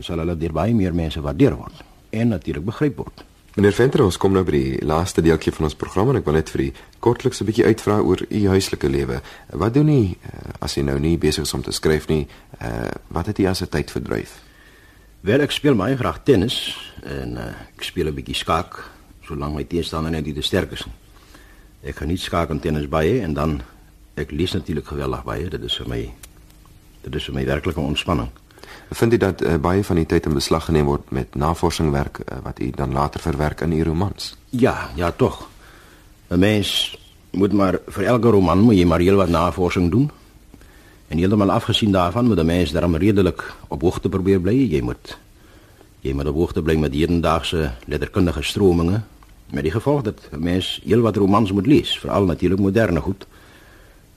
sal 0.02 0.18
hulle 0.18 0.36
deur 0.36 0.54
baie 0.54 0.74
meer 0.74 0.94
mense 0.94 1.22
waardeer 1.22 1.54
word 1.56 1.84
en 2.14 2.34
natuurlik 2.34 2.66
begryp 2.66 2.98
word. 2.98 3.24
Meneer 3.54 3.76
Venter, 3.78 4.02
ons 4.02 4.18
kom 4.18 4.34
nou 4.34 4.42
by 4.46 4.54
die 4.56 4.78
laaste 4.82 5.22
deeltjie 5.22 5.52
van 5.54 5.68
ons 5.68 5.76
program 5.78 6.10
en 6.10 6.18
ek 6.18 6.26
wil 6.26 6.40
net 6.40 6.50
vir 6.50 6.64
u 6.64 6.68
kortliks 7.06 7.42
'n 7.42 7.46
bietjie 7.46 7.66
uitvra 7.66 8.00
oor 8.02 8.26
u 8.26 8.48
huislike 8.50 8.90
lewe. 8.90 9.22
Wat 9.54 9.74
doen 9.74 9.90
u 9.90 10.02
uh, 10.02 10.16
as 10.60 10.78
u 10.78 10.82
nou 10.82 10.98
nie 11.00 11.18
besig 11.18 11.44
is 11.44 11.54
om 11.54 11.62
te 11.62 11.72
skryf 11.72 12.08
nie? 12.08 12.28
Uh 12.58 12.90
wat 13.10 13.28
het 13.28 13.40
u 13.40 13.46
as 13.46 13.62
'n 13.62 13.70
tyd 13.70 13.92
verdryf? 13.92 14.42
Wel 15.22 15.42
ek 15.42 15.52
speel 15.52 15.76
baie 15.76 15.96
graag 15.96 16.24
tennis 16.24 16.78
en 17.04 17.38
uh, 17.38 17.54
ek 17.78 17.84
speel 17.84 18.08
'n 18.08 18.16
bietjie 18.16 18.36
skaak 18.36 18.90
solank 19.22 19.56
my 19.56 19.64
teenstander 19.64 20.12
net 20.12 20.26
nie 20.26 20.34
te 20.34 20.42
sterk 20.42 20.72
is 20.72 20.86
nie. 20.86 20.96
Ek 21.84 21.96
kan 21.96 22.08
nie 22.08 22.18
skaak 22.18 22.50
en 22.50 22.60
tennis 22.60 22.90
baie 22.90 23.22
en 23.22 23.34
dan 23.34 23.62
ek 24.16 24.32
lees 24.32 24.54
natuurlik 24.54 24.88
geweldig 24.88 25.24
baie. 25.24 25.50
Dit 25.50 25.64
is 25.64 25.76
vir 25.82 25.88
my 25.88 26.02
dit 27.04 27.16
is 27.16 27.26
vir 27.26 27.36
my 27.36 27.46
werklike 27.46 27.80
ontspanning. 27.80 28.30
Vind 28.94 29.12
jy 29.12 29.20
dat 29.20 29.42
uh, 29.42 29.58
baie 29.58 29.84
van 29.84 30.00
die 30.00 30.06
tyd 30.06 30.26
in 30.30 30.38
beslag 30.38 30.66
geneem 30.70 30.86
word 30.86 31.12
met 31.12 31.36
navorsingswerk 31.36 32.22
uh, 32.24 32.40
wat 32.46 32.60
jy 32.60 32.72
dan 32.76 32.94
later 32.94 33.22
verwerk 33.24 33.62
in 33.62 33.74
u 33.74 33.84
romans? 33.84 34.36
Ja, 34.50 34.90
ja 34.96 35.12
tog. 35.12 35.50
'n 36.30 36.40
Mens 36.40 36.98
moet 37.32 37.54
maar 37.54 37.80
vir 37.88 38.04
elke 38.04 38.30
roman 38.30 38.60
moet 38.60 38.78
jy 38.78 38.86
maar 38.86 39.00
heel 39.00 39.16
wat 39.16 39.30
navorsing 39.30 39.92
doen. 39.92 40.12
En 41.08 41.18
heeltemal 41.18 41.52
afgesien 41.52 41.92
daarvan 41.92 42.26
moet 42.26 42.40
'n 42.40 42.46
mens 42.46 42.72
daarom 42.72 42.96
redelik 42.96 43.54
op 43.68 43.82
hoogte 43.82 44.10
probeer 44.10 44.40
bly. 44.40 44.54
Jy 44.54 44.82
moet 44.82 45.18
jy 46.02 46.14
moet 46.14 46.28
op 46.28 46.36
hoogte 46.36 46.62
bly 46.62 46.76
met 46.76 46.94
hedendaagse 46.94 47.72
letterkundige 47.86 48.44
strominge 48.44 49.02
met 49.50 49.64
die 49.64 49.72
gevolg 49.72 50.02
dat 50.02 50.30
'n 50.32 50.44
mens 50.44 50.82
heel 50.86 51.02
wat 51.02 51.16
romans 51.16 51.52
moet 51.52 51.66
lees, 51.66 52.00
veral 52.00 52.26
natuurlik 52.26 52.60
moderne 52.60 53.02
goed. 53.02 53.26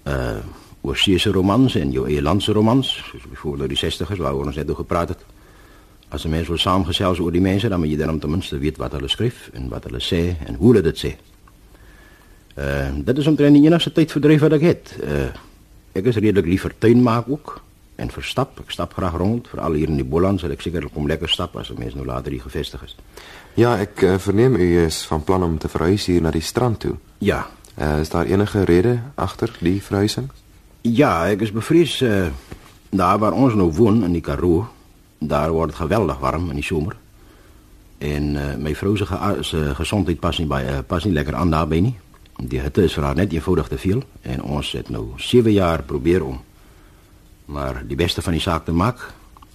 Uh 0.07 0.39
oorseese 0.87 1.33
romans 1.35 1.75
en 1.75 1.91
jou 1.91 2.05
eie 2.07 2.23
landse 2.23 2.53
romans, 2.53 2.87
soos 3.11 3.25
byvoorbeeld 3.27 3.73
die 3.73 3.79
60's 3.81 4.21
waaroor 4.23 4.47
ons 4.47 4.57
net 4.61 4.69
oor 4.71 4.79
gepraat 4.85 5.09
het. 5.09 5.25
As 6.09 6.25
'n 6.25 6.31
mens 6.31 6.49
wil 6.49 6.59
saamgesels 6.59 7.19
oor 7.19 7.33
die 7.33 7.41
mense, 7.41 7.69
dan 7.69 7.81
moet 7.81 7.89
jy 7.89 7.97
dan 7.97 8.19
ten 8.19 8.31
minste 8.31 8.59
weet 8.59 8.77
wat 8.77 8.93
hulle 8.93 9.09
skryf 9.09 9.51
en 9.53 9.69
wat 9.69 9.85
hulle 9.85 10.01
sê 10.01 10.37
en 10.47 10.55
hoe 10.55 10.73
hulle 10.73 10.83
dit 10.83 10.99
sê. 10.99 11.17
Uh 12.55 13.05
dit 13.05 13.19
is 13.19 13.27
omtrent 13.27 13.55
die 13.55 13.67
enigste 13.67 13.93
tyd 13.93 14.13
verdryf 14.13 14.41
wat 14.41 14.53
ek 14.53 14.61
het. 14.63 14.97
Uh 15.03 15.29
ek 15.93 16.05
is 16.05 16.17
redelik 16.17 16.47
lief 16.47 16.63
vir 16.63 16.75
tuin 16.79 17.03
maak 17.03 17.29
ook 17.29 17.61
en 17.97 18.11
vir 18.11 18.23
stap. 18.23 18.61
Ek 18.61 18.71
stap 18.71 18.95
graag 18.95 19.17
rond, 19.17 19.49
veral 19.49 19.73
hier 19.73 19.89
in 19.89 19.97
die 19.97 20.05
Boland, 20.05 20.41
sal 20.41 20.51
ek 20.51 20.61
sekerlik 20.61 20.93
kom 20.93 21.09
lekker 21.09 21.29
stap 21.29 21.57
as 21.57 21.71
'n 21.71 21.79
mens 21.79 21.95
nou 21.95 22.05
later 22.05 22.33
hier 22.33 22.43
gevestig 22.43 22.83
is. 22.85 22.97
Ja, 23.55 23.77
ek 23.77 24.03
uh, 24.03 24.19
verneem 24.19 24.57
u 24.57 24.85
is 24.85 25.05
van 25.07 25.25
plan 25.25 25.43
om 25.43 25.59
te 25.59 25.69
verhuis 25.69 26.07
hier 26.07 26.23
na 26.23 26.31
die 26.31 26.41
strand 26.41 26.81
toe. 26.81 26.97
Ja. 27.19 27.47
Uh, 27.77 28.01
is 28.01 28.09
daar 28.09 28.25
enige 28.25 28.65
rede 28.65 28.99
agter 29.15 29.57
die 29.61 29.83
verhuising? 29.83 30.31
Ja, 30.81 31.27
ek 31.29 31.41
is 31.45 31.53
bevrees 31.53 32.01
uh, 32.01 32.27
daar 32.89 33.19
waar 33.19 33.33
ons 33.33 33.55
nou 33.55 33.73
woon 33.73 34.05
in 34.05 34.13
die 34.17 34.23
Karoo, 34.25 34.65
daar 35.19 35.51
word 35.53 35.75
dit 35.75 35.79
geweldig 35.83 36.19
warm 36.19 36.49
in 36.49 36.57
die 36.57 36.65
somer. 36.65 36.97
En 37.99 38.35
uh, 38.35 38.55
my 38.57 38.75
vrou 38.75 38.97
se 38.97 39.07
ge 39.07 39.75
gesondheid 39.75 40.21
pas 40.21 40.39
nie 40.39 40.49
by 40.49 40.63
uh, 40.63 40.79
pas 40.87 41.05
nie 41.05 41.13
lekker 41.13 41.35
aan 41.35 41.51
daarbey 41.51 41.81
nie. 41.81 41.95
Die 42.37 42.61
hitte 42.61 42.85
is 42.85 42.97
vir 42.97 43.05
haar 43.05 43.17
net 43.17 43.33
eenvoudig 43.33 43.69
te 43.69 43.79
veel 43.79 44.03
en 44.23 44.43
ons 44.43 44.73
het 44.73 44.89
nou 44.89 45.09
7 45.17 45.53
jaar 45.53 45.83
probeer 45.83 46.25
om 46.25 46.41
maar 47.47 47.83
die 47.87 47.97
beste 47.97 48.23
van 48.23 48.33
die 48.33 48.43
saak 48.43 48.65
te 48.65 48.73
maak. 48.73 49.13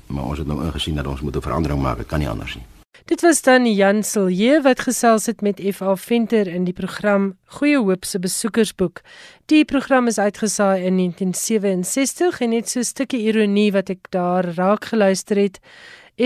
Maar 0.08 0.24
ons 0.24 0.38
het 0.38 0.48
nou 0.48 0.64
ingesien 0.66 0.96
dat 0.96 1.08
ons 1.08 1.22
moet 1.22 1.36
'n 1.36 1.42
verandering 1.42 1.96
dit 1.96 2.08
kan 2.08 2.20
nie 2.20 2.30
anders 2.30 2.56
nie. 2.56 2.81
Dit 3.06 3.22
was 3.22 3.42
dan 3.42 3.66
Jan 3.74 4.04
Silje 4.04 4.62
wat 4.62 4.80
gesels 4.84 5.26
het 5.26 5.42
met 5.42 5.62
FA 5.76 5.96
Venter 5.96 6.48
in 6.48 6.64
die 6.68 6.74
program 6.76 7.38
Goeie 7.46 7.80
Hoop 7.80 8.06
se 8.06 8.20
besoekersboek. 8.20 9.02
Die 9.52 9.66
program 9.66 10.08
is 10.08 10.20
uitgesaai 10.20 10.84
in 10.86 10.98
1967 11.00 12.42
en 12.42 12.50
net 12.50 12.70
so 12.70 12.80
'n 12.80 12.84
stukkie 12.84 13.22
ironie 13.28 13.72
wat 13.72 13.90
ek 13.90 14.12
daar 14.12 14.46
raak 14.56 14.86
geluister 14.86 15.38
het. 15.38 15.60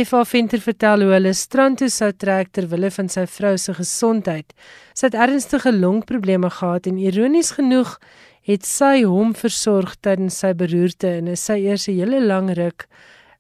FA 0.06 0.26
Venter 0.26 0.60
vertel 0.60 1.02
hoe 1.02 1.12
hulle 1.14 1.34
strand 1.34 1.78
toe 1.78 1.90
sou 1.90 2.12
trek 2.12 2.48
ter 2.52 2.68
wille 2.68 2.92
van 2.92 3.10
sy 3.10 3.26
vrou 3.26 3.58
se 3.58 3.74
gesondheid. 3.74 4.54
Sy 4.94 5.06
het 5.06 5.14
ernstige 5.16 5.72
longprobleme 5.74 6.50
gehad 6.50 6.88
en 6.88 6.98
ironies 6.98 7.52
genoeg 7.52 8.00
het 8.42 8.66
sy 8.66 9.04
hom 9.04 9.34
versorg 9.34 9.96
tydens 10.02 10.40
sy 10.40 10.54
beroerte 10.54 11.08
en 11.08 11.38
sy 11.38 11.54
eers 11.54 11.88
'n 11.88 11.94
hele 11.94 12.22
lang 12.22 12.50
ruk 12.58 12.88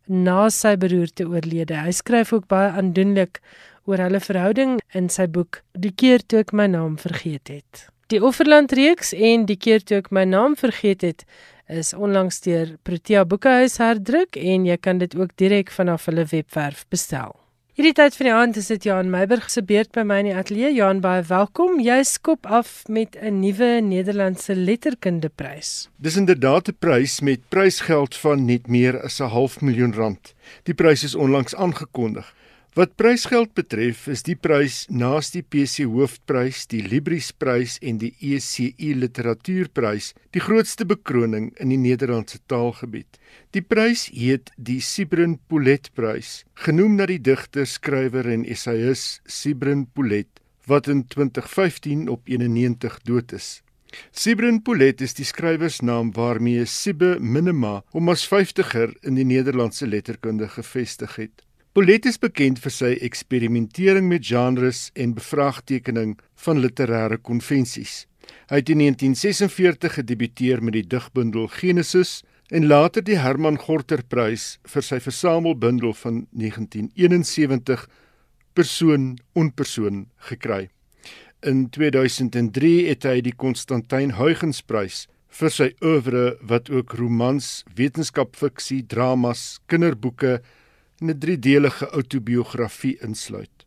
na 0.07 0.49
sy 0.49 0.75
beroerte 0.79 1.25
oorlede. 1.27 1.77
Hy 1.81 1.93
skryf 1.95 2.33
ook 2.33 2.47
baie 2.51 2.71
aandoenlik 2.71 3.41
oor 3.85 4.01
hulle 4.01 4.21
verhouding 4.21 4.79
in 4.97 5.09
sy 5.13 5.27
boek 5.27 5.61
Die 5.73 5.93
keer 5.93 6.23
toe 6.25 6.41
ek 6.45 6.53
my 6.53 6.67
naam 6.71 6.97
vergeet 7.01 7.51
het. 7.51 7.87
Die 8.13 8.21
Offerland 8.21 8.73
reeks 8.77 9.13
en 9.13 9.45
Die 9.49 9.57
keer 9.57 9.81
toe 9.81 10.01
ek 10.03 10.11
my 10.11 10.25
naam 10.29 10.57
vergeet 10.59 11.05
het 11.05 11.25
is 11.65 11.93
onlangs 11.93 12.41
deur 12.45 12.75
Protea 12.85 13.25
Boekehuis 13.25 13.79
herdruk 13.81 14.37
en 14.37 14.67
jy 14.69 14.77
kan 14.77 15.01
dit 15.01 15.15
ook 15.17 15.33
direk 15.41 15.73
vanaf 15.73 16.05
hulle 16.05 16.27
webwerf 16.29 16.85
bestel. 16.93 17.33
Hierdie 17.75 17.91
tyd 17.91 18.15
van 18.15 18.23
die 18.23 18.31
aand 18.31 18.55
is 18.55 18.69
dit 18.71 18.85
Johan 18.87 19.09
Meiburg 19.11 19.49
se 19.51 19.59
beurt 19.67 19.89
by 19.91 20.05
my 20.07 20.21
in 20.21 20.29
die 20.29 20.35
ateljee. 20.39 20.69
Johan, 20.77 21.01
baie 21.03 21.25
welkom. 21.27 21.81
Jy 21.83 21.97
skop 22.07 22.47
af 22.47 22.85
met 22.87 23.17
'n 23.19 23.41
nuwe 23.41 23.81
Nederlandse 23.83 24.55
letterkundeprys. 24.55 25.89
Dis 25.99 26.15
inderdaad 26.15 26.69
'n 26.69 26.77
prys 26.79 27.19
met 27.19 27.41
prysgeld 27.49 28.15
van 28.15 28.45
net 28.45 28.67
meer 28.67 29.01
as 29.03 29.19
'n 29.19 29.27
half 29.27 29.59
miljoen 29.59 29.93
rand. 29.93 30.33
Die 30.63 30.73
prys 30.73 31.03
is 31.03 31.15
onlangs 31.15 31.55
aangekondig. 31.55 32.33
Wat 32.75 32.97
prysgeld 32.99 33.53
betref, 33.55 34.01
is 34.11 34.25
die 34.27 34.35
prys 34.35 34.81
naas 34.91 35.29
die 35.31 35.45
PC 35.47 35.85
Hoofprys, 35.87 36.65
die 36.67 36.81
Libris 36.83 37.29
Prys 37.31 37.77
en 37.79 38.01
die 38.01 38.09
ECI 38.19 38.89
Literatuurprys 38.99 40.09
die 40.35 40.41
grootste 40.43 40.83
bekroning 40.83 41.53
in 41.63 41.71
die 41.71 41.79
Nederlandse 41.79 42.41
taalgebied. 42.51 43.15
Die 43.55 43.63
prys 43.63 44.09
heet 44.11 44.51
die 44.59 44.81
Sibrin 44.83 45.37
Poulet 45.47 45.87
Prys, 45.95 46.41
genoem 46.65 46.99
na 46.99 47.07
die 47.07 47.21
digter, 47.23 47.63
skrywer 47.63 48.27
en 48.27 48.43
essayist 48.43 49.23
Sibrin 49.23 49.87
Poulet 49.95 50.43
wat 50.67 50.91
in 50.91 51.05
2015 51.07 52.09
op 52.11 52.27
91 52.27 52.99
dood 53.07 53.31
is. 53.39 53.61
Sibrin 54.11 54.59
Poulet 54.67 54.99
is 54.99 55.15
die 55.15 55.23
skrywersnaam 55.23 56.11
waarmee 56.19 56.67
Sibbe 56.67 57.15
Minima 57.23 57.77
hom 57.95 58.11
as 58.11 58.27
50er 58.27 58.97
in 59.07 59.15
die 59.15 59.29
Nederlandse 59.31 59.87
letterkunde 59.87 60.51
gevestig 60.59 61.15
het. 61.23 61.44
Polet 61.75 62.05
is 62.07 62.15
bekend 62.15 62.61
vir 62.63 62.71
sy 62.71 62.89
eksperimentering 63.03 64.05
met 64.07 64.23
genres 64.23 64.85
en 64.95 65.11
bevraagtekening 65.17 66.13
van 66.45 66.61
literêre 66.63 67.17
konvensies. 67.19 68.05
Hy 68.47 68.61
het 68.61 68.71
in 68.71 68.79
1946 68.79 69.97
gedebuteer 69.97 70.63
met 70.63 70.77
die 70.77 70.85
digbundel 70.95 71.49
Genesis 71.57 72.21
en 72.47 72.69
later 72.71 73.03
die 73.03 73.19
Herman 73.19 73.59
Gorter 73.59 74.05
Prys 74.07 74.47
vir 74.71 74.87
sy 74.87 75.01
versamelbundel 75.03 75.91
van 75.99 76.23
1971 76.31 77.87
Persoon 78.55 79.17
onpersoon 79.35 80.05
gekry. 80.31 80.69
In 81.43 81.67
2003 81.75 82.75
het 82.87 83.03
hy 83.03 83.19
die 83.19 83.35
Constantyn 83.35 84.15
Huygens 84.15 84.63
Prys 84.63 85.09
vir 85.27 85.51
sy 85.51 85.73
oeuvre 85.83 86.37
wat 86.39 86.71
ook 86.71 86.95
romans, 86.95 87.65
wetenskapfiksie, 87.75 88.85
dramas, 88.87 89.57
kinderboeke 89.67 90.39
en 91.05 91.11
'n 91.11 91.19
driedelige 91.19 91.89
outobiografie 91.91 92.97
insluit. 93.01 93.65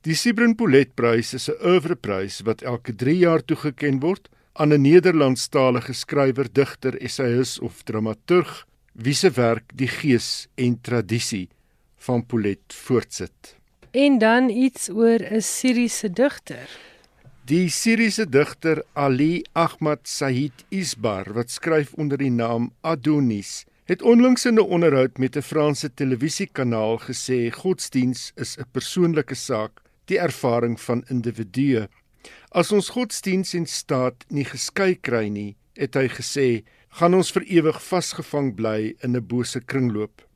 Die 0.00 0.14
Sibrin 0.14 0.54
Poulet 0.54 0.94
Prys 0.94 1.34
is 1.34 1.48
'n 1.50 1.58
oeuvreprys 1.64 2.40
wat 2.40 2.62
elke 2.62 2.94
3 2.94 3.18
jaar 3.18 3.44
toegekend 3.44 4.02
word 4.02 4.28
aan 4.52 4.72
'n 4.72 4.80
Nederlandstalige 4.80 5.92
skrywer, 5.92 6.48
digter, 6.52 6.94
essayist 7.00 7.60
of 7.60 7.82
dramaturg 7.82 8.66
wie 8.92 9.14
se 9.14 9.30
werk 9.30 9.72
die 9.74 9.88
gees 9.88 10.48
en 10.54 10.80
tradisie 10.80 11.48
van 11.96 12.26
Poulet 12.26 12.74
voortsit. 12.86 13.56
En 13.90 14.18
dan 14.18 14.48
iets 14.48 14.88
oor 14.88 15.20
'n 15.20 15.42
Syriese 15.42 16.10
digter. 16.10 16.68
Die 17.44 17.68
Syriese 17.68 18.28
digter 18.28 18.84
Ali 18.92 19.44
Ahmad 19.52 19.98
Said 20.02 20.64
Isbar 20.68 21.32
wat 21.32 21.50
skryf 21.50 21.92
onder 21.94 22.18
die 22.18 22.30
naam 22.30 22.72
Adonis 22.80 23.64
het 23.86 24.02
onlangs 24.02 24.44
in 24.46 24.54
'n 24.54 24.70
onderhoud 24.76 25.18
met 25.18 25.36
'n 25.36 25.42
Franse 25.42 25.94
televisiekanaal 25.94 26.98
gesê 26.98 27.50
godsdiens 27.50 28.32
is 28.34 28.56
'n 28.58 28.70
persoonlike 28.70 29.34
saak, 29.34 29.82
die 30.04 30.18
ervaring 30.18 30.80
van 30.80 31.04
individue. 31.08 31.88
As 32.48 32.72
ons 32.72 32.88
godsdiens 32.88 33.54
en 33.54 33.66
staat 33.66 34.24
nie 34.28 34.44
geskei 34.44 34.94
kry 35.00 35.28
nie, 35.28 35.56
het 35.72 35.94
hy 35.94 36.08
gesê, 36.08 36.64
gaan 36.88 37.14
ons 37.14 37.30
vir 37.30 37.42
ewig 37.42 37.82
vasgevang 37.82 38.54
bly 38.54 38.94
in 39.00 39.16
'n 39.16 39.26
bose 39.26 39.60
kringloop. 39.60 40.26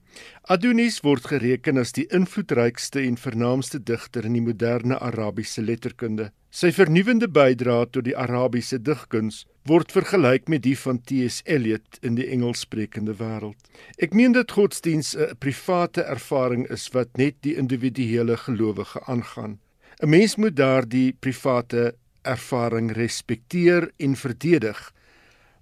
Adonis 0.43 1.01
word 1.01 1.27
gereken 1.27 1.79
as 1.79 1.93
die 1.93 2.07
invloedrykste 2.07 3.01
en 3.01 3.17
vernaamste 3.17 3.83
digter 3.83 4.25
in 4.25 4.33
die 4.33 4.43
moderne 4.43 4.99
Arabiese 4.99 5.63
letterkunde. 5.63 6.33
Sy 6.51 6.73
vernuwendende 6.75 7.29
bydrae 7.31 7.87
tot 7.95 8.09
die 8.09 8.17
Arabiese 8.19 8.81
digkuns 8.83 9.45
word 9.71 9.93
vergelyk 9.95 10.49
met 10.51 10.65
die 10.65 10.75
van 10.75 10.99
T.S. 11.07 11.45
Eliot 11.47 12.01
in 12.03 12.17
die 12.19 12.27
Engelssprekende 12.27 13.15
wêreld. 13.21 13.55
Ek 14.03 14.17
meen 14.19 14.35
dat 14.35 14.51
godsdiens 14.59 15.15
'n 15.15 15.39
private 15.39 16.03
ervaring 16.03 16.67
is 16.67 16.89
wat 16.91 17.17
net 17.17 17.37
die 17.47 17.55
individuele 17.55 18.37
gelowige 18.37 18.99
aangaan. 19.07 19.61
'n 20.03 20.11
Mens 20.11 20.37
moet 20.37 20.57
daardie 20.57 21.13
private 21.21 21.95
ervaring 22.23 22.93
respekteer 22.93 23.93
en 23.97 24.17
verdedig. 24.17 24.93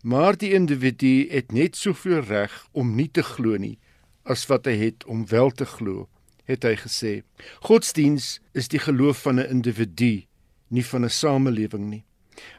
Maar 0.02 0.36
die 0.36 0.52
individu 0.52 1.28
het 1.28 1.52
net 1.52 1.76
soveel 1.76 2.20
reg 2.20 2.66
om 2.72 2.94
nie 2.94 3.10
te 3.12 3.22
glo 3.22 3.56
nie 3.56 3.78
as 4.24 4.46
wat 4.46 4.66
hy 4.68 4.76
het 4.76 5.04
om 5.04 5.26
wel 5.28 5.50
te 5.50 5.64
glo, 5.64 6.08
het 6.44 6.64
hy 6.64 6.76
gesê. 6.76 7.12
Godsdiens 7.64 8.40
is 8.52 8.68
die 8.68 8.80
geloof 8.80 9.22
van 9.22 9.40
'n 9.40 9.50
individu, 9.50 10.27
nie 10.68 10.84
van 10.84 11.04
'n 11.04 11.10
samelewing 11.10 11.90
nie. 11.90 12.04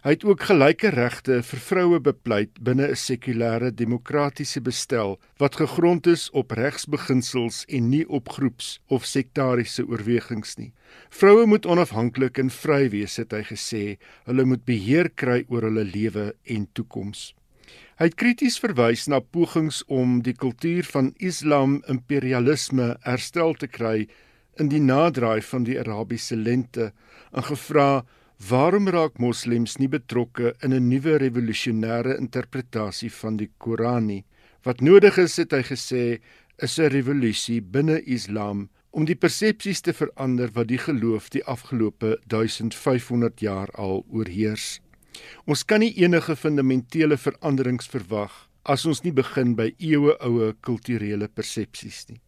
Hy 0.04 0.14
het 0.16 0.24
ook 0.28 0.42
gelyke 0.48 0.90
regte 0.96 1.40
vir 1.44 1.62
vroue 1.64 2.00
bepleit 2.04 2.60
binne 2.68 2.88
'n 2.88 3.00
sekulêre 3.00 3.72
demokratiese 3.72 4.62
bestel 4.62 5.20
wat 5.38 5.56
gegrond 5.56 6.08
is 6.08 6.30
op 6.32 6.52
regsbeginsels 6.52 7.66
en 7.68 7.90
nie 7.90 8.06
op 8.10 8.30
groeps 8.30 8.80
of 8.88 9.06
sektariese 9.06 9.88
oorwegings 9.88 10.56
nie. 10.58 10.74
Vroue 11.10 11.46
moet 11.46 11.66
onafhanklik 11.66 12.38
en 12.38 12.50
vry 12.50 12.90
wees, 12.90 13.18
het 13.18 13.32
hy 13.32 13.44
gesê. 13.44 13.98
Hulle 14.26 14.46
moet 14.46 14.66
beheer 14.66 15.10
kry 15.10 15.46
oor 15.48 15.62
hulle 15.62 15.84
lewe 15.84 16.36
en 16.44 16.68
toekoms. 16.74 17.34
Hy 18.00 18.06
het 18.06 18.16
krities 18.16 18.60
verwys 18.60 19.08
na 19.08 19.20
pogings 19.20 19.84
om 19.88 20.22
die 20.22 20.34
kultuur 20.34 20.84
van 20.84 21.14
Islam 21.18 21.84
imperialisme 21.88 22.98
herstel 23.02 23.54
te 23.54 23.68
kry 23.68 24.08
in 24.60 24.70
die 24.72 24.82
naderdraai 24.84 25.42
van 25.52 25.68
die 25.68 25.78
Arabiese 25.80 26.36
lente 26.36 26.92
en 27.32 27.46
gevra 27.50 27.90
waarom 28.50 28.90
raak 28.96 29.20
moslems 29.20 29.78
nie 29.80 29.92
betrokke 29.92 30.54
in 30.64 30.74
'n 30.74 30.90
nuwe 30.90 31.18
revolusionêre 31.18 32.18
interpretasie 32.18 33.12
van 33.22 33.38
die 33.38 33.52
Koran 33.58 34.06
nie 34.08 34.26
wat 34.64 34.82
nodig 34.82 35.18
is 35.18 35.38
het 35.38 35.52
hy 35.52 35.64
gesê 35.64 36.20
is 36.58 36.80
'n 36.80 36.92
revolusie 36.98 37.62
binne 37.62 38.02
Islam 38.02 38.70
om 38.92 39.06
die 39.06 39.16
persepsies 39.16 39.82
te 39.82 39.94
verander 39.94 40.50
wat 40.54 40.68
die 40.68 40.84
geloof 40.88 41.30
die 41.30 41.44
afgelope 41.44 42.18
1500 42.28 43.40
jaar 43.40 43.70
al 43.74 44.06
oorheers 44.10 44.80
Ons 45.50 45.66
kan 45.66 45.84
nie 45.84 45.92
enige 46.04 46.36
fundamentele 46.36 47.18
veranderings 47.18 47.90
verwag 47.92 48.36
as 48.74 48.86
ons 48.90 49.02
nie 49.06 49.14
begin 49.16 49.56
by 49.58 49.72
eeueoue 49.78 50.52
kulturele 50.66 51.30
persepsies 51.40 52.04
nie. 52.10 52.20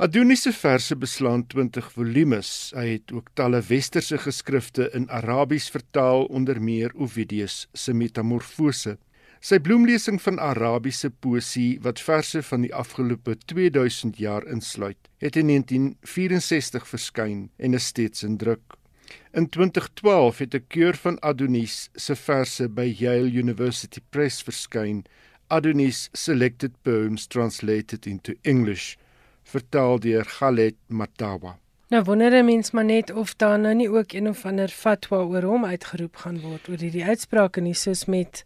Adonis 0.00 0.42
se 0.42 0.52
verse 0.52 0.94
beslaan 0.96 1.40
20 1.50 1.88
volumes. 1.92 2.48
Hy 2.70 2.84
het 2.86 3.10
ook 3.10 3.32
talle 3.34 3.58
westerse 3.66 4.14
geskrifte 4.22 4.84
in 4.94 5.08
Arabies 5.10 5.64
vertaal 5.74 6.28
onder 6.30 6.60
meer 6.62 6.92
Ovidius 6.94 7.64
se 7.74 7.90
Metamorfose. 7.90 8.92
Sy 9.42 9.58
bloemlesing 9.58 10.20
van 10.22 10.38
Arabiese 10.38 11.10
poesie 11.10 11.80
wat 11.82 11.98
verse 11.98 12.44
van 12.46 12.62
die 12.62 12.70
afgelope 12.70 13.34
2000 13.50 14.20
jaar 14.22 14.46
insluit, 14.46 15.10
het 15.18 15.34
in 15.34 15.50
1964 15.50 16.86
verskyn 16.86 17.42
en 17.58 17.74
is 17.74 17.90
steeds 17.90 18.22
in 18.22 18.38
druk. 18.38 18.78
In 19.34 19.50
2012 19.50 20.38
het 20.44 20.54
'n 20.54 20.64
keur 20.68 20.94
van 20.94 21.18
Adonis 21.22 21.90
se 21.96 22.14
verse 22.14 22.68
by 22.68 22.86
Yale 22.86 23.34
University 23.34 24.00
Press 24.10 24.42
verskyn. 24.42 25.04
Adonis 25.48 26.08
Selected 26.12 26.72
Poems 26.82 27.26
Translated 27.26 28.06
into 28.06 28.34
English, 28.42 28.96
vertaal 29.48 29.98
deur 29.98 30.24
Khaled 30.38 30.76
Matawa. 30.86 31.56
Nou 31.88 32.02
wonder 32.04 32.32
'n 32.32 32.44
mens 32.44 32.70
maar 32.70 32.84
net 32.84 33.12
of 33.12 33.34
daar 33.36 33.58
nou 33.58 33.74
nie 33.74 33.88
ook 33.88 34.12
een 34.12 34.28
of 34.28 34.44
ander 34.44 34.68
fatwa 34.68 35.16
oor 35.16 35.42
hom 35.42 35.64
uitgeroep 35.64 36.16
gaan 36.16 36.40
word 36.40 36.68
oor 36.68 36.76
hierdie 36.76 37.04
uitsprake 37.04 37.60
nie 37.60 37.74
soos 37.74 38.04
met 38.04 38.44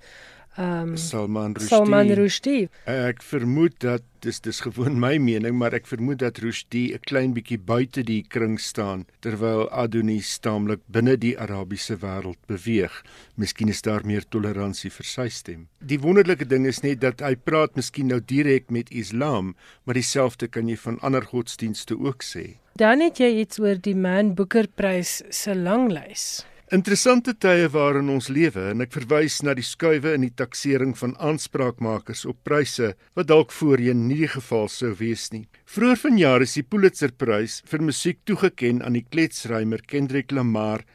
um, 0.58 0.96
Salman 0.96 1.54
Rushdie. 1.54 1.68
Salman 1.68 2.10
Rushdie. 2.16 2.68
Ek 2.86 3.22
vermoed 3.22 3.78
dat 3.82 4.04
dis 4.22 4.38
dis 4.40 4.60
gewoon 4.62 5.00
my 5.02 5.16
mening, 5.18 5.56
maar 5.58 5.74
ek 5.74 5.88
vermoed 5.90 6.20
dat 6.22 6.38
Rushdie 6.42 6.94
'n 6.94 7.02
klein 7.08 7.32
bietjie 7.34 7.58
buite 7.58 8.04
die 8.06 8.22
kring 8.22 8.58
staan 8.60 9.06
terwyl 9.20 9.68
Adonis 9.70 10.32
staamlik 10.38 10.80
binne 10.86 11.16
die 11.16 11.34
Arabiese 11.38 11.96
wêreld 11.96 12.38
beweeg. 12.46 13.02
Miskien 13.36 13.68
is 13.68 13.82
daar 13.82 14.04
meer 14.04 14.24
toleransie 14.28 14.90
vir 14.90 15.04
sy 15.04 15.28
stem. 15.28 15.68
Die 15.80 15.98
wonderlike 15.98 16.46
ding 16.46 16.66
is 16.66 16.82
net 16.82 17.00
dat 17.00 17.20
hy 17.20 17.34
praat 17.34 17.74
miskien 17.76 18.06
nou 18.06 18.20
direk 18.20 18.70
met 18.70 18.90
Islam, 18.90 19.54
maar 19.84 19.94
dieselfde 19.94 20.48
kan 20.48 20.68
jy 20.68 20.76
van 20.76 21.00
ander 21.00 21.22
godsdienste 21.22 21.98
ook 21.98 22.22
sê. 22.22 22.58
Dan 22.76 23.00
het 23.00 23.18
jy 23.18 23.42
iets 23.42 23.58
oor 23.58 23.76
die 23.76 23.94
Man 23.94 24.34
Booker 24.34 24.66
Prys 24.68 25.22
se 25.30 25.54
langlys. 25.54 26.46
Interessante 26.72 27.34
tye 27.36 27.66
waarin 27.68 28.08
ons 28.08 28.30
lewe 28.32 28.62
en 28.70 28.80
ek 28.80 28.94
verwys 28.94 29.34
na 29.44 29.52
die 29.52 29.64
skuwe 29.66 30.14
in 30.16 30.22
die 30.24 30.32
taksering 30.32 30.94
van 30.96 31.12
aanspraakmakers 31.20 32.22
op 32.30 32.38
pryse 32.48 32.94
wat 33.18 33.28
dalk 33.28 33.52
voorheen 33.52 34.06
nie 34.06 34.22
die 34.22 34.30
geval 34.32 34.70
sou 34.72 34.94
wees 34.96 35.26
nie. 35.34 35.42
Vroeger 35.68 36.00
vanjaar 36.06 36.46
is 36.46 36.56
die 36.56 36.64
Pulitzerprys 36.64 37.58
vir 37.68 37.84
musiek 37.84 38.22
toegekend 38.24 38.80
aan 38.88 38.96
die 38.96 39.04
kletsrymer 39.04 39.84
Kendrick 39.84 40.32
Lamar 40.32 40.86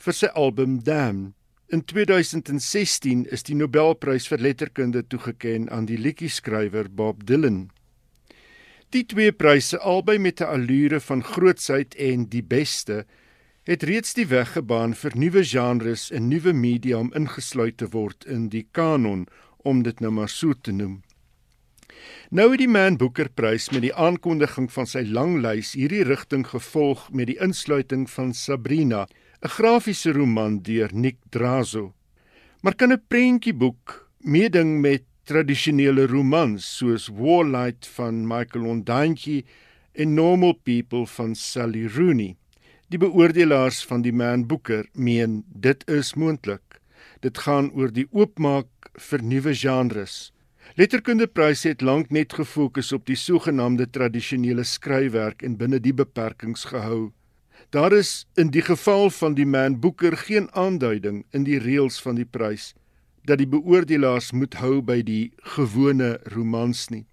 vir 0.00 0.16
sy 0.16 0.32
album 0.32 0.80
Damn. 0.88 1.34
In 1.68 1.84
2016 1.84 3.28
is 3.28 3.44
die 3.44 3.60
Nobelprys 3.60 4.24
vir 4.32 4.40
letterkunde 4.40 5.04
toegekend 5.04 5.68
aan 5.68 5.84
die 5.84 6.00
liedjie-skrywer 6.00 6.88
Bob 6.88 7.26
Dylan. 7.28 7.66
Die 8.96 9.04
twee 9.04 9.36
pryse 9.36 9.76
albei 9.84 10.16
met 10.16 10.40
'n 10.40 10.48
allure 10.48 10.98
van 11.00 11.20
grootsheid 11.22 11.94
en 11.94 12.24
die 12.32 12.42
beste 12.42 13.04
het 13.70 13.84
reeds 13.86 14.16
die 14.18 14.26
weg 14.26 14.56
gebaan 14.56 14.96
vir 14.98 15.14
nuwe 15.14 15.44
genres 15.46 16.08
en 16.10 16.24
nuwe 16.26 16.50
media 16.52 16.96
om 16.98 17.12
ingesluit 17.14 17.76
te 17.78 17.86
word 17.92 18.24
in 18.26 18.48
die 18.50 18.64
kanon 18.74 19.28
om 19.62 19.84
dit 19.86 20.00
nou 20.02 20.10
maar 20.16 20.32
so 20.32 20.56
te 20.58 20.74
noem. 20.74 20.96
Nou 22.34 22.48
het 22.50 22.58
die 22.64 22.70
Man 22.70 22.96
Booker 22.98 23.30
Prys 23.30 23.68
met 23.70 23.84
die 23.84 23.92
aankondiging 23.94 24.66
van 24.74 24.90
sy 24.90 25.04
lang 25.06 25.36
lys 25.44 25.76
hierdie 25.78 26.02
rigting 26.08 26.42
gevolg 26.50 27.04
met 27.14 27.30
die 27.30 27.38
insluiting 27.38 28.08
van 28.10 28.34
Sabrina, 28.34 29.06
'n 29.38 29.54
grafiese 29.54 30.12
roman 30.18 30.58
deur 30.62 30.90
Nick 30.92 31.18
Drazo. 31.30 31.94
Maar 32.62 32.74
kan 32.74 32.92
'n 32.92 33.02
prentjieboek 33.08 34.10
meeding 34.18 34.80
met 34.80 35.04
tradisionele 35.24 36.06
romans 36.06 36.76
soos 36.76 37.08
Warlight 37.08 37.86
van 37.86 38.26
Michael 38.26 38.66
Ondaatje 38.66 39.44
en 39.92 40.14
Normal 40.14 40.54
People 40.54 41.06
van 41.06 41.34
Sally 41.34 41.86
Rooney? 41.86 42.39
Die 42.90 42.98
beoordelaars 42.98 43.84
van 43.86 44.02
die 44.02 44.10
Man 44.10 44.48
Booker 44.50 44.88
meen 44.98 45.44
dit 45.46 45.84
is 45.86 46.16
moontlik. 46.18 46.80
Dit 47.22 47.38
gaan 47.44 47.68
oor 47.78 47.92
die 47.94 48.08
oopmaak 48.10 48.90
vir 48.98 49.22
nuwe 49.22 49.52
genres. 49.54 50.32
Letterkundepryse 50.74 51.70
het 51.70 51.84
lank 51.86 52.10
net 52.10 52.34
gefokus 52.34 52.90
op 52.92 53.06
die 53.06 53.14
sogenaamde 53.14 53.86
tradisionele 53.94 54.66
skryfwerk 54.66 55.46
en 55.46 55.54
binne 55.60 55.78
die 55.78 55.94
beperkings 55.94 56.66
gehou. 56.72 57.12
Daar 57.70 57.94
is 57.94 58.26
in 58.34 58.50
die 58.50 58.66
geval 58.66 59.06
van 59.20 59.38
die 59.38 59.46
Man 59.46 59.78
Booker 59.78 60.18
geen 60.26 60.50
aanduiding 60.58 61.22
in 61.30 61.46
die 61.46 61.62
reëls 61.62 62.02
van 62.02 62.18
die 62.18 62.26
prys 62.26 62.72
dat 63.22 63.38
die 63.38 63.46
beoordelaars 63.46 64.32
moet 64.34 64.58
hou 64.58 64.80
by 64.82 64.98
die 65.06 65.30
gewone 65.54 66.16
romans 66.34 66.88
nie. 66.90 67.04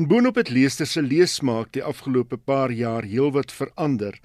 En 0.00 0.08
boonop 0.08 0.40
het 0.40 0.48
leesters 0.48 0.96
se 0.96 1.02
leesmaak 1.04 1.74
die 1.76 1.84
afgelope 1.84 2.38
paar 2.38 2.72
jaar 2.72 3.04
heelwat 3.04 3.52
verander. 3.52 4.16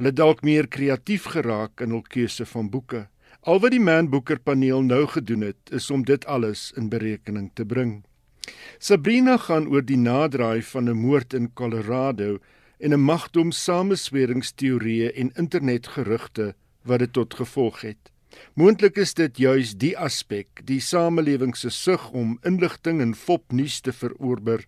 Hulle 0.00 0.14
dalk 0.16 0.38
meer 0.40 0.64
kreatief 0.64 1.26
geraak 1.28 1.82
in 1.84 1.90
hul 1.92 2.00
keuse 2.08 2.46
van 2.48 2.70
boeke. 2.72 3.02
Al 3.44 3.58
wat 3.60 3.74
die 3.74 3.82
Man 3.84 4.06
Booker 4.08 4.38
paneel 4.40 4.80
nou 4.80 5.02
gedoen 5.12 5.42
het, 5.44 5.60
is 5.76 5.90
om 5.92 6.06
dit 6.08 6.24
alles 6.24 6.70
in 6.80 6.86
berekening 6.88 7.50
te 7.52 7.66
bring. 7.68 7.98
Sabrina 8.80 9.36
gaan 9.36 9.68
oor 9.68 9.84
die 9.84 10.00
naderdraai 10.00 10.62
van 10.70 10.88
'n 10.88 10.96
moord 10.96 11.34
in 11.36 11.52
Colorado 11.52 12.38
en 12.80 12.94
'n 12.94 13.04
magdom 13.04 13.52
samesweringsteorieë 13.52 15.12
en 15.20 15.32
internetgerugte 15.36 16.54
wat 16.82 16.98
dit 16.98 17.12
tot 17.12 17.34
gevolg 17.34 17.80
het. 17.80 18.10
Moontlik 18.54 18.96
is 18.96 19.14
dit 19.14 19.36
juis 19.36 19.74
die 19.76 19.98
aspek, 19.98 20.48
die 20.64 20.80
samelewing 20.80 21.56
se 21.56 21.68
sug 21.68 22.10
om 22.12 22.38
inligting 22.42 23.00
en 23.00 23.14
fopnuus 23.14 23.80
te 23.80 23.92
veroorber, 23.92 24.64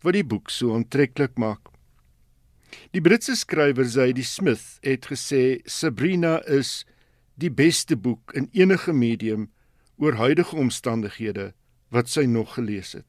wat 0.00 0.12
die 0.12 0.24
boek 0.24 0.48
so 0.48 0.74
aantreklik 0.74 1.36
maak. 1.36 1.69
Die 2.90 3.00
Britse 3.00 3.36
skrywer 3.36 3.84
Zadie 3.84 4.24
Smith 4.24 4.78
het 4.82 5.06
gesê 5.06 5.60
Sabrina 5.64 6.38
is 6.46 6.84
die 7.34 7.50
beste 7.50 7.96
boek 7.96 8.34
in 8.34 8.48
enige 8.52 8.92
medium 8.92 9.48
oor 9.96 10.18
huidige 10.20 10.56
omstandighede 10.56 11.52
wat 11.90 12.08
sy 12.08 12.26
nog 12.26 12.54
gelees 12.54 12.92
het. 12.92 13.06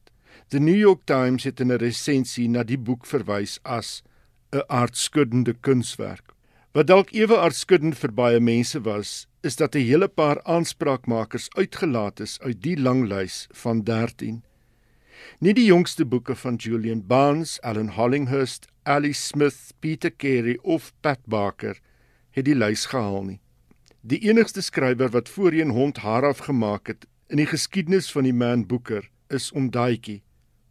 The 0.48 0.60
New 0.60 0.76
York 0.76 1.06
Times 1.06 1.44
het 1.44 1.60
in 1.60 1.72
'n 1.72 1.78
resensie 1.78 2.48
na 2.48 2.62
die 2.62 2.78
boek 2.78 3.06
verwys 3.06 3.58
as 3.64 4.02
'n 4.52 4.62
aardskuddende 4.68 5.54
kunswerk. 5.60 6.32
Wat 6.72 6.86
dalk 6.86 7.10
ewe 7.12 7.36
aardskuddend 7.38 7.98
vir 7.98 8.12
baie 8.12 8.40
mense 8.40 8.80
was, 8.80 9.26
is 9.42 9.56
dat 9.56 9.74
'n 9.74 9.84
hele 9.84 10.08
paar 10.08 10.42
aanspraakmakers 10.44 11.50
uitgelaat 11.54 12.20
is 12.20 12.40
uit 12.40 12.62
die 12.62 12.76
lang 12.76 13.08
lys 13.08 13.46
van 13.50 13.82
13. 13.84 14.42
Nie 15.38 15.54
die 15.54 15.64
jongste 15.64 16.04
boeke 16.04 16.34
van 16.34 16.54
Julian 16.54 17.06
Barnes, 17.06 17.60
Alan 17.60 17.88
Hollinghurst, 17.88 18.71
Ali 18.84 19.12
Smith, 19.12 19.72
Peter 19.78 20.10
Carey 20.10 20.58
of 20.62 20.92
Pat 21.00 21.20
Barker 21.26 21.78
het 22.34 22.48
die 22.48 22.56
lys 22.56 22.88
gehaal 22.90 23.22
nie. 23.22 23.38
Die 24.02 24.18
enigste 24.26 24.62
skrywer 24.62 25.12
wat 25.14 25.30
voorheen 25.30 25.70
hond 25.70 26.00
haar 26.02 26.26
afgemaak 26.26 26.90
het 26.90 27.06
in 27.30 27.38
die 27.38 27.46
geskiedenis 27.46 28.10
van 28.10 28.26
die 28.26 28.34
Man 28.34 28.66
Booker 28.66 29.06
is 29.30 29.52
Ondaatjie 29.54 30.22